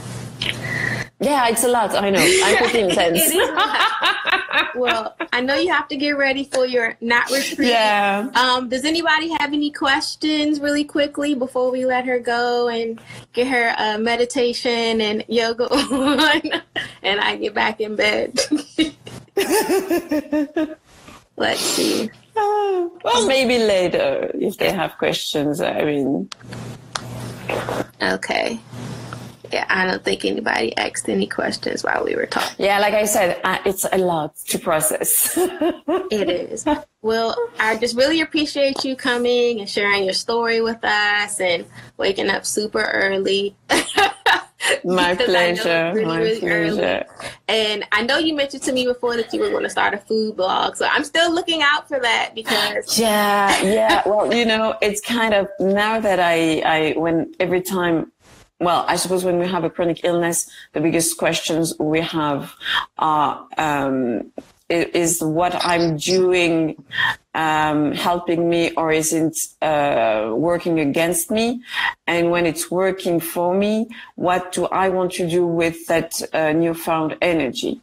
Yeah, 1.21 1.49
it's 1.49 1.65
a 1.65 1.69
lot. 1.69 1.95
I 1.97 2.11
know. 2.11 2.21
I'm 2.21 2.57
pretty 2.59 2.81
intense. 2.81 3.19
it 3.23 3.35
is. 3.35 4.77
well, 4.77 5.17
I 5.33 5.41
know 5.41 5.57
you 5.57 5.73
have 5.73 5.89
to 5.89 5.97
get 5.97 6.17
ready 6.17 6.45
for 6.45 6.65
your 6.65 6.97
not 7.01 7.29
retreat. 7.31 7.69
Yeah. 7.71 8.29
Um, 8.35 8.69
does 8.69 8.85
anybody 8.85 9.29
have 9.41 9.53
any 9.53 9.73
questions 9.73 10.61
really 10.61 10.85
quickly 10.85 11.35
before 11.35 11.71
we 11.73 11.87
let 11.87 12.05
her 12.07 12.21
go 12.21 12.69
and 12.69 13.01
get 13.33 13.49
her 13.49 13.75
uh, 13.79 13.99
meditation 13.99 15.01
and 15.01 15.25
yoga 15.29 15.65
on 15.73 16.63
and 17.03 17.21
I 17.21 17.37
get 17.37 17.53
back 17.53 17.81
in 17.81 17.97
bed? 17.97 18.39
Let's 21.37 21.61
see. 21.61 22.11
Uh, 22.37 22.89
well, 23.05 23.27
maybe 23.27 23.59
later 23.59 24.31
if 24.35 24.57
they 24.59 24.71
have 24.71 24.97
questions. 24.99 25.61
I 25.61 25.83
mean, 25.85 26.31
Okay. 28.01 28.61
Yeah, 29.53 29.67
I 29.69 29.87
don't 29.87 30.05
think 30.05 30.25
anybody 30.25 30.77
asked 30.77 31.09
any 31.09 31.27
questions 31.27 31.83
while 31.83 32.05
we 32.05 32.15
were 32.15 32.27
talking. 32.27 32.65
Yeah, 32.65 32.79
like 32.79 32.95
I 32.95 33.05
said, 33.05 33.41
uh, 33.45 33.59
it's 33.65 33.87
a 33.91 33.99
lot 33.99 34.37
to 34.49 34.59
process. 34.59 35.33
it 35.39 36.29
is. 36.29 36.67
Well, 37.03 37.37
I 37.59 37.77
just 37.77 37.97
really 37.97 38.21
appreciate 38.21 38.85
you 38.85 38.97
coming 38.97 39.61
and 39.61 39.69
sharing 39.69 40.05
your 40.05 40.15
story 40.15 40.61
with 40.61 40.85
us 40.85 41.41
and 41.41 41.65
waking 41.97 42.29
up 42.29 42.45
super 42.45 42.83
early. 42.83 43.57
My 44.85 45.15
pleasure. 45.15 45.93
Really, 45.95 46.07
My 46.07 46.19
really 46.19 46.41
pleasure. 46.41 47.05
Early. 47.11 47.31
And 47.49 47.85
I 47.93 48.03
know 48.03 48.19
you 48.19 48.35
mentioned 48.35 48.63
to 48.65 48.73
me 48.73 48.87
before 48.87 49.17
that 49.17 49.33
you 49.33 49.41
were 49.41 49.51
going 49.51 49.63
to 49.63 49.71
start 49.71 49.95
a 49.95 49.99
food 49.99 50.37
blog. 50.37 50.77
So 50.77 50.87
I'm 50.91 51.05
still 51.05 51.33
looking 51.33 51.63
out 51.63 51.89
for 51.89 51.99
that 52.01 52.35
because. 52.35 52.99
Yeah, 53.09 53.63
yeah. 53.63 54.03
well, 54.07 54.35
you 54.35 54.45
know, 54.45 54.77
it's 54.83 55.01
kind 55.01 55.33
of 55.33 55.49
now 55.61 56.01
that 56.01 56.19
I, 56.19 56.61
I, 56.61 56.93
when 56.99 57.33
every 57.39 57.63
time 57.63 58.11
well, 58.61 58.85
I 58.89 58.97
suppose 58.97 59.25
when 59.25 59.39
we 59.39 59.47
have 59.47 59.65
a 59.65 59.71
chronic 59.71 60.05
illness, 60.05 60.51
the 60.73 60.81
biggest 60.81 61.17
questions 61.17 61.79
we 61.79 62.01
have 62.01 62.55
are, 62.99 63.47
um, 63.57 64.33
is 64.69 65.23
what 65.23 65.65
I'm 65.65 65.97
doing 65.97 66.83
um, 67.35 67.93
helping 67.93 68.51
me 68.51 68.73
or 68.73 68.93
is 68.93 69.13
it 69.13 69.39
uh, 69.63 70.33
working 70.35 70.81
against 70.81 71.31
me? 71.31 71.63
And 72.07 72.31
when 72.31 72.45
it's 72.45 72.71
working 72.71 73.21
for 73.21 73.55
me, 73.55 73.89
what 74.17 74.53
do 74.53 74.67
I 74.67 74.89
want 74.91 75.13
to 75.13 75.29
do 75.29 75.47
with 75.47 75.87
that 75.87 76.21
uh, 76.35 76.53
newfound 76.53 77.17
energy? 77.23 77.81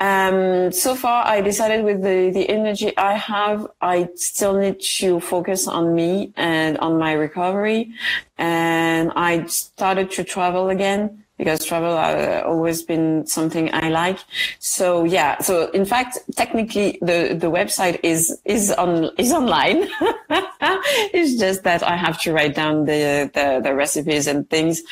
Um, 0.00 0.70
so 0.70 0.94
far, 0.94 1.26
I 1.26 1.40
decided 1.40 1.84
with 1.84 2.02
the, 2.02 2.30
the 2.30 2.48
energy 2.48 2.96
I 2.96 3.14
have, 3.14 3.66
I 3.80 4.08
still 4.14 4.56
need 4.56 4.80
to 4.98 5.18
focus 5.18 5.66
on 5.66 5.94
me 5.94 6.32
and 6.36 6.78
on 6.78 6.98
my 6.98 7.12
recovery. 7.12 7.92
And 8.36 9.10
I 9.16 9.46
started 9.46 10.10
to 10.12 10.24
travel 10.24 10.68
again 10.68 11.24
because 11.38 11.64
travel 11.64 11.96
has 11.96 12.42
always 12.44 12.82
been 12.82 13.26
something 13.26 13.72
I 13.72 13.88
like. 13.88 14.18
So 14.58 15.04
yeah, 15.04 15.38
so 15.38 15.70
in 15.70 15.84
fact, 15.84 16.18
technically 16.36 16.98
the, 17.00 17.36
the 17.38 17.50
website 17.50 18.00
is, 18.02 18.38
is 18.44 18.72
on, 18.72 19.10
is 19.16 19.32
online. 19.32 19.88
it's 20.60 21.38
just 21.38 21.62
that 21.62 21.82
I 21.82 21.96
have 21.96 22.20
to 22.22 22.32
write 22.32 22.54
down 22.54 22.84
the, 22.84 23.30
the, 23.32 23.60
the, 23.62 23.74
recipes 23.74 24.26
and 24.26 24.48
things. 24.50 24.82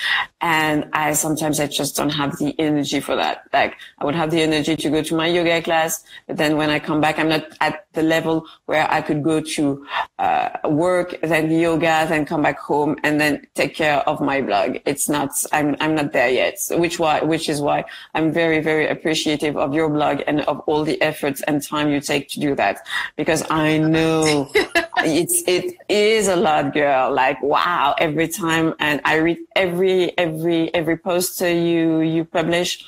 And 0.40 0.88
I 0.92 1.12
sometimes 1.12 1.58
I 1.58 1.66
just 1.66 1.96
don't 1.96 2.10
have 2.10 2.38
the 2.38 2.54
energy 2.58 3.00
for 3.00 3.16
that. 3.16 3.48
Like 3.52 3.74
I 3.98 4.04
would 4.04 4.14
have 4.14 4.30
the 4.30 4.40
energy 4.40 4.76
to 4.76 4.90
go 4.90 5.02
to 5.02 5.16
my 5.16 5.26
yoga 5.26 5.60
class, 5.60 6.04
but 6.26 6.36
then 6.36 6.56
when 6.56 6.70
I 6.70 6.78
come 6.78 7.00
back, 7.00 7.18
I'm 7.18 7.28
not 7.28 7.46
at 7.60 7.86
the 7.94 8.02
level 8.02 8.46
where 8.66 8.90
I 8.90 9.00
could 9.02 9.22
go 9.24 9.40
to 9.40 9.86
uh, 10.18 10.50
work, 10.64 11.18
then 11.22 11.50
yoga, 11.50 12.06
then 12.08 12.24
come 12.24 12.42
back 12.42 12.58
home 12.58 12.96
and 13.02 13.20
then 13.20 13.46
take 13.54 13.74
care 13.74 13.98
of 14.08 14.20
my 14.20 14.40
blog. 14.40 14.78
It's 14.86 15.08
not, 15.08 15.30
I'm, 15.52 15.76
I'm 15.80 15.94
not 15.96 16.12
there 16.12 16.30
yet, 16.30 16.35
which 16.70 16.98
why, 16.98 17.20
which 17.20 17.48
is 17.48 17.60
why 17.60 17.84
I'm 18.14 18.32
very, 18.32 18.60
very 18.60 18.88
appreciative 18.88 19.56
of 19.56 19.74
your 19.74 19.88
blog 19.88 20.22
and 20.26 20.40
of 20.42 20.60
all 20.66 20.84
the 20.84 21.00
efforts 21.02 21.42
and 21.42 21.62
time 21.62 21.90
you 21.90 22.00
take 22.00 22.28
to 22.30 22.40
do 22.40 22.54
that. 22.56 22.86
Because 23.16 23.44
I 23.50 23.78
know 23.78 24.50
it's, 24.98 25.42
it 25.46 25.76
is 25.88 26.28
a 26.28 26.36
lot, 26.36 26.72
girl. 26.72 27.12
Like, 27.12 27.42
wow, 27.42 27.94
every 27.98 28.28
time. 28.28 28.74
And 28.78 29.00
I 29.04 29.16
read 29.16 29.38
every, 29.54 30.16
every, 30.18 30.72
every 30.74 30.96
post 30.96 31.40
you, 31.40 32.00
you 32.00 32.24
publish. 32.24 32.84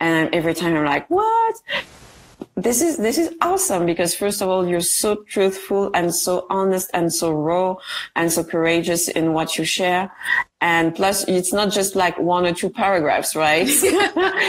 And 0.00 0.34
every 0.34 0.54
time 0.54 0.76
I'm 0.76 0.84
like, 0.84 1.08
what? 1.08 1.54
This 2.56 2.80
is 2.80 2.96
this 2.96 3.18
is 3.18 3.34
awesome 3.42 3.84
because 3.84 4.14
first 4.14 4.40
of 4.40 4.48
all 4.48 4.66
you're 4.66 4.80
so 4.80 5.16
truthful 5.24 5.90
and 5.92 6.14
so 6.14 6.46
honest 6.48 6.90
and 6.94 7.12
so 7.12 7.30
raw 7.30 7.76
and 8.16 8.32
so 8.32 8.42
courageous 8.42 9.08
in 9.08 9.34
what 9.34 9.58
you 9.58 9.64
share. 9.64 10.10
And 10.62 10.94
plus 10.94 11.24
it's 11.28 11.52
not 11.52 11.70
just 11.70 11.94
like 11.94 12.18
one 12.18 12.46
or 12.46 12.54
two 12.54 12.70
paragraphs 12.70 13.36
right? 13.36 13.68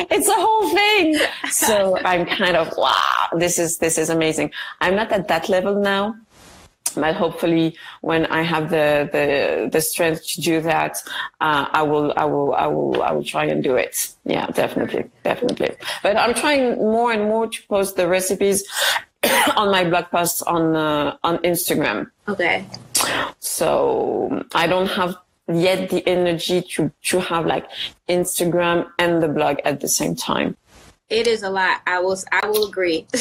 It's 0.10 0.30
a 0.30 0.34
whole 0.34 0.70
thing. 0.70 1.20
So 1.49 1.97
i'm 2.05 2.26
kind 2.26 2.55
of 2.55 2.74
wow 2.78 3.28
this 3.36 3.60
is 3.60 3.78
this 3.80 3.97
is 3.97 4.10
amazing. 4.10 4.51
I'm 4.80 4.95
not 4.95 5.12
at 5.12 5.28
that 5.28 5.49
level 5.49 5.76
now 5.76 6.16
but 7.00 7.16
hopefully 7.16 7.76
when 8.02 8.26
I 8.28 8.41
have 8.41 8.70
the, 8.70 9.10
the, 9.12 9.70
the 9.72 9.82
strength 9.82 10.26
to 10.28 10.41
do 10.41 10.62
that, 10.62 10.98
uh, 11.41 11.68
I 11.72 11.84
will, 11.84 12.14
I 12.18 12.26
will, 12.26 12.54
I 12.54 12.68
will, 12.68 13.04
I 13.04 13.12
will 13.12 13.24
try 13.24 13.45
and 13.45 13.64
do 13.64 13.76
it. 13.76 14.14
Yeah, 14.26 14.48
definitely, 14.48 15.10
definitely. 15.24 15.76
But 16.04 16.18
I'm 16.18 16.34
trying 16.34 16.78
more 16.78 17.12
and 17.12 17.24
more 17.24 17.48
to 17.48 17.68
post 17.68 17.95
the 17.95 18.08
recipes 18.08 18.68
on 19.56 19.72
my 19.72 19.84
blog 19.84 20.06
posts 20.06 20.41
on, 20.41 20.76
uh, 20.76 21.18
on 21.24 21.38
Instagram. 21.39 22.10
Okay. 22.28 22.66
So 23.39 24.45
I 24.54 24.68
don't 24.68 24.89
have 24.89 25.16
yet 25.54 25.89
the 25.89 26.06
energy 26.08 26.62
to, 26.62 26.91
to 27.04 27.20
have 27.20 27.45
like 27.45 27.66
Instagram 28.10 28.89
and 29.00 29.24
the 29.24 29.28
blog 29.28 29.58
at 29.64 29.80
the 29.80 29.88
same 29.88 30.16
time. 30.16 30.58
It 31.10 31.26
is 31.26 31.43
a 31.43 31.49
lot. 31.49 31.82
I 31.88 31.99
will. 31.99 32.18
I 32.32 32.47
will 32.47 32.68
agree. 32.68 33.08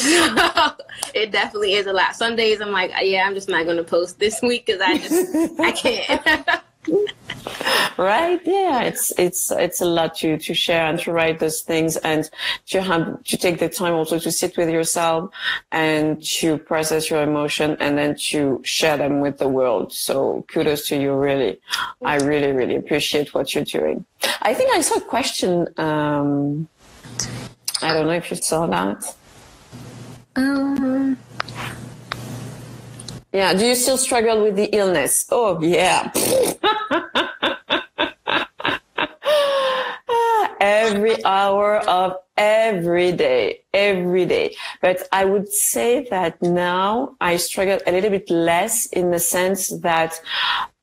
it 1.13 1.31
definitely 1.31 1.73
is 1.73 1.87
a 1.87 1.93
lot. 1.93 2.15
Some 2.15 2.35
days 2.35 2.59
I'm 2.59 2.71
like, 2.71 2.91
yeah, 3.01 3.25
I'm 3.25 3.33
just 3.33 3.47
not 3.47 3.63
going 3.63 3.77
to 3.77 3.83
post 3.83 4.19
this 4.19 4.41
week 4.41 4.65
because 4.65 4.81
I 4.81 4.97
just 4.97 5.59
I 5.59 5.71
can't. 5.71 6.61
right 7.97 8.41
yeah 8.45 8.81
it's 8.83 9.11
it's 9.17 9.51
it's 9.51 9.81
a 9.81 9.85
lot 9.85 10.15
to 10.15 10.37
to 10.37 10.53
share 10.53 10.85
and 10.85 10.99
to 10.99 11.11
write 11.11 11.39
those 11.39 11.61
things 11.61 11.97
and 11.97 12.29
to 12.65 12.81
have 12.81 13.21
to 13.23 13.37
take 13.37 13.59
the 13.59 13.67
time 13.67 13.93
also 13.93 14.19
to 14.19 14.31
sit 14.31 14.55
with 14.57 14.69
yourself 14.69 15.29
and 15.71 16.23
to 16.23 16.57
process 16.57 17.09
your 17.09 17.21
emotion 17.23 17.75
and 17.79 17.97
then 17.97 18.15
to 18.15 18.61
share 18.63 18.97
them 18.97 19.19
with 19.19 19.37
the 19.37 19.47
world 19.47 19.91
so 19.91 20.45
kudos 20.47 20.87
to 20.87 20.95
you 20.95 21.13
really 21.13 21.59
i 22.05 22.15
really 22.17 22.51
really 22.51 22.75
appreciate 22.75 23.33
what 23.33 23.53
you're 23.53 23.65
doing 23.65 24.05
i 24.41 24.53
think 24.53 24.71
i 24.73 24.81
saw 24.81 24.95
a 24.95 25.01
question 25.01 25.67
um 25.77 26.67
I 27.81 27.93
don't 27.93 28.07
know 28.07 28.13
if 28.13 28.29
you 28.31 28.37
saw 28.37 28.65
that. 28.67 29.15
Um. 30.35 31.17
Yeah. 33.33 33.53
Do 33.53 33.65
you 33.65 33.75
still 33.75 33.97
struggle 33.97 34.43
with 34.43 34.55
the 34.55 34.65
illness? 34.75 35.25
Oh, 35.29 35.61
yeah. 35.61 36.11
Every 40.59 41.23
hour 41.25 41.77
of 41.87 42.17
every 42.37 43.11
day, 43.11 43.61
every 43.73 44.25
day. 44.25 44.55
But 44.81 45.07
I 45.11 45.25
would 45.25 45.51
say 45.51 46.07
that 46.09 46.41
now 46.41 47.15
I 47.19 47.37
struggle 47.37 47.79
a 47.85 47.91
little 47.91 48.11
bit 48.11 48.29
less 48.29 48.85
in 48.87 49.11
the 49.11 49.19
sense 49.19 49.69
that 49.81 50.21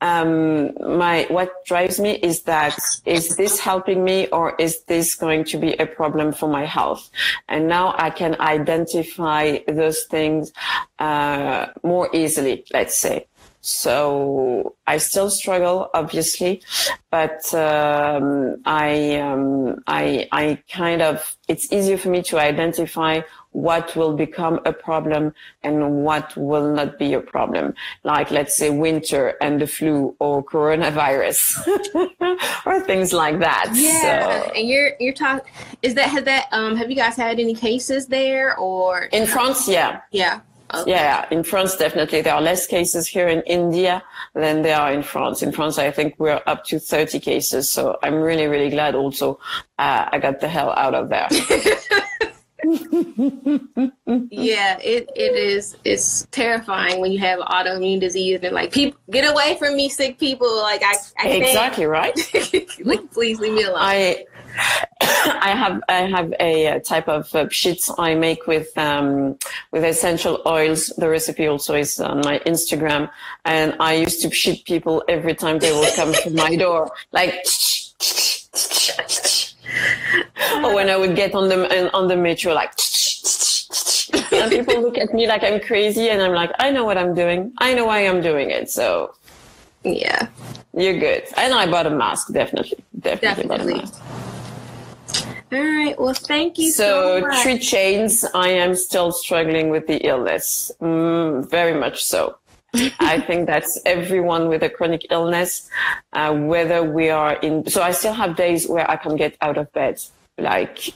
um, 0.01 0.73
my 0.97 1.25
what 1.29 1.65
drives 1.65 1.99
me 1.99 2.11
is 2.11 2.43
that 2.43 2.77
is 3.05 3.37
this 3.37 3.59
helping 3.59 4.03
me 4.03 4.27
or 4.27 4.55
is 4.59 4.83
this 4.83 5.15
going 5.15 5.45
to 5.45 5.57
be 5.57 5.73
a 5.73 5.85
problem 5.85 6.33
for 6.33 6.49
my 6.49 6.65
health? 6.65 7.09
And 7.47 7.67
now 7.67 7.95
I 7.97 8.09
can 8.09 8.35
identify 8.39 9.59
those 9.67 10.03
things 10.03 10.51
uh, 10.99 11.67
more 11.83 12.09
easily. 12.13 12.65
Let's 12.73 12.97
say. 12.97 13.27
So 13.67 14.75
I 14.85 14.99
still 14.99 15.31
struggle, 15.31 15.89
obviously, 15.95 16.61
but 17.09 17.51
um, 17.55 18.61
I, 18.63 19.15
um, 19.15 19.83
I, 19.87 20.27
I 20.31 20.59
kind 20.71 21.01
of 21.01 21.35
it's 21.47 21.73
easier 21.73 21.97
for 21.97 22.09
me 22.09 22.21
to 22.29 22.37
identify 22.37 23.21
what 23.53 23.95
will 23.95 24.13
become 24.13 24.59
a 24.65 24.71
problem 24.71 25.33
and 25.63 26.03
what 26.03 26.37
will 26.37 26.75
not 26.75 26.99
be 26.99 27.13
a 27.13 27.19
problem. 27.19 27.73
Like 28.03 28.29
let's 28.29 28.55
say 28.55 28.69
winter 28.69 29.29
and 29.41 29.59
the 29.59 29.65
flu 29.65 30.15
or 30.19 30.43
coronavirus 30.43 31.65
or 32.67 32.81
things 32.81 33.13
like 33.13 33.39
that. 33.39 33.71
Yeah, 33.73 34.43
so. 34.43 34.51
and 34.51 34.69
you're 34.69 34.91
you're 34.99 35.13
talking. 35.13 35.51
Is 35.81 35.95
that 35.95 36.09
has 36.09 36.23
that 36.25 36.49
um 36.51 36.75
have 36.75 36.91
you 36.91 36.95
guys 36.95 37.15
had 37.15 37.39
any 37.39 37.55
cases 37.55 38.05
there 38.05 38.55
or 38.57 39.05
in 39.05 39.25
France? 39.25 39.67
Yeah. 39.67 40.01
Yeah. 40.11 40.41
Okay. 40.73 40.91
Yeah, 40.91 41.27
in 41.29 41.43
France, 41.43 41.75
definitely. 41.75 42.21
There 42.21 42.33
are 42.33 42.41
less 42.41 42.65
cases 42.65 43.07
here 43.07 43.27
in 43.27 43.41
India 43.43 44.03
than 44.33 44.63
there 44.63 44.79
are 44.79 44.91
in 44.91 45.03
France. 45.03 45.43
In 45.43 45.51
France, 45.51 45.77
I 45.77 45.91
think 45.91 46.15
we're 46.17 46.41
up 46.47 46.63
to 46.65 46.79
30 46.79 47.19
cases. 47.19 47.71
So 47.71 47.97
I'm 48.01 48.15
really, 48.15 48.47
really 48.47 48.69
glad 48.69 48.95
also 48.95 49.39
uh, 49.77 50.09
I 50.11 50.17
got 50.17 50.39
the 50.39 50.47
hell 50.47 50.71
out 50.71 50.95
of 50.95 51.09
there. 51.09 51.27
yeah, 54.31 54.79
it, 54.79 55.09
it 55.15 55.35
is. 55.35 55.77
It's 55.83 56.27
terrifying 56.31 56.99
when 56.99 57.11
you 57.11 57.19
have 57.19 57.39
autoimmune 57.39 57.99
disease 57.99 58.39
and 58.41 58.53
like 58.53 58.71
people 58.71 58.99
get 59.11 59.29
away 59.29 59.55
from 59.59 59.75
me, 59.75 59.87
sick 59.89 60.17
people. 60.17 60.51
Like 60.61 60.81
I, 60.83 60.95
I 61.19 61.27
exactly 61.29 61.85
right. 61.85 62.17
like 62.83 63.11
please 63.11 63.39
leave 63.39 63.53
me 63.53 63.63
alone. 63.63 63.77
I 63.79 64.25
I 65.01 65.51
have 65.55 65.81
I 65.89 66.01
have 66.15 66.33
a 66.39 66.79
type 66.79 67.07
of 67.07 67.33
uh, 67.35 67.49
sheets 67.49 67.91
I 67.97 68.15
make 68.15 68.47
with 68.47 68.75
um, 68.77 69.37
with 69.71 69.83
essential 69.83 70.41
oils. 70.45 70.87
The 70.97 71.09
recipe 71.09 71.47
also 71.47 71.75
is 71.75 71.99
on 71.99 72.21
my 72.23 72.39
Instagram, 72.45 73.09
and 73.45 73.75
I 73.79 73.95
used 73.95 74.21
to 74.21 74.31
sheet 74.31 74.65
people 74.65 75.03
every 75.09 75.35
time 75.35 75.59
they 75.59 75.71
would 75.73 75.93
come 75.95 76.13
to 76.13 76.29
my 76.31 76.55
door, 76.55 76.91
like. 77.11 77.45
or 80.63 80.73
when 80.73 80.89
I 80.89 80.95
would 80.97 81.15
get 81.15 81.33
on 81.35 81.49
the 81.49 81.91
on 81.93 82.07
the 82.07 82.15
metro, 82.15 82.53
like. 82.53 82.73
and 84.31 84.51
people 84.51 84.81
look 84.81 84.97
at 84.97 85.13
me 85.13 85.27
like 85.27 85.43
I'm 85.43 85.59
crazy, 85.59 86.09
and 86.09 86.21
I'm 86.21 86.33
like, 86.33 86.51
I 86.59 86.71
know 86.71 86.85
what 86.85 86.97
I'm 86.97 87.13
doing. 87.13 87.51
I 87.57 87.73
know 87.73 87.85
why 87.85 87.99
I'm 88.07 88.21
doing 88.21 88.51
it. 88.51 88.69
So 88.69 89.15
Yeah. 89.83 90.27
You're 90.77 90.99
good. 90.99 91.23
And 91.37 91.53
I 91.53 91.69
bought 91.69 91.85
a 91.85 91.89
mask, 91.89 92.33
definitely. 92.33 92.83
Definitely, 92.99 93.47
Definitely. 93.47 93.73
bought 93.73 93.83
a 93.83 93.87
mask. 93.87 94.01
All 95.55 95.63
right. 95.63 95.97
Well, 95.97 96.13
thank 96.13 96.57
you 96.57 96.69
so, 96.69 97.21
much. 97.21 97.37
So, 97.37 97.43
three 97.43 97.59
chains, 97.59 98.25
I 98.33 98.49
am 98.49 98.75
still 98.75 99.13
struggling 99.13 99.69
with 99.69 99.87
the 99.87 100.05
illness. 100.05 100.69
Mm, 100.81 101.49
very 101.49 101.79
much 101.79 102.03
so. 102.03 102.37
I 102.99 103.21
think 103.21 103.47
that's 103.47 103.79
everyone 103.85 104.49
with 104.49 104.63
a 104.63 104.69
chronic 104.69 105.05
illness, 105.09 105.69
uh, 106.11 106.35
whether 106.35 106.83
we 106.83 107.09
are 107.09 107.35
in. 107.35 107.65
So 107.69 107.81
I 107.81 107.91
still 107.91 108.13
have 108.13 108.35
days 108.35 108.67
where 108.67 108.89
I 108.91 108.97
can 108.97 109.15
get 109.15 109.37
out 109.39 109.57
of 109.57 109.71
bed. 109.71 110.01
Like 110.37 110.93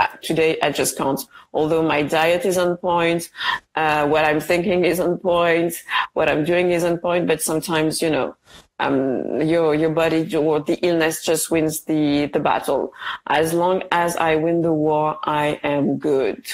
uh, 0.00 0.08
today, 0.22 0.58
I 0.60 0.72
just 0.72 0.98
can't. 0.98 1.20
Although 1.52 1.86
my 1.86 2.02
diet 2.02 2.44
is 2.44 2.58
on 2.58 2.78
point, 2.78 3.30
uh, 3.76 4.08
what 4.08 4.24
I'm 4.24 4.40
thinking 4.40 4.84
is 4.84 4.98
on 4.98 5.18
point, 5.18 5.74
what 6.14 6.28
I'm 6.28 6.44
doing 6.44 6.72
is 6.72 6.82
on 6.82 6.98
point, 6.98 7.28
but 7.28 7.42
sometimes, 7.42 8.02
you 8.02 8.10
know, 8.10 8.34
um, 8.80 9.40
your 9.42 9.74
your 9.74 9.90
body 9.90 10.34
or 10.36 10.60
the 10.60 10.74
illness 10.82 11.22
just 11.24 11.50
wins 11.50 11.82
the 11.84 12.26
the 12.26 12.40
battle. 12.40 12.92
As 13.26 13.52
long 13.52 13.82
as 13.92 14.16
I 14.16 14.36
win 14.36 14.62
the 14.62 14.72
war, 14.72 15.18
I 15.24 15.60
am 15.62 15.98
good. 15.98 16.44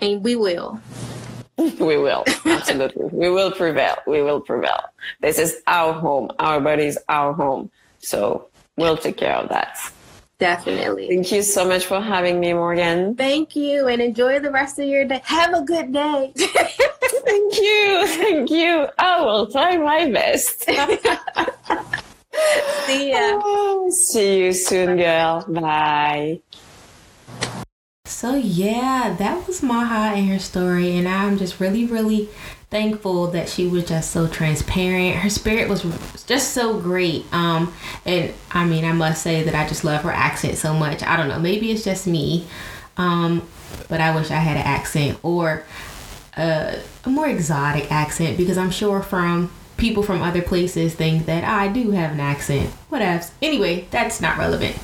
and 0.00 0.22
we 0.22 0.36
will. 0.36 0.80
We 1.80 1.96
will 1.96 2.24
absolutely. 2.44 3.06
we 3.12 3.30
will 3.30 3.50
prevail. 3.50 3.96
We 4.06 4.20
will 4.22 4.40
prevail. 4.42 4.80
This 5.22 5.38
is 5.38 5.62
our 5.66 5.94
home. 5.94 6.30
Our 6.38 6.60
body 6.60 6.84
is 6.84 6.98
our 7.08 7.32
home. 7.32 7.70
So 7.98 8.48
we'll 8.76 8.98
take 8.98 9.16
care 9.16 9.34
of 9.36 9.48
that. 9.48 9.78
Definitely. 10.38 11.08
Thank 11.08 11.32
you 11.32 11.42
so 11.42 11.66
much 11.66 11.86
for 11.86 12.00
having 12.00 12.40
me, 12.40 12.52
Morgan. 12.52 13.14
Thank 13.14 13.56
you 13.56 13.88
and 13.88 14.02
enjoy 14.02 14.38
the 14.40 14.50
rest 14.50 14.78
of 14.78 14.86
your 14.86 15.06
day. 15.06 15.22
Have 15.24 15.54
a 15.54 15.62
good 15.62 15.92
day. 15.92 16.32
Thank 16.36 17.58
you. 17.58 18.06
Thank 18.06 18.50
you. 18.50 18.86
I 18.98 19.22
will 19.22 19.46
try 19.46 19.78
my 19.78 20.10
best. 20.10 20.64
See 22.86 23.10
ya. 23.10 23.40
Oh, 23.42 23.90
see 23.90 24.44
you 24.44 24.52
soon, 24.52 24.98
girl. 24.98 25.44
Bye. 25.48 26.40
So 28.04 28.34
yeah, 28.34 29.16
that 29.18 29.46
was 29.46 29.62
Maha 29.62 30.14
and 30.14 30.28
her 30.28 30.38
story, 30.38 30.96
and 30.96 31.08
I'm 31.08 31.38
just 31.38 31.58
really, 31.60 31.86
really 31.86 32.28
thankful 32.70 33.28
that 33.28 33.48
she 33.48 33.66
was 33.66 33.86
just 33.86 34.10
so 34.10 34.26
transparent. 34.26 35.16
Her 35.16 35.30
spirit 35.30 35.68
was 35.68 35.82
just 36.26 36.52
so 36.52 36.78
great. 36.78 37.24
Um, 37.32 37.72
and 38.04 38.32
I 38.50 38.64
mean, 38.64 38.84
I 38.84 38.92
must 38.92 39.22
say 39.22 39.42
that 39.44 39.54
I 39.54 39.68
just 39.68 39.84
love 39.84 40.02
her 40.02 40.10
accent 40.10 40.58
so 40.58 40.74
much. 40.74 41.02
I 41.02 41.16
don't 41.16 41.28
know, 41.28 41.38
maybe 41.38 41.70
it's 41.70 41.84
just 41.84 42.06
me, 42.06 42.46
um, 42.96 43.46
but 43.88 44.00
I 44.00 44.14
wish 44.14 44.30
I 44.30 44.36
had 44.36 44.56
an 44.56 44.64
accent 44.64 45.18
or 45.22 45.64
a, 46.36 46.80
a 47.04 47.08
more 47.08 47.28
exotic 47.28 47.90
accent 47.92 48.36
because 48.36 48.58
I'm 48.58 48.70
sure 48.70 49.02
from 49.02 49.50
people 49.76 50.02
from 50.02 50.22
other 50.22 50.42
places 50.42 50.94
think 50.94 51.26
that 51.26 51.44
I 51.44 51.68
do 51.68 51.90
have 51.92 52.12
an 52.12 52.20
accent. 52.20 52.70
Whatevs. 52.90 53.30
Anyway, 53.42 53.86
that's 53.90 54.20
not 54.20 54.38
relevant. 54.38 54.76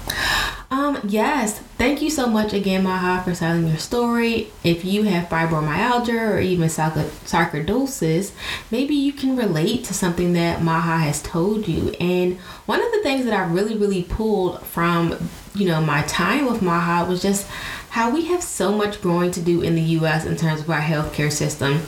Um, 0.73 1.01
yes, 1.07 1.59
thank 1.77 2.01
you 2.01 2.09
so 2.09 2.27
much 2.27 2.55
again, 2.55 2.85
Maha, 2.85 3.23
for 3.23 3.39
telling 3.39 3.69
your 3.69 3.77
story. 3.77 4.51
If 4.65 4.87
you 4.87 5.03
have 5.03 5.29
fibromyalgia 5.29 6.31
or 6.31 6.41
even 6.41 6.67
sarcoidosis, 6.71 8.33
maybe 8.71 8.95
you 8.95 9.13
can 9.13 9.37
relate 9.37 9.85
to 9.85 9.93
something 9.93 10.33
that 10.33 10.63
Maha 10.63 10.97
has 11.05 11.21
told 11.21 11.69
you. 11.69 11.91
And 12.01 12.39
one 12.65 12.83
of 12.83 12.91
the 12.91 13.03
things 13.03 13.27
that 13.27 13.35
I 13.35 13.45
really, 13.53 13.77
really 13.77 14.05
pulled 14.05 14.63
from, 14.63 15.29
you 15.55 15.67
know, 15.67 15.83
my 15.83 16.05
time 16.05 16.47
with 16.51 16.63
Maha 16.63 17.07
was 17.07 17.21
just 17.21 17.47
how 17.91 18.09
we 18.09 18.25
have 18.29 18.43
so 18.43 18.73
much 18.73 19.03
growing 19.03 19.31
to 19.33 19.43
do 19.43 19.61
in 19.61 19.75
the 19.75 19.83
U.S. 19.83 20.25
in 20.25 20.39
terms 20.39 20.63
of 20.63 20.71
our 20.71 20.81
healthcare 20.81 21.31
system, 21.31 21.81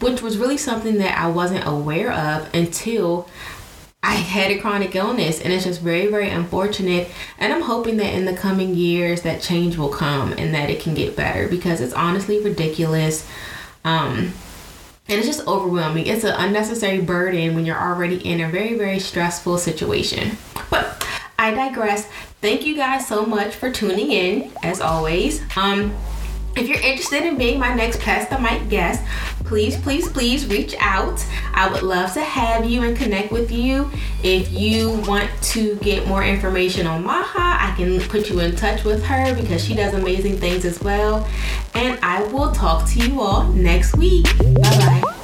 which 0.00 0.22
was 0.22 0.38
really 0.38 0.56
something 0.56 0.96
that 0.96 1.18
I 1.18 1.26
wasn't 1.26 1.66
aware 1.66 2.10
of 2.10 2.48
until 2.54 3.28
I 4.02 4.14
had 4.14 4.50
a 4.50 4.58
chronic 4.58 4.94
illness 4.94 5.40
and 5.40 5.52
it's 5.52 5.64
just 5.64 5.82
very, 5.82 6.06
very 6.06 6.30
unfortunate. 6.30 7.10
And 7.38 7.52
I'm 7.52 7.62
hoping 7.62 7.98
that 7.98 8.14
in 8.14 8.24
the 8.24 8.34
coming 8.34 8.74
years 8.74 9.22
that 9.22 9.42
change 9.42 9.76
will 9.76 9.90
come 9.90 10.32
and 10.32 10.54
that 10.54 10.70
it 10.70 10.80
can 10.80 10.94
get 10.94 11.16
better 11.16 11.48
because 11.48 11.80
it's 11.80 11.92
honestly 11.92 12.42
ridiculous. 12.42 13.28
Um, 13.84 14.32
and 15.08 15.18
it's 15.18 15.26
just 15.26 15.46
overwhelming. 15.46 16.06
It's 16.06 16.24
an 16.24 16.34
unnecessary 16.34 17.00
burden 17.00 17.54
when 17.54 17.66
you're 17.66 17.80
already 17.80 18.16
in 18.16 18.40
a 18.40 18.48
very, 18.48 18.78
very 18.78 19.00
stressful 19.00 19.58
situation. 19.58 20.38
But 20.70 21.06
I 21.38 21.52
digress. 21.52 22.06
Thank 22.40 22.64
you 22.64 22.76
guys 22.76 23.06
so 23.06 23.26
much 23.26 23.54
for 23.54 23.70
tuning 23.70 24.12
in, 24.12 24.52
as 24.62 24.80
always. 24.80 25.42
Um, 25.56 25.94
if 26.56 26.68
you're 26.68 26.80
interested 26.80 27.22
in 27.22 27.38
being 27.38 27.58
my 27.58 27.74
next 27.74 28.00
Pass 28.00 28.28
the 28.28 28.38
Mic 28.38 28.68
guest, 28.68 29.02
please, 29.44 29.76
please, 29.76 30.08
please 30.08 30.46
reach 30.46 30.74
out. 30.78 31.24
I 31.54 31.70
would 31.70 31.82
love 31.82 32.12
to 32.14 32.20
have 32.20 32.64
you 32.64 32.82
and 32.82 32.96
connect 32.96 33.32
with 33.32 33.50
you. 33.50 33.90
If 34.22 34.52
you 34.52 34.90
want 35.06 35.30
to 35.42 35.76
get 35.76 36.06
more 36.06 36.24
information 36.24 36.86
on 36.86 37.04
Maha, 37.04 37.38
I 37.38 37.74
can 37.76 38.00
put 38.08 38.28
you 38.30 38.40
in 38.40 38.56
touch 38.56 38.84
with 38.84 39.04
her 39.04 39.34
because 39.34 39.64
she 39.64 39.74
does 39.74 39.94
amazing 39.94 40.36
things 40.38 40.64
as 40.64 40.80
well. 40.80 41.28
And 41.74 41.98
I 42.02 42.22
will 42.24 42.52
talk 42.52 42.88
to 42.90 42.98
you 42.98 43.20
all 43.20 43.44
next 43.52 43.96
week. 43.96 44.24
Bye 44.38 45.02
bye. 45.02 45.16